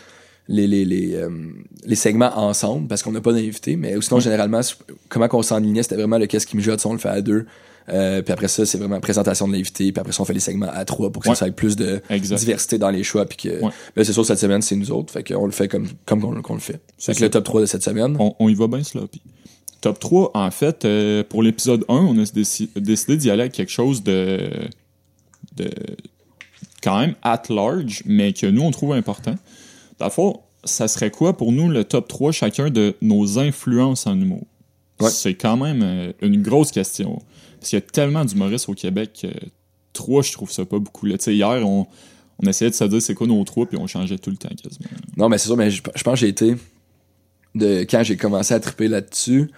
[0.49, 1.29] les, les, les, euh,
[1.85, 4.23] les segments ensemble parce qu'on n'a pas d'invité, mais sinon, Ouais.
[4.23, 4.61] généralement,
[5.09, 7.47] comment qu'on s'enlignait, c'était vraiment le qu'est-ce qui me jotte, on le fait à deux.
[7.91, 9.93] Euh, puis après ça, c'est vraiment présentation de l'invité.
[9.93, 11.35] Puis après ça, on fait les segments à trois pour que Ouais.
[11.35, 12.37] ça ait plus de Exact.
[12.39, 13.25] diversité dans les choix.
[13.25, 13.71] Puis que, Ouais.
[13.97, 15.11] ben, c'est sûr, cette semaine, c'est nous autres.
[15.13, 16.81] Fait qu'on le fait comme, comme qu'on le fait.
[16.99, 18.15] C'est que le top 3 de cette semaine.
[18.19, 19.23] On, on y va bien sloppy.
[19.81, 23.53] Top 3, en fait, euh, pour l'épisode 1, on a déci- décidé d'y aller avec
[23.53, 24.51] quelque chose de,
[25.57, 25.71] de
[26.83, 29.35] quand même at large, mais que nous, on trouve important.
[29.99, 34.07] Dans le fond, ça serait quoi pour nous le top 3 chacun de nos influences
[34.07, 34.47] en humour?
[35.01, 35.11] Ouais.
[35.11, 37.23] C'est quand même euh, une grosse question.
[37.59, 39.29] Parce qu'il y a tellement d'humoristes au Québec que
[39.93, 41.07] 3, je trouve ça pas beaucoup.
[41.07, 41.17] Là.
[41.27, 41.87] Hier, on,
[42.43, 44.49] on essayait de se dire c'est quoi nos 3, puis on changeait tout le temps
[44.49, 44.89] quasiment.
[45.17, 46.57] Non, mais c'est sûr, mais je, je pense que j'ai été
[47.55, 49.51] de quand j'ai commencé à triper là-dessus.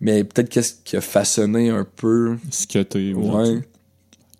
[0.00, 2.36] Mais peut-être qu'est-ce qui a façonné un peu.
[2.50, 3.12] Ce que t'es.
[3.14, 3.60] Ouais.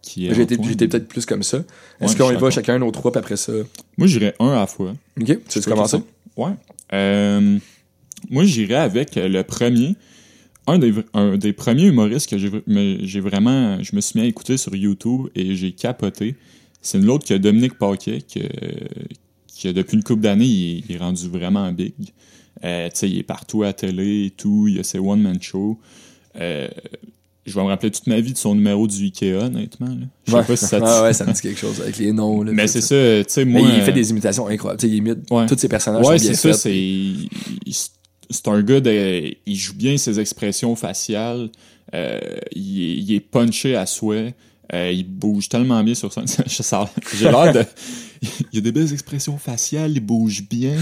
[0.07, 1.64] Qui est j'étais peut-être plus comme ça.
[2.00, 3.52] Est-ce Ouais, qu'on y va chacun nos trois, puis après ça?
[3.98, 4.94] Moi, j'irais un à la fois.
[5.20, 5.98] Ok, tu veux commencer?
[6.36, 6.52] Ouais.
[6.92, 7.59] Euh,
[8.30, 9.96] moi, j'irais avec le premier.
[10.68, 13.82] Un des, un des premiers humoristes que j'ai vr- me- j'ai vraiment.
[13.82, 16.36] Je me suis mis à écouter sur YouTube et j'ai capoté.
[16.80, 18.40] C'est une autre que Dominique Paquet, que,
[19.48, 21.94] qui, depuis une couple d'années, il, est- il est rendu vraiment big.
[22.64, 24.68] Euh, tu sais, il est partout à la télé et tout.
[24.68, 25.78] Il a ses one-man shows.
[26.40, 26.68] Euh,
[27.47, 29.86] je vais me rappeler toute ma vie de son numéro du Ikea, honnêtement.
[29.86, 29.94] là.
[30.26, 30.44] Je sais Ouais.
[30.44, 32.42] pas si ça te- Ah ouais, ça me dit quelque chose avec les noms.
[32.42, 32.94] Là, Mais c'est ça,
[33.24, 33.70] tu sais, Mais moi.
[33.74, 34.80] il fait euh, des imitations incroyables.
[34.80, 35.47] Tu sais, il imite Ouais.
[35.47, 36.05] tous ses personnages.
[36.05, 36.53] Ouais, c'est ça.
[38.28, 41.49] C'est un gars de, il joue bien ses expressions faciales.
[41.94, 42.18] euh,
[42.53, 44.34] il, est, il est punché à souhait.
[44.74, 46.24] euh, il bouge tellement bien sur scène.
[47.14, 47.62] J'ai l'air de.
[48.53, 49.92] Il y a des belles expressions faciales.
[49.92, 50.74] Il bouge bien.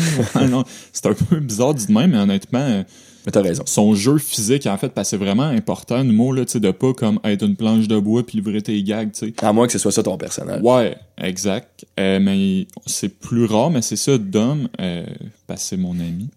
[0.93, 2.85] C'est un peu bizarre de même, mais honnêtement,
[3.27, 3.63] Mais t'as raison.
[3.67, 6.05] son jeu physique en fait, parce c'est vraiment important.
[6.05, 8.61] Le mot là, tu sais, de pas comme être une planche de bois puis livrer
[8.61, 9.33] tes gags, tu sais.
[9.43, 10.61] À moins que ce soit ça ton personnage.
[10.63, 11.87] Ouais, exact.
[11.99, 15.07] Euh, mais c'est plus rare, mais c'est ça, Dom, euh,
[15.47, 16.29] parce que c'est mon ami.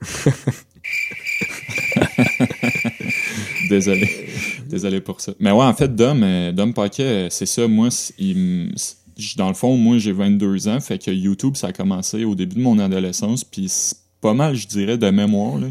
[3.68, 4.08] Désolé.
[4.68, 5.32] Désolé pour ça.
[5.38, 8.72] Mais ouais, en fait, Dom, euh, Dom Paquet, c'est ça, moi, il
[9.36, 12.56] dans le fond, moi, j'ai 22 ans, fait que YouTube, ça a commencé au début
[12.56, 13.70] de mon adolescence, puis
[14.20, 15.68] pas mal, je dirais, de mémoire, là.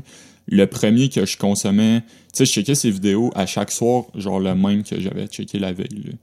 [0.52, 4.40] Le premier que je consommais, tu sais, je checkais ses vidéos à chaque soir, genre
[4.40, 6.14] le même que j'avais checké la veille, là.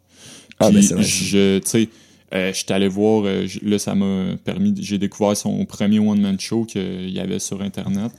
[0.58, 1.02] Ah, Puis ben, c'est vrai.
[1.04, 1.88] je, tu sais,
[2.34, 6.64] euh, j'étais allé voir, euh, là, ça m'a permis, j'ai découvert son premier one-man show
[6.64, 8.10] qu'il y avait sur Internet.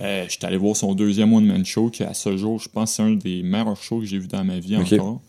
[0.00, 3.02] Euh, j'étais allé voir son deuxième one-man show qui, à ce jour, je pense, c'est
[3.02, 5.22] un des meilleurs shows que j'ai vu dans ma vie encore.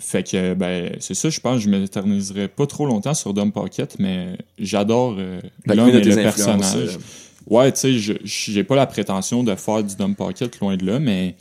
[0.00, 3.96] Fait que, ben, c'est ça, je pense, je m'éterniserai pas trop longtemps sur Dom Pocket,
[3.98, 5.40] mais j'adore euh,
[5.76, 6.88] l'homme et le personnage.
[6.96, 6.98] euh,
[7.46, 10.84] Ouais, tu sais, je- j'ai pas la prétention de faire du Dom Pocket loin de
[10.86, 11.36] là, mais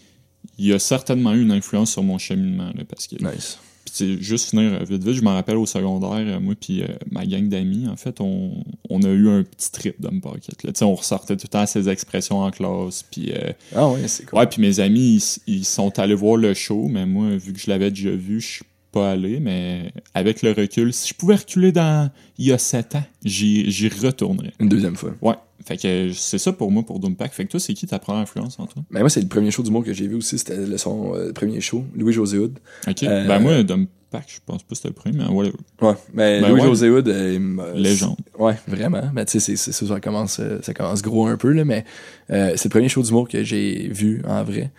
[0.57, 3.57] il y a certainement eu une influence sur mon cheminement, là, parce que Nice.
[3.97, 6.87] Sais, juste finir euh, vite vite, je m'en rappelle au secondaire, euh, moi puis euh,
[7.11, 10.63] ma gang d'amis, en fait, on, on a eu un petit trip d'homme pocket.
[10.63, 10.71] Là.
[10.71, 13.03] Tu sais, on ressortait tout le temps ces expressions en classe.
[13.03, 14.39] Puis euh, Ah ouais, c'est cool.
[14.39, 17.59] ouais, puis mes amis, ils, ils sont allés voir le show, mais moi, vu que
[17.59, 19.39] je l'avais déjà vu, je suis pas allé.
[19.41, 23.89] Mais avec le recul, si je pouvais reculer dans il y a sept ans, j'y
[23.89, 24.53] retournerais.
[24.59, 25.11] Une deuxième fois.
[25.21, 25.35] Ouais.
[25.65, 27.31] Fait que euh, c'est ça pour moi pour Doompack.
[27.33, 28.83] Fait que toi, c'est qui ta première influence, Antoine?
[28.89, 30.37] Mais moi, c'est le premier show du mot que j'ai vu aussi.
[30.37, 31.83] C'était le, son euh, premier show.
[31.95, 32.59] Louis-José Hood.
[32.87, 33.03] Ok.
[33.03, 35.55] Euh, Ben moi, Doompack, je pense pas que c'était le premier, mais whatever.
[35.81, 35.93] Ouais.
[36.13, 38.17] Mais Ben Louis-José Hood, euh, il m'a- Légende.
[38.37, 39.03] Ouais, vraiment.
[39.13, 41.85] Mais tu sais, ça, ça commence, euh, ça commence gros un peu, là, mais
[42.29, 44.69] euh, c'est le premier show d'humour que j'ai vu en vrai.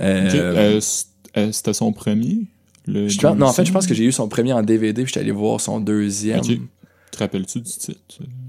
[0.00, 0.34] Euh, Ok.
[0.34, 1.04] Euh, c-
[1.38, 2.48] euh, c'était son premier?
[2.86, 5.02] Le je pense- non, en fait, je pense que j'ai eu son premier en DVD,
[5.02, 6.40] puis j'étais allé voir son deuxième.
[6.40, 6.58] Ok.
[7.12, 7.98] Te rappelles-tu du titre?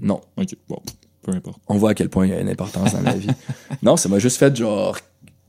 [0.00, 0.20] Non.
[0.36, 0.78] Ok, bon,
[1.22, 1.60] peu importe.
[1.68, 3.28] On voit à quel point il y a une importance dans la vie.
[3.82, 4.96] Non, ça m'a juste fait genre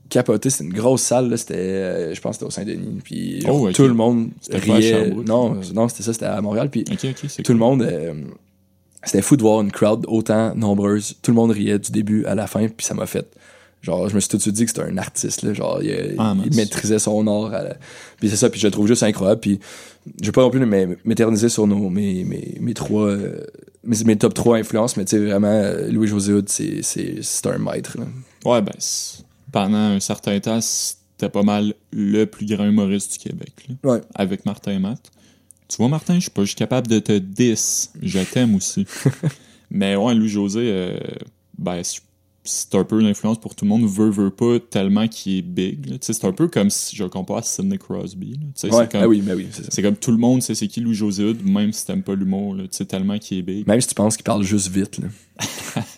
[0.08, 0.48] capoter.
[0.50, 1.36] C'était une grosse salle, là.
[1.36, 3.00] C'était, euh, je pense, que c'était au Saint-Denis.
[3.02, 5.10] Puis genre, Oh, tout le monde riait.
[5.26, 6.70] Non, non, c'était ça, c'était à Montréal.
[6.70, 6.84] Puis
[7.42, 8.14] tout le monde euh,
[9.04, 11.16] c'était fou de voir une crowd autant nombreuse.
[11.22, 13.26] Tout le monde riait du début à la fin, puis ça m'a fait.
[13.82, 15.52] Genre, je me suis tout de suite dit que c'était un artiste, là.
[15.54, 17.50] Genre, il, Ah, il maîtrisait son art.
[17.50, 17.76] la-
[18.18, 19.40] Puis c'est ça, puis je le trouve juste incroyable.
[19.40, 19.60] Puis
[20.20, 23.44] je vais pas non plus m'é- m'éterniser sur nos, mes, mes, mes trois, euh,
[23.84, 27.96] mes, mes top 3 influences, mais tu sais, vraiment, euh, Louis-José Hood, c'est, un maître,
[27.98, 28.04] là.
[28.50, 28.72] Ouais, ben,
[29.52, 34.00] pendant un certain temps, c'était pas mal le plus grand humoriste du Québec, là, Ouais.
[34.14, 35.00] avec Martin et Matt.
[35.68, 37.92] Tu vois, Martin, je suis pas juste capable de te 10.
[38.02, 38.86] Je t'aime aussi.
[39.70, 40.98] Mais ouais, Louis-José, euh,
[41.58, 42.00] ben, c'est-
[42.48, 43.84] c'est un peu une influence pour tout le monde.
[43.86, 45.98] Veut, veut pas tellement qu'il est big.
[46.00, 48.32] C'est un peu comme si je le compare à Sidney Crosby.
[48.32, 50.80] Ouais, c'est comme, ah oui, mais oui, c'est comme tout le monde sait c'est qui
[50.80, 52.56] Louis-José Hood, même si t'aimes pas l'humour,
[52.88, 53.66] tellement qu'il est big.
[53.66, 55.08] Même si tu penses qu'il parle juste vite, là.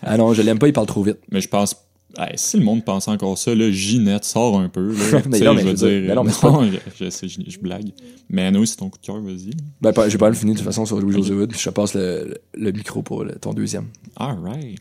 [0.01, 1.19] ah non, je l'aime pas, il parle trop vite.
[1.31, 1.75] Mais je pense.
[2.17, 4.93] Hey, si le monde pense encore ça, là, Ginette sort un peu.
[4.93, 6.07] Là, Mais non, mais je veux je veux dire- dire.
[6.09, 7.91] mais non, mais c'est non, je, je sais, je, je blague.
[8.29, 9.51] Mais nous, c'est ton coup de cœur, vas-y.
[9.81, 12.25] Ben, j'ai pas mal fini de toute façon sur Louis-José puis je te passe le,
[12.53, 13.87] le, le micro pour le- ton deuxième.
[14.15, 14.79] Alright.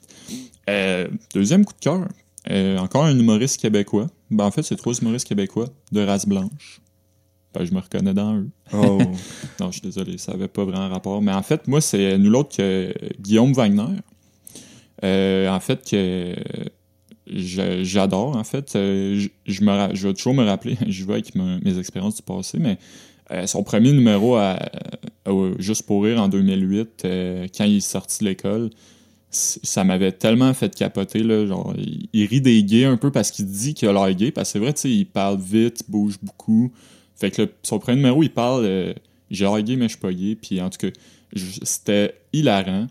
[0.68, 2.06] Euh, deuxième coup de cœur.
[2.50, 4.06] Euh, encore un humoriste québécois.
[4.30, 6.80] Ben, en fait, c'est trois humoristes québécois de race blanche.
[7.52, 8.48] Ben, je me reconnais dans eux.
[8.72, 8.98] Oh.
[9.60, 11.20] Non, je suis désolé, ça avait pas vraiment rapport.
[11.20, 13.96] Mais en fait, moi, c'est nul autre que Guillaume Wagner.
[15.04, 16.34] Euh, en fait, que
[17.32, 18.74] j'adore, en fait.
[18.76, 22.22] Euh, je, me, je vais toujours me rappeler, je vais avec me- mes expériences du
[22.22, 22.78] passé, mais
[23.30, 24.68] euh, son premier numéro à, à-
[25.58, 28.70] Juste pour rire en 2008, euh, quand il est sorti de l'école,
[29.30, 31.72] ça m'avait tellement fait capoter, là, genre,
[32.12, 34.52] il, rit des gays un peu parce qu'il dit qu'il a l'air gay, parce que
[34.54, 36.72] c'est vrai, tu sais, il parle vite, il bouge beaucoup.
[37.14, 38.92] Fait que son premier numéro, il parle, euh,
[39.30, 40.88] j'ai l'air gay, mais je suis pas gay, puis en tout cas,
[41.62, 42.88] c'était hilarant.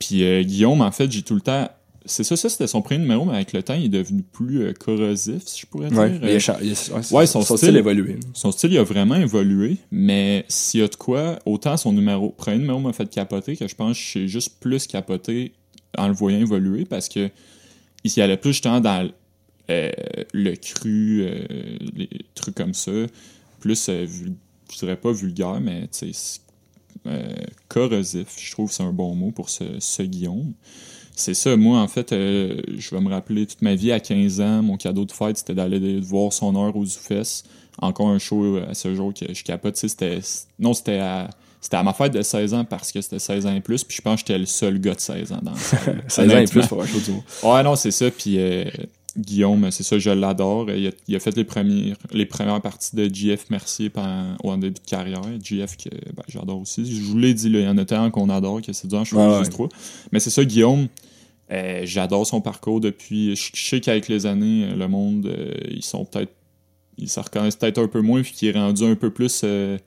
[0.00, 1.68] Puis euh, Guillaume, en fait, j'ai tout le temps...
[2.06, 4.62] C'est ça, ça c'était son premier numéro, mais avec le temps, il est devenu plus
[4.62, 5.98] euh, corrosif, si je pourrais dire.
[5.98, 8.16] Ouais, il il a- ouais, son son style- style a évolué.
[8.32, 12.30] son style il a vraiment évolué, mais s'il y a de quoi, autant son numéro,
[12.30, 15.52] premier numéro m'a fait capoter que je pense que j'ai juste plus capoté
[15.98, 17.28] en le voyant évoluer parce que
[18.02, 19.10] il y allait plus justement dans
[19.68, 19.90] euh,
[20.32, 21.44] le cru, euh,
[21.94, 22.92] les trucs comme ça,
[23.60, 24.34] plus, vul-
[24.72, 26.40] je dirais pas vulgaire, mais tu sais,
[27.68, 30.54] corrosif, je trouve que c'est un bon mot pour ce, ce Guillaume.
[31.20, 34.40] C'est ça, moi, en fait, euh, je vais me rappeler toute ma vie à 15
[34.40, 37.44] ans, mon cadeau de fête, c'était d'aller voir son heure aux Zoufès.
[37.78, 40.20] Encore un show euh, à ce jour que je capote, c'était...
[40.58, 41.28] Non, c'était à...
[41.62, 43.94] C'était à ma fête de 16 ans parce que c'était 16 ans et plus, puis
[43.94, 46.02] je pense que j'étais le seul gars de 16 ans dans la salle.
[46.08, 47.22] 16 ans et plus pour un show d'humour.
[47.42, 48.10] Ouais, non, c'est ça.
[48.10, 48.64] Puis euh,
[49.14, 50.70] Guillaume, c'est ça, je l'adore.
[50.70, 54.56] Il a, il a fait les premières, les premières parties de JF Mercier pendant, en
[54.56, 55.20] début de carrière.
[55.42, 56.90] JF que ben, j'adore aussi.
[56.90, 59.04] Je vous l'ai dit, là, il y en a tellement qu'on adore que c'est dur,
[59.04, 59.38] je Ouais, choisis ouais.
[59.40, 59.68] juste trois.
[60.12, 60.88] Mais c'est ça, Guillaume.
[61.52, 63.34] Euh, j'adore son parcours depuis.
[63.36, 66.32] Je, je sais qu'avec les années, euh, le monde, euh, ils sont peut-être.
[66.98, 69.40] Ils se reconnaissent peut-être un peu moins, puis qu'il est rendu un peu plus.
[69.44, 69.78] euh,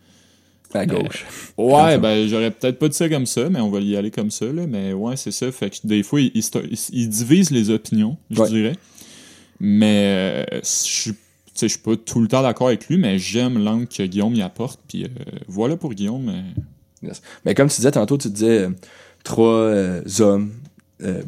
[0.74, 1.26] À gauche.
[1.57, 4.32] Ouais, ben j'aurais peut-être pas dit ça comme ça, mais on va y aller comme
[4.32, 4.66] ça, là.
[4.68, 5.51] Mais ouais, c'est ça.
[5.51, 8.49] Fait que des fois, il, il, il- il divise les opinions, je Ouais.
[8.49, 8.76] dirais.
[9.59, 11.14] Mais je suis
[11.61, 14.41] je suis pas tout le temps d'accord avec lui, mais j'aime l'angle que Guillaume y
[14.41, 14.80] apporte.
[14.88, 15.07] Puis euh,
[15.47, 16.30] voilà pour Guillaume.
[17.03, 17.11] euh,
[17.45, 18.70] Mais comme tu disais tantôt, tu disais euh,
[19.24, 20.51] trois euh, hommes
[21.03, 21.21] euh.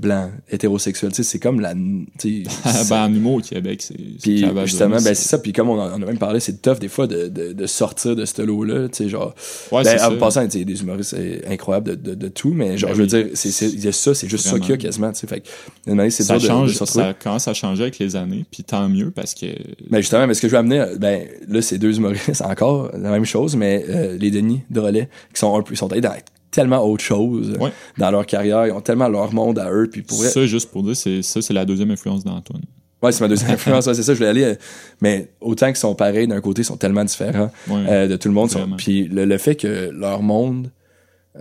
[0.52, 0.68] Tu
[1.14, 1.74] sais, c'est comme la.
[2.90, 3.96] ben, en humour au Québec, c'est.
[4.22, 5.38] Puis Cavazon, justement, ben, c'est- ça.
[5.40, 7.66] Puis comme on, en- on a même parlé, c'est tough des fois de, de, de
[7.68, 8.88] sortir de ce lot-là.
[8.90, 9.34] Tu sais, genre.
[9.72, 11.16] Ouais, ben, c'est en passant, tu des humoristes
[11.50, 13.24] incroyables de, de, de tout, mais genre, Ben je veux oui.
[13.26, 14.82] dire, c'est, ça, c'est juste ça qu'il y a Vraiment.
[14.82, 15.12] quasiment.
[15.12, 18.64] Tu sais, fait que, c'est ça change, ça commence à changer avec les années, puis
[18.64, 19.46] tant mieux parce que
[19.90, 23.12] Ben justement, mais ce que je veux amener, ben là, c'est deux humoristes encore, la
[23.12, 26.02] même chose, mais euh, les Denis de relais, qui sont un peu, ils sont allés
[26.02, 26.14] dans
[26.56, 27.72] tellement autre chose Ouais.
[27.98, 30.82] dans leur carrière, ils ont tellement leur monde à eux, puis pour ça, juste pour
[30.84, 32.64] dire, c'est ça, c'est la deuxième influence d'Antoine.
[33.04, 34.56] ouais, c'est ma deuxième influence, ouais, c'est ça, je voulais aller, euh,
[35.02, 37.86] mais autant qu'ils sont pareils, d'un côté, ils sont tellement différents Ouais.
[37.90, 40.72] euh, de tout le monde, sont- puis le, le fait que leur monde,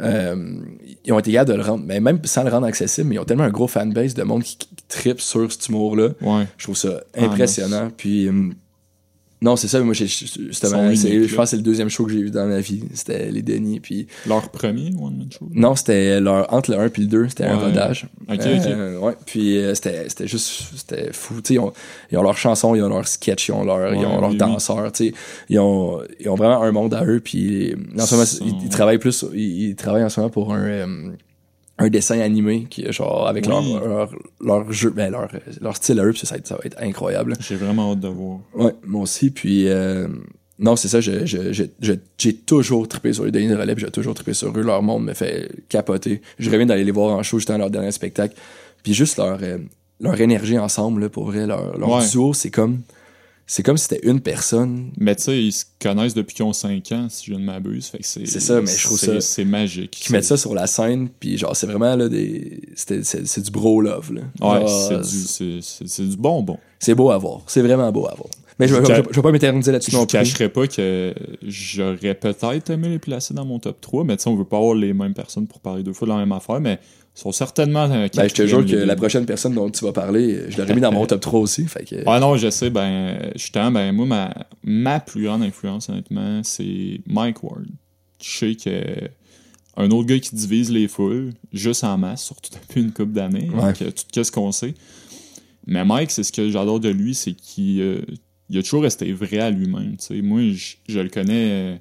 [0.00, 0.56] euh,
[1.04, 3.18] ils ont été capables de le rendre, mais même sans le rendre accessible, mais ils
[3.20, 6.08] ont tellement un gros fanbase de monde qui, qui tripe sur cet humour-là,
[6.58, 7.90] je trouve ça Ah, impressionnant.
[7.96, 8.54] Puis, hum,
[9.42, 12.30] non, c'est ça, moi, j'ai, je pense que c'est le deuxième show que j'ai vu
[12.30, 12.82] dans ma vie.
[12.94, 13.78] C'était les Denis.
[13.80, 15.48] Puis, Leur premier One Man Show?
[15.52, 18.06] non, c'était leur, entre le 1 et le 2, c'était un rodage.
[18.26, 21.34] Ok, Euh, ouais, puis euh, c'était, c'était juste, c'était fou.
[21.42, 21.72] Tu sais, ils ont,
[22.10, 24.30] ils ont leurs chansons, ils ont leurs sketchs, ils ont, leur, ils Ouais, ont leurs
[24.30, 24.90] oui, danseurs.
[24.92, 25.14] Tu sais,
[25.50, 27.20] ils ont, ils ont vraiment un monde à eux.
[27.20, 30.64] Puis, en ce moment, Ils travaillent plus, ils, ils travaillent en ce moment pour un,
[30.64, 30.86] euh,
[31.78, 33.50] un dessin animé qui est genre avec Oui.
[33.50, 34.10] leur, leur,
[34.40, 35.28] leur jeu, ben leur,
[35.60, 37.34] leur style à eux, ça, ça va être- incroyable.
[37.40, 38.38] J'ai vraiment hâte de voir.
[38.54, 39.30] Ouais, moi aussi.
[39.30, 40.06] Puis, euh,
[40.60, 43.74] non, c'est ça, je, je, je, je- j'ai toujours trippé sur les Denis de Relais,
[43.76, 44.62] j'ai toujours trippé sur eux.
[44.62, 46.22] Leur monde me fait capoter.
[46.38, 48.36] Je reviens d'aller les voir en show juste dans leur dernier spectacle.
[48.84, 49.58] Puis juste leur, euh,
[50.00, 52.06] leur énergie ensemble, là, pour vrai, leur, leur Ouais.
[52.08, 52.82] duo, c'est comme.
[53.46, 54.90] C'est comme si c'était une personne.
[54.98, 57.86] Mais tu sais, ils se connaissent depuis qu'ils ont 5 ans, si je ne m'abuse.
[57.86, 58.26] Fait que c'est.
[58.26, 59.90] C'est ça, mais je trouve c'est- ça- C'est magique.
[59.90, 62.60] Qui mettent ça sur la scène, puis genre, c'est vraiment là, des.
[62.74, 64.22] c'était- C'est c'est du bro love, là.
[64.40, 66.58] Ouais, c'est du, c'est- c'est- c'est du bonbon.
[66.78, 67.42] C'est beau à voir.
[67.46, 68.28] C'est vraiment beau à voir.
[68.58, 70.12] Mais je, Je vais- je, je vais pas m'éterniser là-dessus Je non ne plus.
[70.12, 74.30] cacherai pas que j'aurais peut-être aimé les placer dans mon top 3, mais tu sais,
[74.30, 76.60] on veut pas avoir les mêmes personnes pour parler deux fois de la même affaire,
[76.60, 76.78] mais
[77.16, 77.88] ils sont certainement.
[77.88, 80.80] Ben, je te jure que la prochaine personne dont tu vas parler, je l'aurais mis
[80.80, 81.66] dans mon top 3 aussi.
[81.66, 85.88] Fait que, Ah non, je sais, ben, justement, ben, moi, ma, ma plus grande influence,
[85.88, 87.66] honnêtement, c'est Mike Ward.
[88.22, 89.08] Je sais que
[89.76, 93.50] un autre gars qui divise les foules, juste en masse, surtout depuis une couple d'années,
[93.52, 93.72] Ouais.
[93.72, 94.74] que tout qu'est-ce qu'on sait.
[95.66, 98.02] Mais Mike, c'est ce que j'adore de lui, c'est qu'il euh,
[98.50, 99.96] il a toujours resté vrai à lui-même.
[100.22, 100.52] Moi,
[100.86, 101.50] je, le connais.
[101.50, 101.76] euh,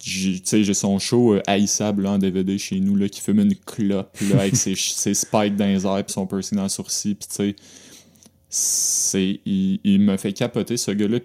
[0.00, 4.40] j'ai son show euh, haïssable en DVD chez nous, là, qui fume une clope là,
[4.40, 7.16] avec ses, ses spikes dans les airs puis son piercing dans le sourcil.
[9.14, 11.20] Il, il me fait capoter ce gars-là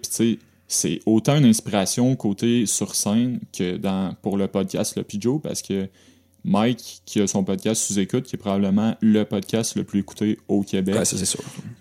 [0.68, 5.62] c'est autant une inspiration côté sur scène que dans pour le podcast le Joe parce
[5.62, 5.88] que
[6.46, 10.38] Mike qui a son podcast sous écoute qui est probablement le podcast le plus écouté
[10.48, 11.40] au Québec ouais, ça c'est sûr.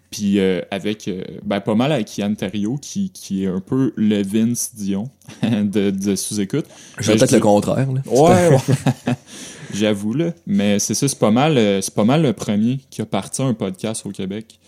[0.09, 3.93] puis euh, avec euh, ben, pas mal avec Yann Terriot qui, qui est un peu
[3.95, 5.09] le Vince Dion
[5.43, 6.66] de, de sous écoute
[6.99, 7.88] Je Ben, peut-être le contraire.
[7.91, 8.01] Là.
[8.07, 9.13] Ouais, ouais.
[9.74, 10.34] J'avoue, là.
[10.45, 13.41] Mais c'est ça, c'est pas mal, euh, c'est pas mal le premier qui a parti
[13.41, 14.59] un podcast au Québec.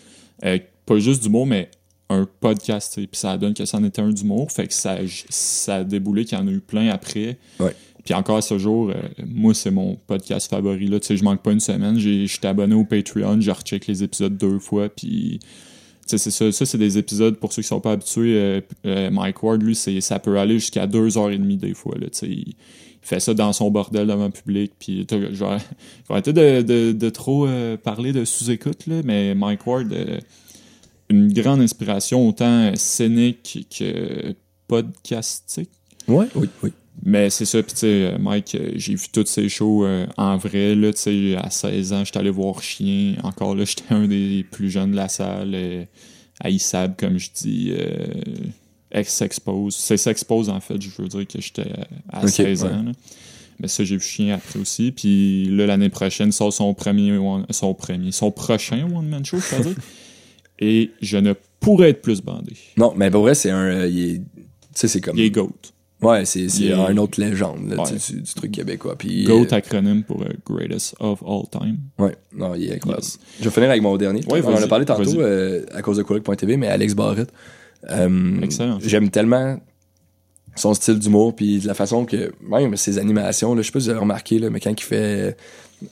[0.44, 1.70] Euh, pas juste d'humour, mais
[2.10, 3.06] un podcast, sais.
[3.06, 4.50] Puis ça donne que c'en était un d'humour.
[4.50, 4.96] Fait que ça,
[5.28, 7.38] ça a déboulé qu'il y en a eu plein après.
[7.60, 7.74] Ouais.
[8.08, 8.94] Puis encore à ce jour, euh,
[9.26, 10.98] moi, c'est mon podcast favori, là.
[10.98, 11.98] Tu je manque pas une semaine.
[11.98, 15.40] J'ai- J'étais abonné au Patreon, je recheck les épisodes deux fois, puis...
[16.06, 19.42] C'est ça, ça c'est des épisodes, pour ceux qui sont pas habitués, euh, euh, Mike
[19.42, 22.06] Ward, lui, ça peut aller jusqu'à deux heures et demie des fois, là.
[22.22, 22.54] Il,
[23.02, 25.06] fait ça dans son bordel devant le public, puis
[26.06, 27.46] faut arrêter de, de, de trop
[27.84, 29.94] parler de sous-écoute, mais Mike Ward,
[31.10, 34.34] une grande inspiration, autant scénique que
[34.66, 35.68] podcastique.
[36.08, 36.70] Ouais, oui, oui.
[37.04, 40.06] Mais c'est ça, puis tu sais, euh, Mike, euh, j'ai vu toutes ces shows euh,
[40.16, 43.14] en vrai, là, tu sais, à 16 ans, j'étais allé voir Chien.
[43.22, 45.84] Encore là, j'étais un des plus jeunes de la salle, euh,
[46.40, 48.06] haïssable, comme je dis, euh,
[48.90, 49.76] ex-expose.
[49.76, 51.70] C'est s'expose, en fait, je veux dire que j'étais
[52.10, 52.70] à Ok, 16 ouais.
[52.70, 52.92] ans, là.
[53.60, 54.92] Mais ça, j'ai vu Chien après aussi.
[54.92, 59.56] Puis là, l'année prochaine, sort son premier, one- son premier, son prochain one-man show, je
[59.56, 59.82] veux dire.
[60.60, 62.52] Et je ne pourrais être plus bandé.
[62.76, 63.84] Non, mais pour vrai, c'est un.
[63.86, 64.22] il est- Tu
[64.74, 65.16] sais, c'est comme.
[65.16, 65.52] Il est GOAT.
[66.00, 67.90] Ouais, c'est c'est il est- un autre légende là, Ouais.
[67.92, 68.94] tu sais, du, du truc québécois.
[68.96, 71.78] Puis, GOAT euh, acronyme pour euh, Greatest of All Time.
[71.98, 73.02] Ouais, non, il est incroyable.
[73.02, 73.18] Yes.
[73.40, 74.20] Je vais finir avec mon dernier.
[74.30, 77.32] Ouais, On en a parlé tantôt euh, à cause de Coloc.tv, mais Alex Barrett.
[77.90, 78.78] euh, Excellent.
[78.80, 79.58] J'aime tellement
[80.54, 83.78] son style d'humour, puis de la façon que, même ses animations, là, je sais pas
[83.80, 85.36] si vous avez remarqué, là, mais quand il fait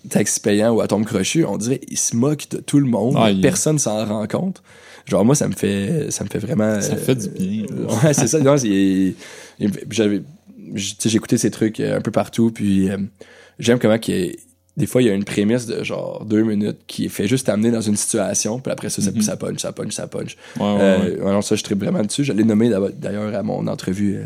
[0.08, 3.14] taxi payant ou atome crochu, on dirait il se moque de tout le monde.
[3.16, 4.62] Ah, Personne s'en rend compte.
[5.06, 6.80] Genre, moi, ça me fait, ça me fait vraiment.
[6.80, 7.64] Ça euh, fait du bien.
[8.04, 8.40] Ouais, c'est ça.
[8.40, 8.56] Non,
[9.90, 10.22] j'avais,
[11.38, 12.98] ces trucs euh, un peu partout, puis euh,
[13.58, 13.98] j'aime comment
[14.76, 17.70] des fois il y a une prémisse de genre deux minutes qui fait juste t'amener
[17.70, 19.22] dans une situation, puis après ça, ça, Mhm.
[19.22, 20.36] ça punch, ça punch, ça punch.
[20.58, 21.28] Ouais, ouais, Euh, ouais.
[21.30, 22.24] alors ça, je tripe vraiment dessus.
[22.24, 24.20] Je l'ai nommé d'ailleurs à mon entrevue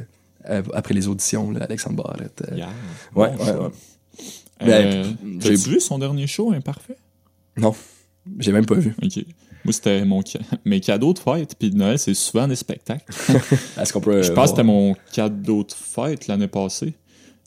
[0.49, 2.43] euh, après les auditions, là, Alexandre Barrette.
[2.55, 2.69] Yeah.
[3.15, 3.71] Ouais, ouais, ouais.
[4.67, 6.97] Ben, T'as-tu vu son dernier show imparfait?
[7.57, 7.75] Non,
[8.39, 8.95] j'ai même pas vu.
[9.03, 9.25] Ok.
[9.65, 10.23] Moi, c'était mon
[10.65, 11.55] mes cadeaux de fête.
[11.59, 13.05] Puis de Noël, c'est souvent des spectacles.
[13.81, 14.23] Est-ce qu'on peut.
[14.23, 16.95] Je euh, pense que c'était mon cadeau de fête l'année passée.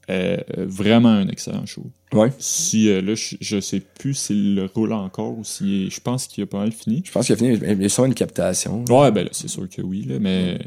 [0.09, 1.86] Euh, vraiment un excellent show.
[2.11, 2.30] Ouais.
[2.38, 6.28] Si euh, là, je, je sais plus s'il le roule encore ou si je pense
[6.28, 7.01] qu'il a pas mal fini.
[7.05, 8.84] Je pense qu'il a fini, mais il y a sûrement une captation.
[8.89, 10.59] Ouais, ben là, c'est sûr que oui, là, mais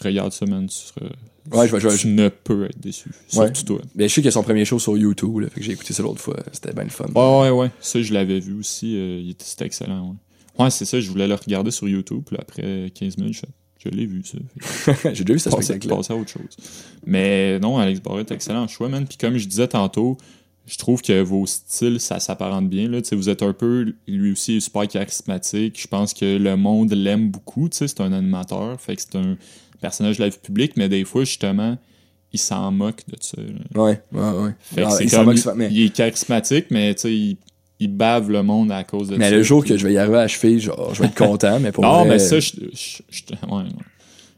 [0.00, 1.06] regarde ça, man, tu seras.
[1.52, 3.10] Ouais, je je vais- tu ne peux être déçu.
[3.34, 3.52] Ouais.
[3.52, 3.80] Toi.
[3.94, 5.72] Mais je sais qu'il y a son premier show sur YouTube, là, fait que j'ai
[5.72, 6.38] écouté ça l'autre fois.
[6.52, 7.04] C'était bien le fun.
[7.14, 7.70] Ouais, ouais, ouais.
[7.80, 8.96] Ça, je l'avais vu aussi.
[8.96, 10.16] euh, C'était excellent, ouais.
[10.58, 11.00] Ouais, c'est ça.
[11.00, 12.22] Je voulais le regarder sur YouTube.
[12.26, 14.38] Puis après 15 minutes, je, je l'ai vu, ça.
[15.14, 15.96] J'ai déjà vu ce passer, spectacle-là.
[15.96, 16.56] passer à autre chose.
[17.06, 19.06] Mais non, Alex Barrett, excellent choix, man.
[19.06, 20.16] Puis comme je disais tantôt,
[20.66, 22.88] je trouve que vos styles, ça s'apparente bien.
[22.88, 23.00] Là.
[23.12, 25.78] Vous êtes un peu, lui aussi, est super charismatique.
[25.80, 27.68] Je pense que le monde l'aime beaucoup.
[27.70, 28.80] C'est un animateur.
[28.80, 29.36] Fait que c'est un
[29.80, 30.72] personnage de la vie publique.
[30.76, 31.76] Mais des fois, justement,
[32.32, 33.36] il s'en moque de ça.
[33.42, 33.82] là.
[33.82, 34.50] Ouais, ouais, ouais.
[34.60, 37.36] Fait que Ah, c'est il comme- moque mais, Il est charismatique, mais tu sais, il,
[37.84, 39.36] il bave le monde à cause de mais ça.
[39.36, 41.58] le jour Puis- que je vais y arriver à cheville, genre, je vais être content,
[41.60, 43.62] mais pour Non, vrai- mais ça, je, je, je- ouais,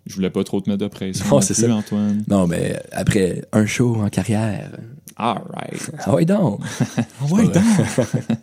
[0.06, 1.24] je voulais pas trop te mettre de pression.
[1.30, 1.72] Non, c'est ça.
[1.74, 2.24] Antoine.
[2.28, 4.70] Non, mais après un show en carrière.
[5.16, 5.90] Alright.
[6.04, 6.60] Ah ouais, donc.
[6.98, 7.54] Ah ouais, donc.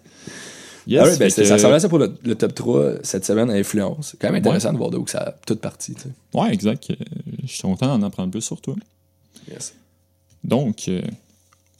[0.85, 3.23] Yes, ah ouais, ben, que- ça ressemble à ça pour le, le top 3 cette
[3.25, 4.09] semaine à influence.
[4.11, 6.09] C'est quand même intéressant de voir d'où que ça a toute partie, tu sais.
[6.33, 6.89] Ouais, exact.
[6.91, 6.95] Euh,
[7.45, 8.75] Je suis content d'en apprendre plus sur toi.
[9.49, 9.73] Yes.
[10.43, 11.01] Donc, euh,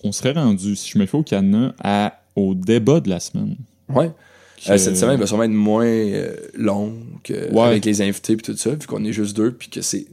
[0.06, 3.56] on serait rendu, si je me fais au cadenas, à, au débat de la semaine.
[3.90, 4.12] Ouais.
[4.66, 6.94] Que- Euh, cette semaine va sûrement être moins euh, long
[7.24, 7.62] que, Ouais.
[7.68, 10.06] avec les invités puis tout ça, vu qu'on est juste deux, puis que c'est.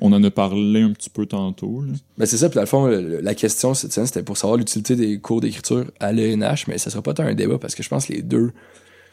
[0.00, 1.82] On en a parlé un petit peu tantôt.
[1.82, 1.92] là.
[2.18, 4.94] Ben c'est ça, puis dans le fond, la question cette semaine, c'était pour savoir l'utilité
[4.94, 7.88] des cours d'écriture à l'ENH, mais ça sera pas tant un débat parce que je
[7.88, 8.52] pense que les deux.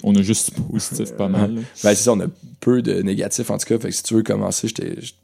[0.03, 1.53] On a juste positif pas mal.
[1.83, 2.27] Ben c'est ça, on a
[2.59, 5.01] peu de négatifs en tout cas, fait que si tu veux commencer, j'étais.
[5.01, 5.15] j'-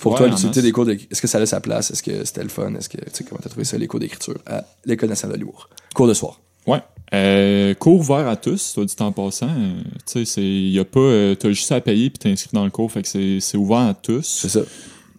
[0.00, 1.92] Pour Ouais, toi, l'utilité des cours d'écriture, est-ce que ça a sa place?
[1.92, 2.74] Est-ce que c'était le fun?
[2.74, 5.40] Est-ce que, tu sais, comment t'as trouvé ça, les cours d'écriture à l'École nationale de
[5.44, 5.70] l'humour?
[5.94, 6.40] Cours de soir.
[6.68, 6.80] Ouais.
[7.14, 9.48] Euh, cours ouvert à tous, soit dit en passant.
[9.48, 12.70] euh, tu sais, y a pas, euh, t'as juste à payer puis t'inscris dans le
[12.70, 14.26] cours, fait que c'est, c'est ouvert à tous.
[14.42, 14.60] C'est ça.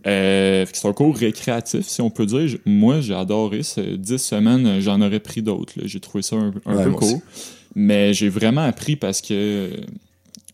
[0.03, 2.57] Fait que c'est un cours récréatif, si on peut dire.
[2.65, 3.63] Moi, j'ai adoré.
[3.63, 5.73] C'est 10 semaines, j'en aurais pris d'autres.
[5.77, 5.83] là.
[5.87, 7.03] J'ai trouvé ça un, un Ouais, peu court.
[7.07, 7.21] aussi.
[7.75, 9.69] Mais j'ai vraiment appris parce que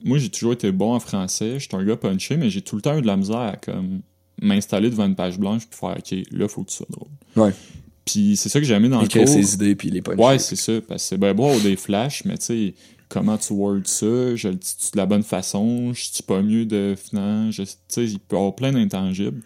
[0.04, 1.60] moi, j'ai toujours été bon en français.
[1.60, 4.02] J'étais un gars punché, mais j'ai tout le temps eu de la misère à comme
[4.42, 7.08] m'installer devant une page blanche puis faire OK, là, faut que tu sois drôle.
[7.36, 7.54] Ouais.
[8.06, 9.34] Puis c'est ça que j'ai aimé dans le Écrire cours.
[9.34, 10.22] ses idées puis les puncher.
[10.24, 10.74] Ouais, c'est ça.
[10.88, 12.74] Parce que c'est beau avoir des flashs, mais tu sais,
[13.10, 14.36] comment tu word ça?
[14.36, 15.92] Je le dis de la bonne façon?
[15.94, 17.50] Je suis pas mieux de finalement?
[17.52, 19.42] Je- Tu sais, il peut y avoir plein d'intangibles.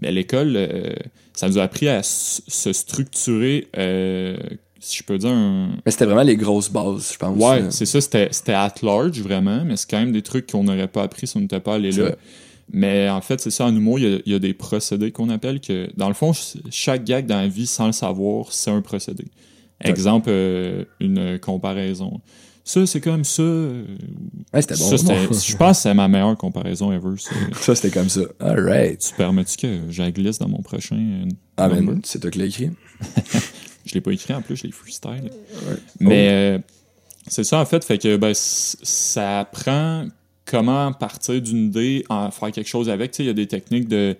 [0.00, 0.94] Mais à l'école, euh,
[1.34, 4.36] ça nous a appris à se structurer, euh,
[4.78, 5.70] si je peux dire, un.
[5.84, 7.36] Mais c'était vraiment les grosses bases, je pense.
[7.38, 10.62] Ouais, c'est ça, c'était c'était at large vraiment, mais c'est quand même des trucs qu'on
[10.64, 12.02] n'aurait pas appris si on n'était pas allé là.
[12.04, 12.16] vrai.
[12.70, 15.10] Mais en fait, c'est ça, en humour, il y a, il y a des procédés
[15.12, 18.52] qu'on appelle que, dans le fond, ch- chaque gag dans la vie, sans le savoir,
[18.52, 19.24] c'est un procédé.
[19.80, 22.20] Exemple, euh, une comparaison.
[22.64, 23.40] Ça, c'est comme ça.
[23.42, 23.84] euh,
[24.52, 24.96] Ouais, c'était bon.
[24.96, 24.96] ça,
[25.48, 27.16] je pense que c'est ma meilleure comparaison ever.
[27.16, 27.30] ça.
[27.60, 28.20] Ça, c'était comme ça.
[28.40, 28.98] Alright.
[29.00, 32.44] tu permets-tu que j'en glisse dans mon prochain euh, Ah, ben, c'est toi qui l'as
[32.46, 32.70] écrit.
[33.86, 35.30] Je l'ai pas écrit en plus, je l'ai freestyle.
[35.32, 35.76] Ouais.
[35.98, 36.58] Mais euh,
[37.26, 40.06] c'est ça en fait, fait que ben, ça apprend
[40.48, 43.12] comment partir d'une idée, en faire quelque chose avec.
[43.12, 44.16] Tu sais, il y a des techniques de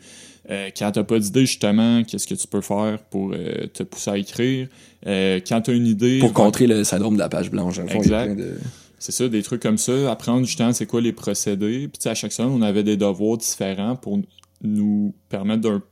[0.51, 4.11] euh, quand t'as pas d'idée justement, qu'est-ce que tu peux faire pour euh, te pousser
[4.11, 4.69] à écrire.
[5.07, 7.79] Euh, quand t'as une idée, Pour contrer le syndrome de la page blanche.
[7.79, 8.35] A Exact.
[8.37, 8.59] de-
[8.99, 11.87] c'est ça, des trucs comme ça, apprendre justement c'est quoi les procédés.
[11.89, 14.21] Puis tu sais, à chaque semaine, on avait des devoirs différents pour
[14.63, 15.83] nous permettre d'un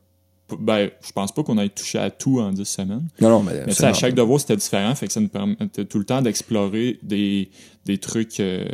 [0.60, 3.08] ben, je pense pas qu'on ait touché à tout en 10 semaines.
[3.20, 3.64] Non, non, mais.
[3.66, 7.00] Mais à chaque devoir, c'était différent, fait que ça nous permettait tout le temps d'explorer
[7.02, 7.50] des,
[7.84, 8.64] des trucs euh,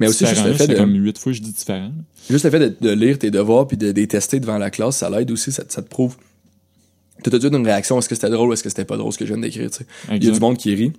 [0.00, 1.92] Mais aussi, juste le fait de- comme huit fois je dis différent.
[2.28, 4.96] Juste le fait de, de lire tes devoirs puis de, les tester devant la classe,
[4.96, 6.16] ça l'aide aussi, ça, te- ça te prouve.
[7.22, 8.96] T'as tout de suite une réaction, est-ce que c'était drôle ou est-ce que c'était pas
[8.96, 9.86] drôle ce que je viens d'écrire, tu sais.
[10.10, 10.92] Il y a du monde qui rit.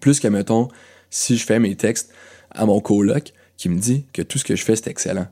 [0.00, 0.68] Plus que, mettons,
[1.10, 2.12] si je fais mes textes
[2.52, 5.26] à mon coloc qui me dit que tout ce que je fais, c'est excellent.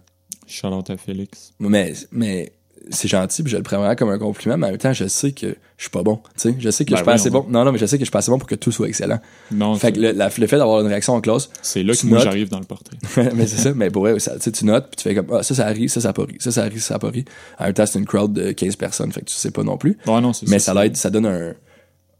[0.49, 1.53] Shout out à Félix.
[1.61, 2.53] Mais, mais
[2.91, 5.07] c'est gentil, puis je le prends vraiment comme un compliment, mais en même temps, je
[5.09, 5.47] sais que
[5.77, 6.17] je suis pas bon.
[6.17, 7.47] Tu sais, je sais que Ben je suis pas oui, assez on bon.
[7.49, 8.89] Non, non, mais je sais que je suis pas assez bon pour que tout soit
[8.89, 9.19] excellent.
[9.51, 12.07] Non, Fait que le, la- le fait d'avoir une réaction en classe, c'est là que
[12.07, 12.97] moi j'arrive dans le portrait.
[13.35, 15.55] mais c'est ça, mais pour vrai, ça, tu notes, puis tu fais comme, ah, ça,
[15.55, 17.25] ça rit, ça, ça a pas ri, ça, ça rit, ça a pas ri.
[17.59, 19.77] En même temps, c'est une crowd de 15 personnes, fait que tu sais pas non
[19.77, 19.99] plus.
[20.07, 20.73] Non, c'est Mais ça.
[20.73, 21.55] ça l'aide, ça donne un.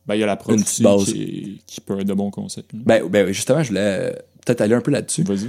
[0.07, 1.05] Ben, il y a la prof une aussi petite base.
[1.07, 2.65] qui, qui peut être de bons conseils.
[2.73, 5.25] Ben, ben, justement, je voulais peut-être aller un peu là-dessus.
[5.25, 5.49] Vas-y.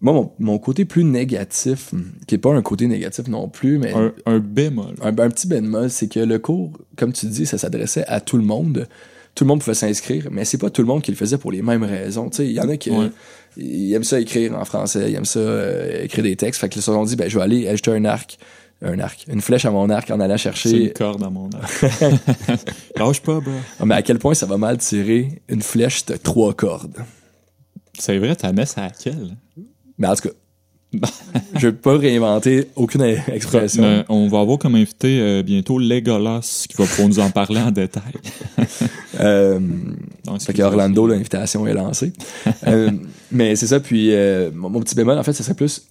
[0.00, 3.78] Moi, mon, mon côté plus négatif, hmm, qui est pas un côté négatif non plus,
[3.78, 4.94] mais Un, un bémol.
[5.02, 8.36] un, un petit bémol, c'est que le cours, comme tu dis, ça s'adressait à tout
[8.36, 8.86] le monde.
[9.34, 11.50] Tout le monde pouvait s'inscrire, mais c'est pas tout le monde qui le faisait pour
[11.52, 12.28] les mêmes raisons.
[12.38, 13.10] Il y en a qui Ouais.
[13.56, 16.60] ils aiment ça écrire en français, ils aiment ça euh, écrire des textes.
[16.60, 18.38] Fait que ils se sont dit, ben, je vais aller ajouter un arc,
[18.82, 20.92] un arc, une flèche à mon arc en allant C'est une chercher.
[20.92, 21.84] corde à mon arc.
[22.96, 23.52] Lâche pas, bro.
[23.80, 26.98] Ah, mais à quel point ça va mal tirer une flèche de trois cordes?
[27.98, 29.36] C'est vrai, ta messe à laquelle?
[29.98, 30.34] Mais en tout cas,
[31.54, 33.82] je vais pas réinventer aucune expression.
[33.82, 37.60] Euh, on va avoir comme invité euh, bientôt Legolas qui va pouvoir nous en parler
[37.60, 38.12] en détail.
[39.20, 39.58] Euh,
[40.26, 42.12] Donc, Fait Orlando, l'invitation est lancée.
[42.68, 42.92] Euh,
[43.32, 45.88] mais c'est ça, puis euh, mon, mon petit bémol, en fait, ça serait plus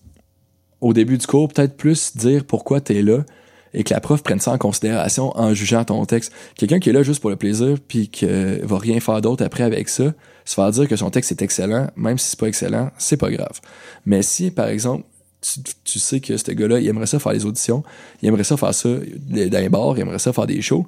[0.79, 3.25] au début du cours, peut-être plus dire pourquoi t'es là
[3.73, 6.31] et que la prof prenne ça en considération en jugeant ton texte.
[6.55, 9.65] Quelqu'un qui est là juste pour le plaisir puis qui va rien faire d'autre après
[9.65, 10.13] avec ça,
[10.47, 13.29] se faire dire que son texte est excellent, même si c'est pas excellent, c'est pas
[13.29, 13.59] grave.
[14.05, 15.03] Mais si, par exemple,
[15.41, 17.83] tu, tu sais que ce gars-là, il aimerait ça faire les auditions,
[18.21, 20.85] il aimerait ça faire ça dans les bars, il aimerait ça faire des shows,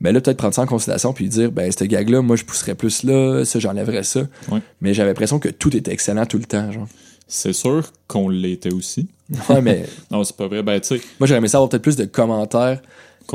[0.00, 2.74] mais là, peut-être prendre ça en considération puis dire, ben, ce gag-là, moi, je pousserais
[2.74, 4.20] plus là, ça, j'enlèverais ça.
[4.50, 4.60] Ouais.
[4.82, 6.86] Mais j'avais l'impression que tout était excellent tout le temps, genre.
[7.26, 9.08] C'est sûr qu'on l'était aussi.
[9.48, 10.62] Ouais, mais Non, c'est pas vrai.
[10.62, 12.80] Ben, tu sais, moi, j'aurais aimé ça avoir peut-être plus de commentaires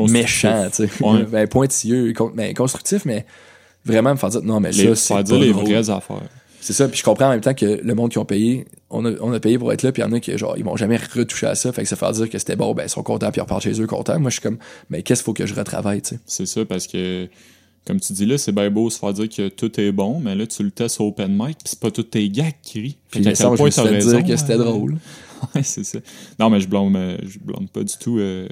[0.08, 1.04] méchants, tu sais.
[1.04, 1.24] Ouais.
[1.32, 3.26] ben, pointilleux, con- ben, constructifs, mais
[3.86, 5.66] vraiment me faire dire, non, mais Les, ça, c'est dire les drôle.
[5.66, 6.22] vraies affaires.
[6.62, 9.04] C'est ça, puis je comprends en même temps que le monde qui ont payé, on
[9.06, 10.64] a, on a payé pour être là, puis il y en a qui, genre, ils
[10.64, 12.90] m'ont jamais retouché à ça, fait que se faire dire que c'était bon, ben, ils
[12.90, 14.18] sont contents, puis ils repartent chez eux contents.
[14.18, 14.58] Moi, je suis comme,
[14.90, 16.20] mais qu'est-ce qu'il faut que je retravaille, tu sais?
[16.26, 17.28] C'est ça, parce que,
[17.86, 20.36] comme tu dis là, c'est bien beau se faire dire que tout est bon, mais
[20.36, 22.98] là, tu le testes au open mic, puis c'est pas tous tes gags qui rient.
[23.10, 24.98] Fait Puis me quel point t'as fait raison, dire que c'était euh, drôle.
[25.54, 26.00] Ouais, c'est ça.
[26.40, 28.48] Non, mais je blâme, euh, je blâme pas du tout euh,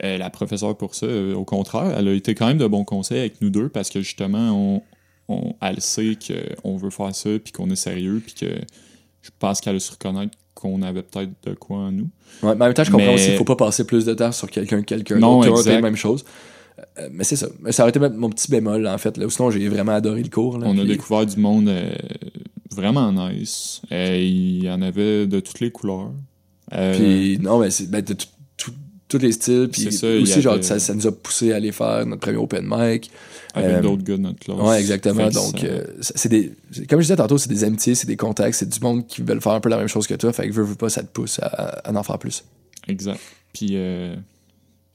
[0.00, 1.06] la professeure pour ça.
[1.06, 3.90] Euh, au contraire, elle a été quand même de bons conseils avec nous deux parce
[3.90, 4.82] que justement, on,
[5.28, 6.16] on, elle sait
[6.62, 8.54] qu'on veut faire ça, puis qu'on est sérieux, puis que
[9.22, 12.08] je pense qu'elle a su reconnaître qu'on avait peut-être de quoi en nous.
[12.42, 14.14] Ouais, mais en même temps, je comprends Mais- aussi qu'il faut pas passer plus de
[14.14, 15.68] temps sur quelqu'un que quelqu'un d'autre.
[15.68, 16.24] La même chose.
[16.98, 17.48] Euh, mais c'est ça.
[17.60, 19.16] Mais ça aurait été mon petit bémol, en fait.
[19.16, 19.28] Là.
[19.28, 20.58] Sinon, j'ai vraiment adoré le cours.
[20.58, 21.92] Là, On a découvert du monde euh,
[22.70, 23.82] vraiment nice.
[23.92, 26.12] Euh, il y en avait de toutes les couleurs.
[26.74, 28.14] Euh, Puis, non, mais c'est ben, de
[29.08, 29.68] tous les styles.
[29.72, 32.36] Puis ça, aussi, genre, avait- ça, ça nous a poussé à aller faire notre premier
[32.36, 33.10] open mic.
[33.54, 34.58] avec euh, d'autres gars de notre classe.
[34.60, 35.28] Ouais, exactement.
[35.30, 36.52] Donc, euh, c'est des.
[36.88, 39.40] Comme je disais tantôt, c'est des amitiés, c'est des contacts, c'est du monde qui veulent
[39.40, 40.32] faire un peu la même chose que toi.
[40.32, 42.44] Fait que veux, veux pas, ça te pousse à, à en faire plus.
[42.86, 43.18] Exact.
[43.52, 44.14] Puis euh,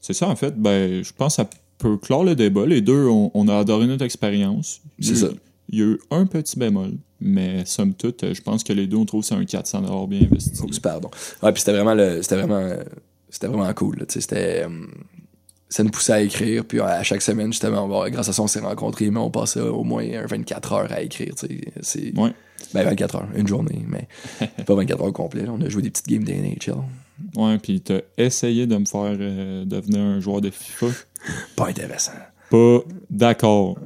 [0.00, 0.54] c'est ça, en fait.
[0.56, 2.64] Ben, je pense que ça peut clore le débat.
[2.66, 4.80] Les deux, on, on a adoré notre expérience.
[5.00, 5.28] C'est ça.
[5.70, 8.98] Il y a eu un petit bémol, mais somme toute, je pense que les deux,
[8.98, 10.52] on trouve que c'est un 400 bien investi.
[10.62, 11.10] Oups, pardon.
[11.42, 12.68] Ouais, puis c'était vraiment le, c'était vraiment,
[13.34, 14.04] c'était vraiment cool.
[14.08, 14.86] C'était, euh,
[15.68, 16.64] ça nous poussait à écrire.
[16.64, 19.58] Puis à chaque semaine, justement, bon, grâce à ça, on s'est rencontrés, mais on passait
[19.60, 21.34] au moins un 24 heures à écrire.
[21.82, 22.32] C'est, Ouais.
[22.72, 24.06] ben 24 heures, une journée, mais
[24.64, 25.44] pas 24 heures complet.
[25.48, 26.76] On a joué des petites games d'NHL.
[27.36, 30.86] Ouais, puis t'as essayé de me faire euh, devenir un joueur de FIFA.
[31.56, 32.12] Pas intéressant.
[32.50, 32.78] Pas
[33.10, 33.76] d'accord.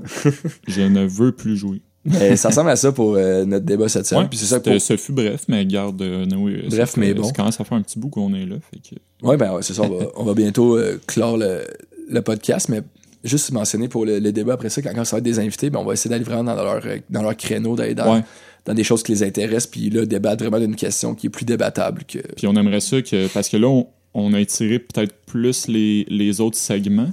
[0.67, 1.81] je ne veux plus jouer.
[2.09, 4.25] Mais ça ressemble à ça pour euh, notre débat cette semaine.
[4.25, 4.81] Ouais, puis c'est ça pour...
[4.81, 7.25] ce fut bref, mais garde, euh, euh, Bref, mais bon.
[7.25, 8.57] Ça commence à faire un petit bout qu'on est là.
[8.71, 9.83] Fait que, Ouais, ben ouais, c'est ça.
[9.83, 11.63] On va, on va bientôt euh, clore le,
[12.09, 12.83] le podcast, mais
[13.25, 15.71] juste mentionner pour le, le débat après ça, quand, quand ça va être des invités,
[15.71, 18.23] ben on va essayer d'aller vraiment dans leur, euh, dans leur créneau, d'aller dans, Ouais.
[18.65, 21.45] dans des choses qui les intéressent, puis là, débattre vraiment d'une question qui est plus
[21.45, 22.19] débattable que.
[22.37, 23.27] Puis on aimerait ça que.
[23.29, 27.11] Parce que là, on, on a étiré peut-être plus les, les autres segments,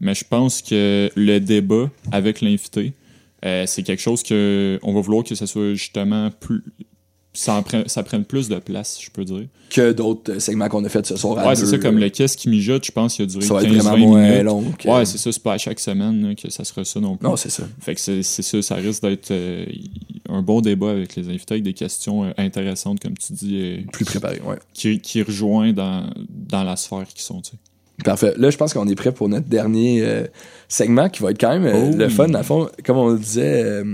[0.00, 2.92] mais je pense que le débat avec l'invité,
[3.44, 6.62] euh, c'est quelque chose que on va vouloir que ça soit justement plus.
[7.36, 9.48] Ça, en prenne, ça prenne plus de place, je peux dire.
[9.68, 12.36] que d'autres euh, segments qu'on a fait ce soir Ouais, c'est ça, comme le Qu'est-ce
[12.36, 14.42] qui mijote, je pense qu'il a duré Ça va être 15-20 vraiment moins minutes.
[14.44, 14.62] long.
[14.78, 17.16] que- Ouais, c'est ça, c'est pas à chaque semaine là, que ça sera ça non
[17.16, 17.26] plus.
[17.28, 17.64] Non, c'est ça.
[17.80, 19.66] Fait que c'est ça, ça risque d'être euh,
[20.28, 23.78] un bon débat avec les invités, avec des questions euh, intéressantes, comme tu dis, euh,
[23.92, 24.58] Plus préparé, ouais.
[24.72, 27.56] qui, qui rejoint dans, dans la sphère qui sont, tu sais.
[28.02, 28.34] Parfait.
[28.36, 30.24] Là, je pense qu'on est prêt pour notre dernier euh,
[30.68, 32.10] segment qui va être quand même euh, Oh le oui.
[32.12, 32.26] fun.
[32.26, 33.84] Le fond, comme on le disait, euh,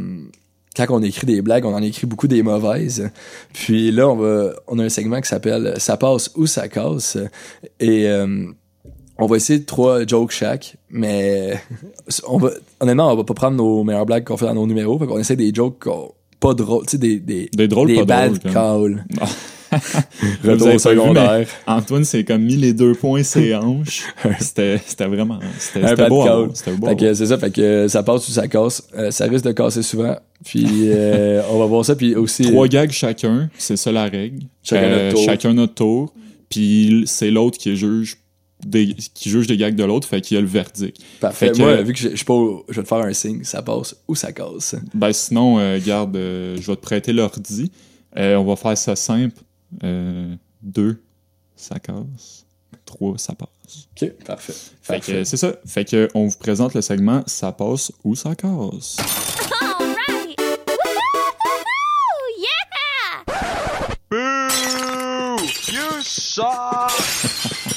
[0.76, 3.10] quand on écrit des blagues, on en écrit beaucoup des mauvaises.
[3.52, 7.18] Puis là, on va, on a un segment qui s'appelle Ça passe ou ça casse.
[7.78, 8.46] Et euh,
[9.18, 11.60] on va essayer de trois jokes chaque, mais
[12.26, 14.98] on va, honnêtement, on va pas prendre nos meilleures blagues qu'on fait dans nos numéros.
[14.98, 17.96] Fait qu'on essaie des jokes qu'on- pas drôles, tu sais, des, des, Des drôles, des
[17.96, 18.52] pas bad drôles.
[18.54, 19.04] calls.
[20.44, 21.46] Retour au vu, secondaire.
[21.66, 24.02] Antoine s'est comme mis les deux points ses hanches.
[24.40, 25.38] C'était c'était vraiment...
[25.58, 26.24] C'était beau
[27.14, 28.82] c'est ça, fait que ça passe ou ça casse.
[28.96, 30.16] Euh, ça risque de casser souvent.
[30.44, 31.94] Puis euh, on va voir ça.
[31.94, 32.42] Puis aussi.
[32.44, 34.40] Trois gags chacun, c'est ça la règle.
[34.62, 35.24] Chacun Euh, notre tour.
[35.24, 36.14] Chacun notre tour.
[36.48, 38.16] Puis c'est l'autre qui juge
[38.66, 40.98] des, qui juge des gags de l'autre, fait qu'il y a le verdict.
[41.20, 41.46] Parfait.
[41.46, 42.34] fait que- Moi, vu que je je pas.
[42.68, 43.44] vais te faire un signe.
[43.44, 44.74] Ça passe ou ça casse.
[44.94, 47.70] Ben sinon, euh, garde, euh, je vais te prêter l'ordi.
[48.18, 49.36] Euh, on va faire ça simple.
[49.84, 51.02] Euh, deux,
[51.56, 52.46] ça casse.
[52.84, 53.48] Trois, ça passe.
[54.00, 54.52] Ok, parfait.
[54.82, 55.54] Fait que c'est ça.
[55.64, 58.96] Fait que on vous présente le segment Ça passe ou ça casse.
[59.60, 60.40] All right.
[62.38, 63.24] Yeah!
[64.10, 65.44] Boo!
[65.72, 66.46] You suck!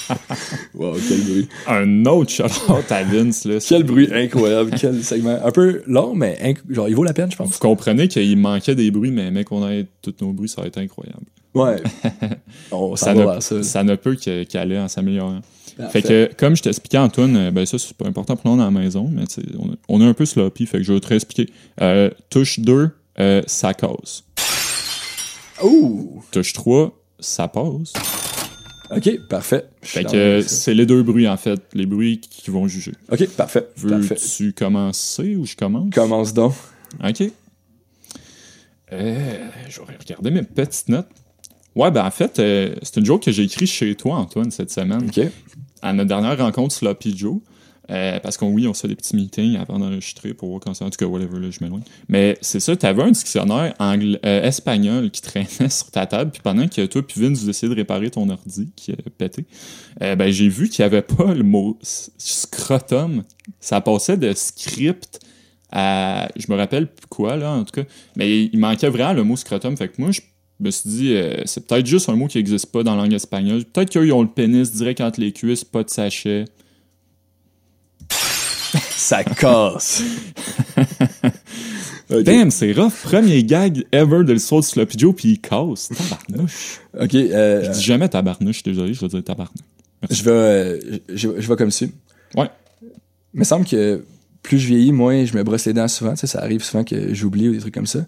[0.76, 1.48] Wow, quel bruit.
[1.68, 3.46] Un autre shout-out à Vince.
[3.46, 3.60] Là.
[3.66, 4.72] Quel bruit incroyable.
[4.78, 5.40] quel segment.
[5.44, 7.52] Un peu long, mais inc- genre, il vaut la peine, je pense.
[7.52, 10.68] Vous comprenez qu'il manquait des bruits, mais mec, on ait tous nos bruits, ça va
[10.68, 11.26] être incroyable.
[11.54, 11.82] Ouais.
[12.72, 13.64] On Ça ne, vers ça.
[13.64, 15.42] ça ne peut qu'aller en s'améliorant.
[15.90, 18.66] Fait que, comme je t'expliquais, Antoine, euh, ben ça, c'est pas important pour nous dans
[18.66, 19.24] la maison, mais
[19.58, 21.52] on, on est un peu sloppy, fait que je vais te réexpliquer.
[21.82, 24.24] Euh, touche 2, euh, ça casse.
[25.64, 26.24] Ouh!
[26.32, 27.94] Touche 3, ça passe.
[28.96, 29.66] Ok, parfait.
[29.82, 32.94] Fait que c'est les deux bruits, en fait, les bruits qui vont juger.
[33.12, 33.68] Ok, parfait.
[33.78, 35.90] Veux-tu commencer ou je commence?
[35.94, 36.54] Commence donc.
[37.04, 37.24] OK.
[38.92, 41.08] Euh, je vais regarder mes petites notes.
[41.76, 44.72] Ouais, ben en fait, euh, c'est une joke que j'ai écrite chez toi, Antoine, cette
[44.72, 45.08] semaine.
[45.08, 45.20] Ok.
[45.82, 47.38] à notre dernière rencontre Sloppy Joe.
[47.92, 50.74] Euh, parce qu'on oui, on se fait des petits meetings avant d'enregistrer pour voir quand
[50.74, 50.86] ça.
[50.86, 51.82] En tout cas, whatever, là, je m'éloigne.
[52.08, 56.42] Mais c'est ça, t'avais un dictionnaire angl- euh, espagnol qui traînait sur ta table, puis
[56.42, 59.46] pendant que toi puis Vince, vous essayez de réparer ton ordi qui a pété,
[60.02, 63.24] euh, ben j'ai vu qu'il n'y avait pas le mot scrotum.
[63.60, 65.20] Ça passait de script
[65.72, 66.30] à.
[66.38, 67.88] Je me rappelle plus quoi, là, en tout cas.
[68.16, 69.76] Mais il manquait vraiment le mot scrotum.
[69.76, 70.22] Fait que moi, je
[70.60, 73.14] me suis dit, euh, c'est peut-être juste un mot qui n'existe pas dans la langue
[73.14, 73.66] espagnole.
[73.66, 76.46] Peut-être qu'eux, ils ont le pénis direct entre les cuisses, pas de sachet.
[78.90, 80.04] Ça casse.
[82.10, 82.94] Damn, c'est rough.
[83.04, 85.90] Premier gag ever de l'histoire de Sloppy Joe, puis il casse.
[85.90, 86.80] Tabarnouche.
[87.00, 89.66] Ok, euh, Je dis jamais tabarnouche, je suis désolé, je vais dire tabarnouche.
[90.10, 91.86] je vais, euh, je, je vais comme ça.
[92.36, 92.50] Ouais.
[93.34, 94.04] Il me semble que
[94.44, 96.12] plus je vieillis, moins je me brosse les dents souvent.
[96.12, 98.06] Tu sais, ça arrive souvent que j'oublie ou des trucs comme ça.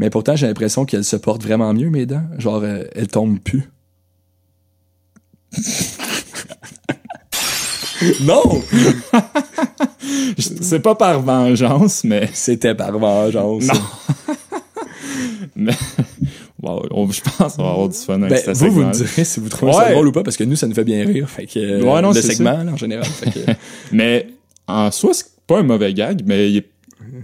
[0.00, 2.24] Mais pourtant, j'ai l'impression qu'elles se portent vraiment mieux, mes dents.
[2.38, 3.68] Genre, euh, elles tombent plus.
[8.22, 8.42] non!
[10.38, 12.30] C'est pas par vengeance, mais.
[12.32, 13.66] C'était par vengeance.
[13.66, 13.74] Non.
[15.56, 15.74] mais
[16.62, 19.24] wow, on- je pense qu'on va avoir du fun avec Ben, vous, vous me direz
[19.24, 19.92] si vous trouvez ça Ouais.
[19.92, 21.28] drôle ou pas, parce que nous, ça nous fait bien rire.
[21.28, 23.04] Fait que, euh, Ouais, non, le c'est segment, là, en général.
[23.04, 23.40] Fait que,
[23.92, 24.28] Mais
[24.66, 26.70] en soi, c'est pas un mauvais gag, mais il est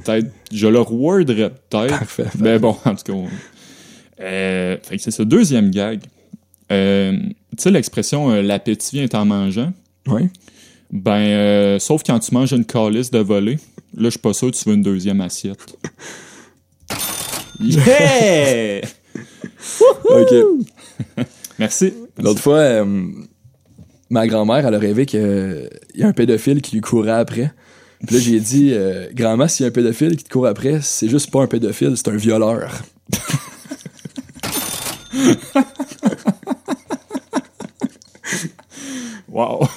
[0.04, 0.26] peut-être.
[0.52, 1.98] Je le rewarderais peut-être.
[1.98, 2.26] Parfait.
[2.38, 3.12] Mais bon, en tout cas.
[3.12, 3.28] on-
[4.20, 5.24] Euh, fait que c'est ça.
[5.24, 6.00] Deuxième gag.
[6.72, 9.72] Euh, tu sais, l'expression euh, l'appétit vient en mangeant.
[10.08, 10.28] ouais.
[10.92, 13.58] Ben, sauf quand tu manges une calice de volée.
[13.96, 15.76] Là, je suis pas sûr que tu veux une deuxième assiette.
[17.60, 18.82] Yeah!
[20.10, 20.34] OK.
[21.58, 21.92] Merci.
[22.18, 22.84] L'autre fois,
[24.10, 27.52] ma grand-mère, elle a rêvé qu'il y a un pédophile qui lui courait après.
[28.04, 30.80] Puis là, j'ai dit, euh, grand-mère, s'il y a un pédophile qui te court après,
[30.82, 32.82] c'est juste pas un pédophile, c'est un violeur.
[39.36, 39.68] Wow.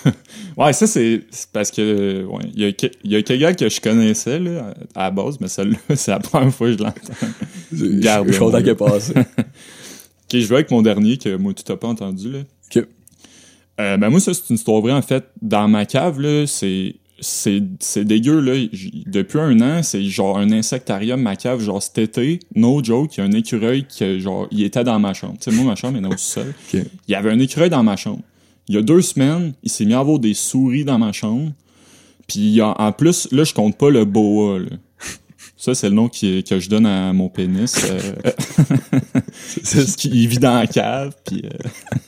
[0.56, 1.22] Ouais, ça, c'est
[1.52, 2.24] parce que.
[2.24, 5.50] Ouais, il y a, y a quelqu'un que je connaissais, là, à la base, mais
[5.50, 7.28] celle-là, c'est la première fois que je l'entends.
[7.74, 9.12] Je Garde, je suis content qu'elle passe.
[10.32, 12.40] Ok, je vais avec mon dernier que moi, tu t'as pas entendu, là.
[12.40, 12.86] OK.
[13.80, 14.92] Euh, ben moi, ça, c'est une histoire vraie.
[14.92, 18.54] En fait, dans ma cave, là, c'est c'est c'est dégueu, là.
[18.72, 21.62] J- Depuis un an, c'est genre un insectarium, ma cave.
[21.62, 25.00] Genre, cet été, no joke, il y a un écureuil qui, genre, il était dans
[25.00, 25.36] ma chambre.
[25.40, 26.54] Tu sais, moi, ma chambre est dans le sol.
[26.74, 28.20] Il y avait un écureuil dans ma chambre.
[28.68, 31.52] Il y a deux semaines, il s'est mis à avoir des souris dans ma chambre.
[32.28, 34.68] Puis il y a- en plus, là, je compte pas le boa, là.
[35.58, 37.76] Ça, c'est le nom qui, que je donne à mon pénis.
[37.90, 38.00] euh,
[39.64, 41.14] c'est ce qui vit dans la cave.
[41.26, 41.44] Puis,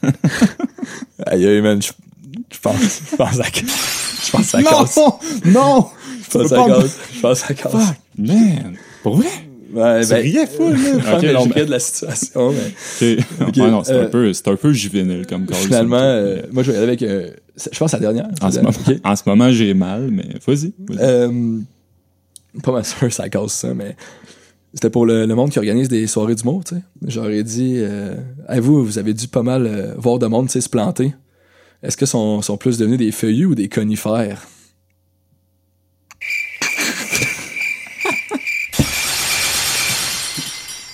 [0.04, 0.10] euh,
[1.26, 1.92] Aïe, aïe, man, je
[2.54, 3.44] je pense, je pense à,
[4.32, 5.00] je pense à casse.
[5.46, 5.88] non!
[6.24, 6.98] Je pense à casse.
[7.14, 7.72] Je pense à casse.
[7.72, 8.76] Fuck, man!
[9.04, 9.28] Pour vrai?
[9.74, 10.78] Ouais, Tu riais full, là.
[11.00, 13.26] je Ok, non, mais- de la situation, mais Ok.
[13.48, 15.56] Ok, Ouais, non, c'est euh, un peu, c'est un peu juvénile comme call.
[15.58, 17.30] finalement, euh, moi, je vais y aller avec, euh,
[17.72, 18.28] je pense à la dernière.
[18.42, 20.74] en, ce la- moment, en ce moment, j'ai mal, mais vas-y.
[20.78, 20.98] vas-y.
[21.00, 21.60] Euh,
[22.64, 23.96] pas mal sûr, ça cause ça, mais
[24.74, 26.82] c'était pour le, le monde qui organise des soirées d'humour, tu sais.
[27.08, 28.16] J'aurais dit, euh,
[28.50, 31.14] Hey, vous, vous avez dû pas mal euh, voir de monde, tu sais, se planter.
[31.84, 34.48] Est-ce que sont, sont plus devenus des feuillus ou des conifères?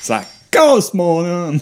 [0.01, 1.59] Ça casse, mon homme!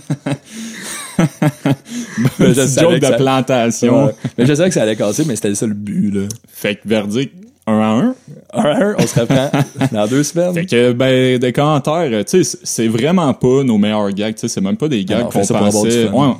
[1.17, 4.05] Mais je joke que de ça- plantation.
[4.07, 4.11] Ouais.
[4.37, 6.21] Mais je savais que ça allait casser, mais c'était ça le but, là.
[6.47, 7.33] Fait que verdict,
[7.65, 8.15] un à un.
[8.53, 9.49] Un à un, on se reprend
[9.91, 10.53] dans deux semaines.
[10.53, 14.47] Fait que, ben, des commentaires, tu sais, c'est vraiment pas nos meilleurs gags, tu sais,
[14.49, 16.09] c'est même pas des gags qu'on pensait.
[16.09, 16.33] Ouais,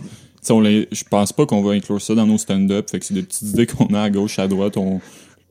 [0.52, 3.14] on les, je pense pas qu'on va inclure ça dans nos stand-up, fait que c'est
[3.14, 5.00] des petites idées qu'on a à gauche, à droite, on...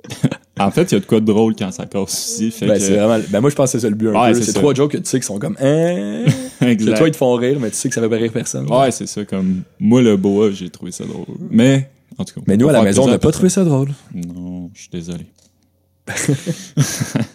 [0.60, 2.74] en fait, il y a de quoi de drôle quand ça casse aussi, fait Ben,
[2.74, 2.80] que...
[2.80, 4.42] c'est vraiment, ben, moi, je pense que c'est ça le but, un Ouais, peu.
[4.42, 6.24] c'est trois jokes que tu sais qui sont comme, hein?
[6.60, 6.96] Exact.
[6.98, 8.70] toi, ils te font rire, mais tu sais que ça fait pas rire personne.
[8.70, 11.24] Ouais, c'est ça, comme, moi, le boa, j'ai trouvé ça drôle.
[11.50, 11.88] Mais,
[12.18, 12.40] en tout cas.
[12.46, 13.92] Mais nous, à va la maison, on n'a pas trouvé ça drôle.
[14.14, 15.24] Non, je suis désolé.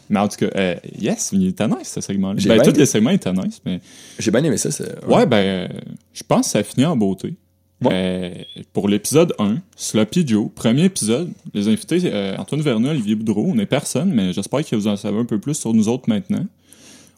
[0.09, 2.39] mais en tout cas, euh, yes, il était nice ce segment-là.
[2.45, 3.79] Ben, bien- tous les segments étaient nice, mais
[4.19, 4.69] J'ai bien aimé ça.
[4.71, 5.67] c'est- ouais, ben, euh,
[6.13, 7.33] je pense que ça finit en beauté.
[7.81, 7.91] Ouais.
[7.93, 13.45] Euh, pour l'épisode 1, Sloppy Joe, premier épisode, les invités, euh, Antoine Vernet, Olivier Boudreau,
[13.47, 16.09] on est personne, mais j'espère que vous en savez un peu plus sur nous autres
[16.09, 16.45] maintenant.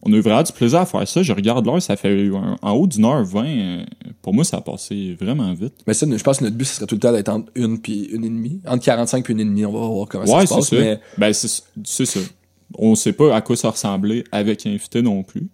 [0.04, 1.22] On a eu vraiment du plaisir à faire ça.
[1.22, 3.46] Je regarde l'heure, ça fait un- en haut d'une heure vingt.
[3.46, 3.84] euh,
[4.24, 5.74] pour moi, ça a passé vraiment vite.
[5.88, 7.80] Mais ça, je pense que notre but, ce serait tout le temps d'être entre une
[7.80, 8.62] puis une et demie.
[8.68, 10.70] Entre 45 puis une et demie, on va voir comment Ouais, ça se c'est passe.
[10.70, 10.76] ça.
[10.78, 11.34] Mais Ben,
[11.84, 12.20] c'est ça.
[12.78, 15.48] On sait pas à quoi ça ressemblait avec invité non plus.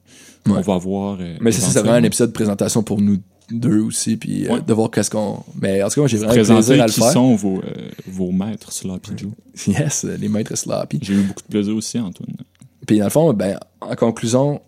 [0.50, 1.18] On va voir.
[1.42, 3.18] Mais c'est vraiment un épisode de présentation pour nous
[3.52, 5.44] deux aussi, puis euh, de voir qu'est-ce qu'on.
[5.62, 7.12] Mais en tout cas, moi, j'ai vraiment plaisir à le qui faire.
[7.12, 9.32] sont vos, euh, vos maîtres Sloppy Joe.
[9.68, 11.00] Yes, les maîtres sloppy.
[11.02, 12.36] J'ai eu beaucoup de plaisir aussi, Antoine.
[12.86, 14.62] Puis dans le fond, ben, en conclusion,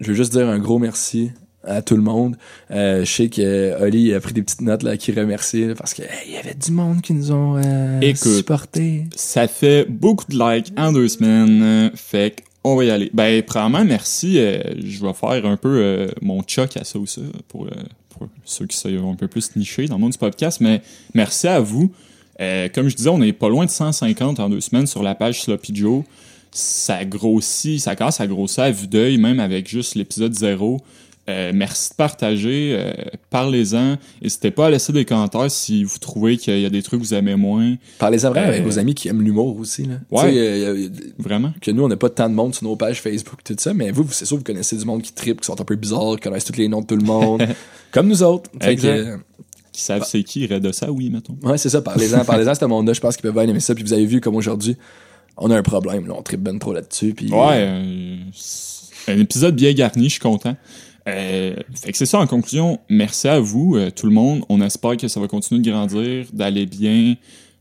[0.00, 1.30] je veux juste dire un gros merci
[1.64, 2.36] à tout le monde.
[2.70, 5.74] Euh, je sais que euh, Oli a pris des petites notes là qui remercie là,
[5.74, 8.32] parce que hey, il y avait du monde qui nous ont euh, Écoute.
[8.36, 9.04] supportés.
[9.16, 11.62] Ça fait beaucoup de likes en deux semaines.
[11.62, 13.10] euh, Fait qu'on va y aller.
[13.14, 14.38] Ben, premièrement, merci.
[14.38, 17.70] euh, je vais faire un peu euh, mon choc à ça ou ça pour, euh,
[18.18, 20.60] pour ceux qui sont un peu plus nichés dans le monde du podcast.
[20.60, 20.82] Mais
[21.14, 21.92] merci à vous.
[22.40, 25.14] Euh, comme je disais, on est pas loin de 150 en deux semaines sur la
[25.14, 26.04] page Sloppy Joe.
[26.50, 30.80] Ça grossit, ça commence à grossir à vue d'œil, même avec juste l'épisode 0.
[31.28, 32.92] Euh, merci de partager, euh,
[33.30, 33.96] parlez-en.
[34.22, 37.04] N'hésitez pas à laisser des commentaires si vous trouvez qu'il y a des trucs que
[37.04, 37.74] vous aimez moins.
[37.98, 39.84] Parlez-en vraiment Euh, avec vos amis qui aiment l'humour aussi.
[39.86, 39.96] Là.
[40.12, 40.30] Ouais.
[40.36, 40.88] Euh, euh,
[41.18, 41.52] Vraiment.
[41.60, 43.90] que nous, on n'a pas tant de monde sur nos pages Facebook, tout ça, mais
[43.90, 46.14] vous, vous- c'est sûr, vous connaissez du monde qui tripe, qui sont un peu bizarres,
[46.14, 47.42] qui connaissent tous les noms de tout le monde,
[47.90, 48.48] comme nous autres.
[48.62, 48.94] Fait Exact.
[48.96, 49.16] que, euh,
[49.72, 51.36] Qui savent c'est qui, irait de ça, oui, mettons.
[51.42, 53.74] ouais, c'est ça, parlez-en, parlez-en à ce monde-là, je pense qu'ils peuvent bien aimer ça,
[53.74, 54.76] puis vous avez vu comme aujourd'hui,
[55.36, 57.30] on a un problème, là, on tripe ben trop là-dessus, puis...
[57.32, 60.56] Ouais, euh, c'est un épisode bien garni, je suis content.
[61.08, 62.80] Euh, fait que c'est ça en conclusion.
[62.88, 64.42] Merci à vous, euh, tout le monde.
[64.48, 67.14] On espère que ça va continuer de grandir, d'aller bien.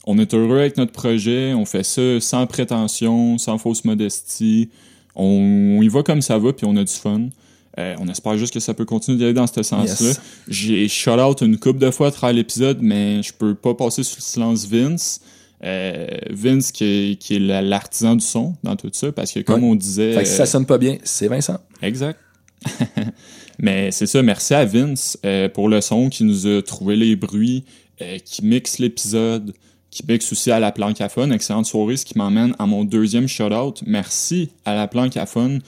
[0.07, 1.53] On est heureux avec notre projet.
[1.53, 4.69] On fait ça sans prétention, sans fausse modestie.
[5.15, 7.29] On, on y va comme ça va, puis on a du fun.
[7.77, 10.07] Euh, on espère juste que ça peut continuer d'aller dans ce sens-là.
[10.07, 10.21] Yes.
[10.47, 14.01] J'ai shout out une couple de fois à travers l'épisode, mais je peux pas passer
[14.03, 15.19] sous le silence Vince.
[15.63, 19.39] Euh, Vince qui est, qui est la- l'artisan du son dans tout ça, parce que
[19.41, 19.69] comme Ouais.
[19.71, 20.13] on disait...
[20.13, 21.57] Fait que si ça sonne pas bien, c'est Vincent.
[21.81, 22.19] Exact.
[23.59, 27.15] Mais c'est ça, merci à Vince euh, pour le son qui nous a trouvé les
[27.15, 27.63] bruits,
[28.01, 29.53] euh, qui mixe l'épisode,
[29.91, 31.31] qui mixe aussi à la plancaphone.
[31.31, 33.81] Excellente soirée, ce qui m'emmène à mon deuxième shout-out.
[33.85, 35.61] Merci à la plancaphone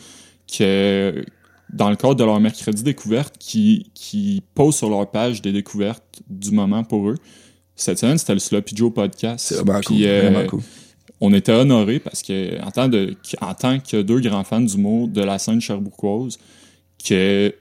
[0.54, 1.24] que
[1.72, 6.04] dans le cadre de leur mercredi découverte, qui, qui pose sur leur page des découvertes
[6.30, 7.18] du moment pour eux.
[7.76, 9.46] Cette semaine, c'était le Sloppy Joe Podcast.
[9.50, 10.06] C'est vraiment Puis, cool.
[10.08, 10.62] euh, vraiment cool.
[11.22, 15.08] on était honorés parce que en tant, de, en tant que deux grands fans d'humour
[15.08, 16.38] de la scène cherbourgoise,
[17.04, 17.54] que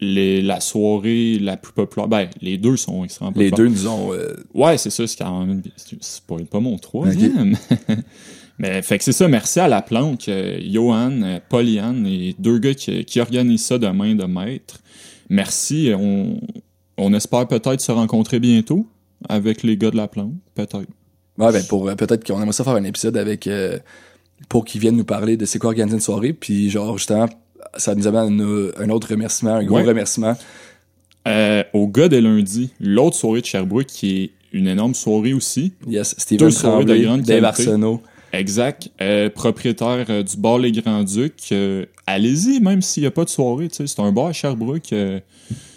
[0.00, 3.70] les, la soirée la plus populaire, ben les deux sont extrêmement Les populaires.
[3.70, 4.12] deux nous ont.
[4.12, 5.62] euh, Ouais, c'est ça, c'est quand même
[6.00, 7.56] c'est pas, pas mon troisième.
[8.58, 12.58] Mais fait que c'est ça, merci à la planque, euh, Johan, euh, Pauliane et deux
[12.58, 14.78] gars qui, qui organisent ça de main de maître.
[15.28, 16.40] Merci, on,
[16.96, 18.86] on espère peut-être se rencontrer bientôt
[19.28, 20.86] avec les gars de la planque, peut-être.
[21.36, 23.78] Ouais, ben pour euh, peut-être qu'on aimerait ça faire un épisode avec euh,
[24.48, 27.26] pour qu'ils viennent nous parler de c'est quoi organiser une soirée, puis genre justement
[27.76, 28.40] ça nous amène
[28.78, 29.84] un autre remerciement, un gros Ouais.
[29.84, 30.36] remerciement.
[31.26, 35.72] Euh, au gars de lundi, l'autre soirée de Sherbrooke qui est une énorme soirée aussi.
[35.86, 37.44] Yes, Steven Deux soirées de Tremblay, grande Dave.
[37.44, 38.00] Arsenault.
[38.32, 38.90] Exact.
[39.00, 41.52] Euh, propriétaire euh, du bar Les Grands-Ducs.
[41.52, 43.68] Euh, Allez-y, même s'il n'y a pas de soirée.
[43.70, 44.92] C'est un bar à Sherbrooke.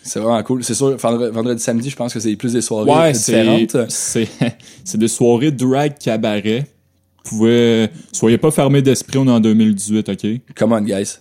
[0.04, 0.64] C'est vraiment cool.
[0.64, 3.90] C'est sûr, vendredi, vendredi, samedi, je pense que c'est plus des soirées ouais, différentes.
[3.90, 4.28] c'est
[4.84, 6.66] c'est des soirées drag cabaret.
[7.24, 7.90] Vous pouvez...
[8.14, 10.28] Soyez pas fermés d'esprit, on est en 2018, OK?
[10.56, 11.20] Come on, guys.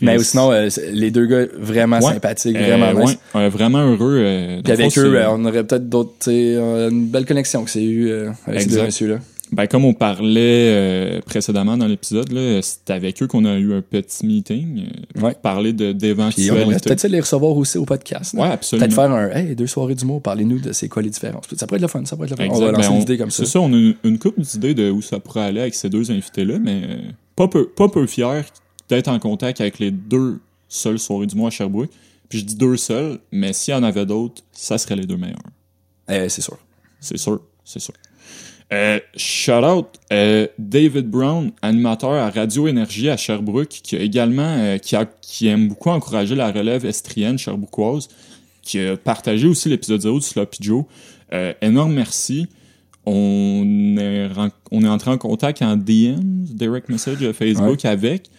[0.00, 2.14] Mais sinon, euh, les deux gars vraiment Ouais.
[2.14, 3.18] sympathiques, Euh, vraiment nice.
[3.34, 4.16] ouais, vraiment heureux.
[4.18, 8.10] euh, Puis avec fond, eux, on aurait peut-être d'autres, une belle connexion que c'est eu
[8.12, 8.78] avec ces Exact.
[8.80, 9.18] deux messieurs-là.
[9.52, 12.26] Ben, comme on parlait euh, précédemment dans l'épisode,
[12.62, 15.34] c'est avec eux qu'on a eu un petit meeting euh, pour Ouais.
[15.42, 16.88] parler de Puis on aimerait d'éventualité.
[16.88, 18.32] peut-être les recevoir aussi au podcast.
[18.32, 18.86] Ouais, absolument.
[18.86, 21.44] Peut-être faire un hey, deux soirées d'humour, parlez-nous de c'est quoi les différences.
[21.54, 22.50] Ça pourrait être le fun, ça pourrait être le fun.
[22.50, 23.44] On va lancer Ben, une idée comme ça.
[23.44, 25.90] C'est ça, on a une, une couple d'idées de où ça pourrait aller avec ces
[25.90, 26.96] deux invités-là, mais euh,
[27.36, 28.44] pas peu, pas peu fier
[28.92, 31.90] d'être en contact avec les deux seules soirées du mois à Sherbrooke.
[32.28, 35.16] Puis je dis deux seuls, mais s'il y en avait d'autres, ça serait les deux
[35.16, 35.38] meilleurs.
[36.08, 36.58] Eh, c'est sûr.
[37.00, 37.94] C'est sûr, c'est sûr.
[38.72, 44.56] Euh, shout out euh, David Brown, animateur à Radio Énergie à Sherbrooke, qui a également
[44.58, 48.08] euh, qui, a, qui aime beaucoup encourager la relève estrienne sherbrookoise,
[48.62, 50.84] qui a partagé aussi l'épisode 0 du Sloppy Joe.
[51.62, 52.46] Énorme merci.
[53.06, 54.28] On est,
[54.70, 58.30] on est entré en contact en DM, direct message Facebook avec.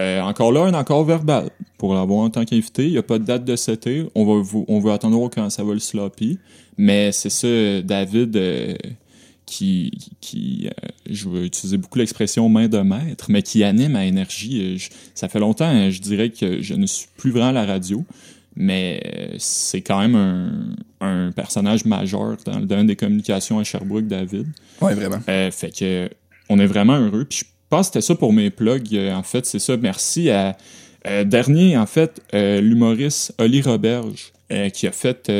[0.00, 2.84] Euh, encore là, un accord verbal pour l'avoir en tant qu'invité.
[2.86, 4.08] Il n'y a pas de date de CT.
[4.14, 6.38] On va, vous- on va attendre quand ça va le sloppy.
[6.76, 8.74] Mais c'est ça, David, euh,
[9.46, 14.04] qui, qui euh, je vais utiliser beaucoup l'expression main de maître, mais qui anime à
[14.04, 14.78] énergie.
[14.78, 17.66] Je- ça fait longtemps, hein, je dirais que je ne suis plus vraiment à la
[17.66, 18.04] radio,
[18.56, 19.00] mais
[19.38, 20.74] c'est quand même un,
[21.06, 24.46] un personnage majeur dans le domaine des communications à Sherbrooke, David.
[24.80, 25.20] Ouais, vraiment.
[25.20, 26.08] Fait que
[26.48, 27.24] on est vraiment heureux.
[27.24, 27.44] Puis je
[27.74, 28.94] pense que c'était ça pour mes plugs.
[28.94, 29.76] euh, en fait, c'est ça.
[29.76, 30.56] Merci à
[31.06, 34.32] euh, dernier, en fait, euh, l'humoriste Oli Roberge,
[34.72, 35.30] qui a fait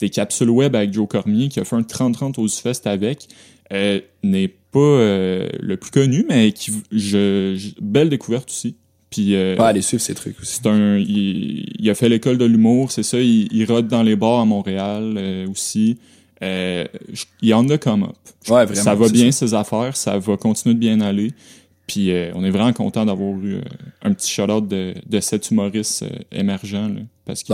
[0.00, 3.28] des capsules web avec Joe Cormier, qui a fait un 30-30 aux Fest avec,
[3.72, 8.76] euh, n'est pas euh, le plus connu, mais qui je, je- belle découverte aussi.
[9.10, 10.58] Puis euh, allez suivre ces trucs aussi.
[10.62, 13.18] c'est un, il, il a fait l'école de l'humour, c'est ça.
[13.20, 15.98] Il, il rôde dans les bars à Montréal aussi.
[17.42, 18.16] Il en a come up.
[18.48, 18.82] Ouais, vraiment.
[18.82, 21.32] ça va bien ses affaires, ça va continuer de bien aller.
[21.92, 23.60] Puis euh, on est vraiment content d'avoir eu euh,
[24.02, 26.88] un petit shout-out de, de cet humoriste euh, émergent.
[26.88, 27.52] là, parce que.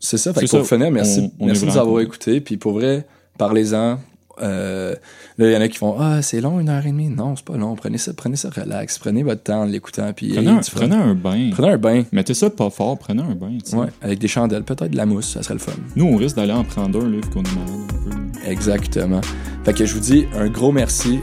[0.00, 0.32] C'est ça.
[0.32, 0.76] Fait que pour ça.
[0.76, 2.40] finir, merci, On- on merci de nous avoir écoutés.
[2.40, 3.06] Puis pour vrai,
[3.36, 3.98] parlez-en.
[4.40, 4.94] Euh,
[5.36, 7.10] là, il y en a qui font Ah, c'est long, une heure et demie.
[7.10, 7.76] Non, c'est pas long.
[7.76, 8.98] Prenez ça, prenez ça relax.
[8.98, 10.10] Prenez votre temps en l'écoutant.
[10.14, 11.50] Puis prenez, ayez un, prenez un bain.
[11.52, 12.02] Prenez un bain.
[12.12, 13.52] Mettez ça pas fort, prenez un bain.
[13.62, 13.76] tu sais.
[13.76, 15.72] Ouais, avec des chandelles, peut-être de la mousse, ça serait le fun.
[15.96, 18.50] Nous, on risque d'aller en prendre un, là, vu qu'on est malade un peu.
[18.50, 19.20] Exactement.
[19.64, 21.20] Fait que je vous dis un gros merci.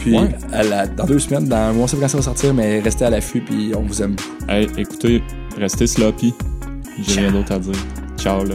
[0.00, 0.28] Puis Ouais.
[0.52, 3.04] à la, dans deux semaines, dans on sait pas quand ça va sortir, mais restez
[3.04, 4.16] à l'affût, puis on vous aime.
[4.48, 5.22] Hey, écoutez,
[5.58, 6.34] restez sloppy.
[7.06, 7.74] J'ai rien d'autre à dire.
[8.18, 8.54] Ciao, là.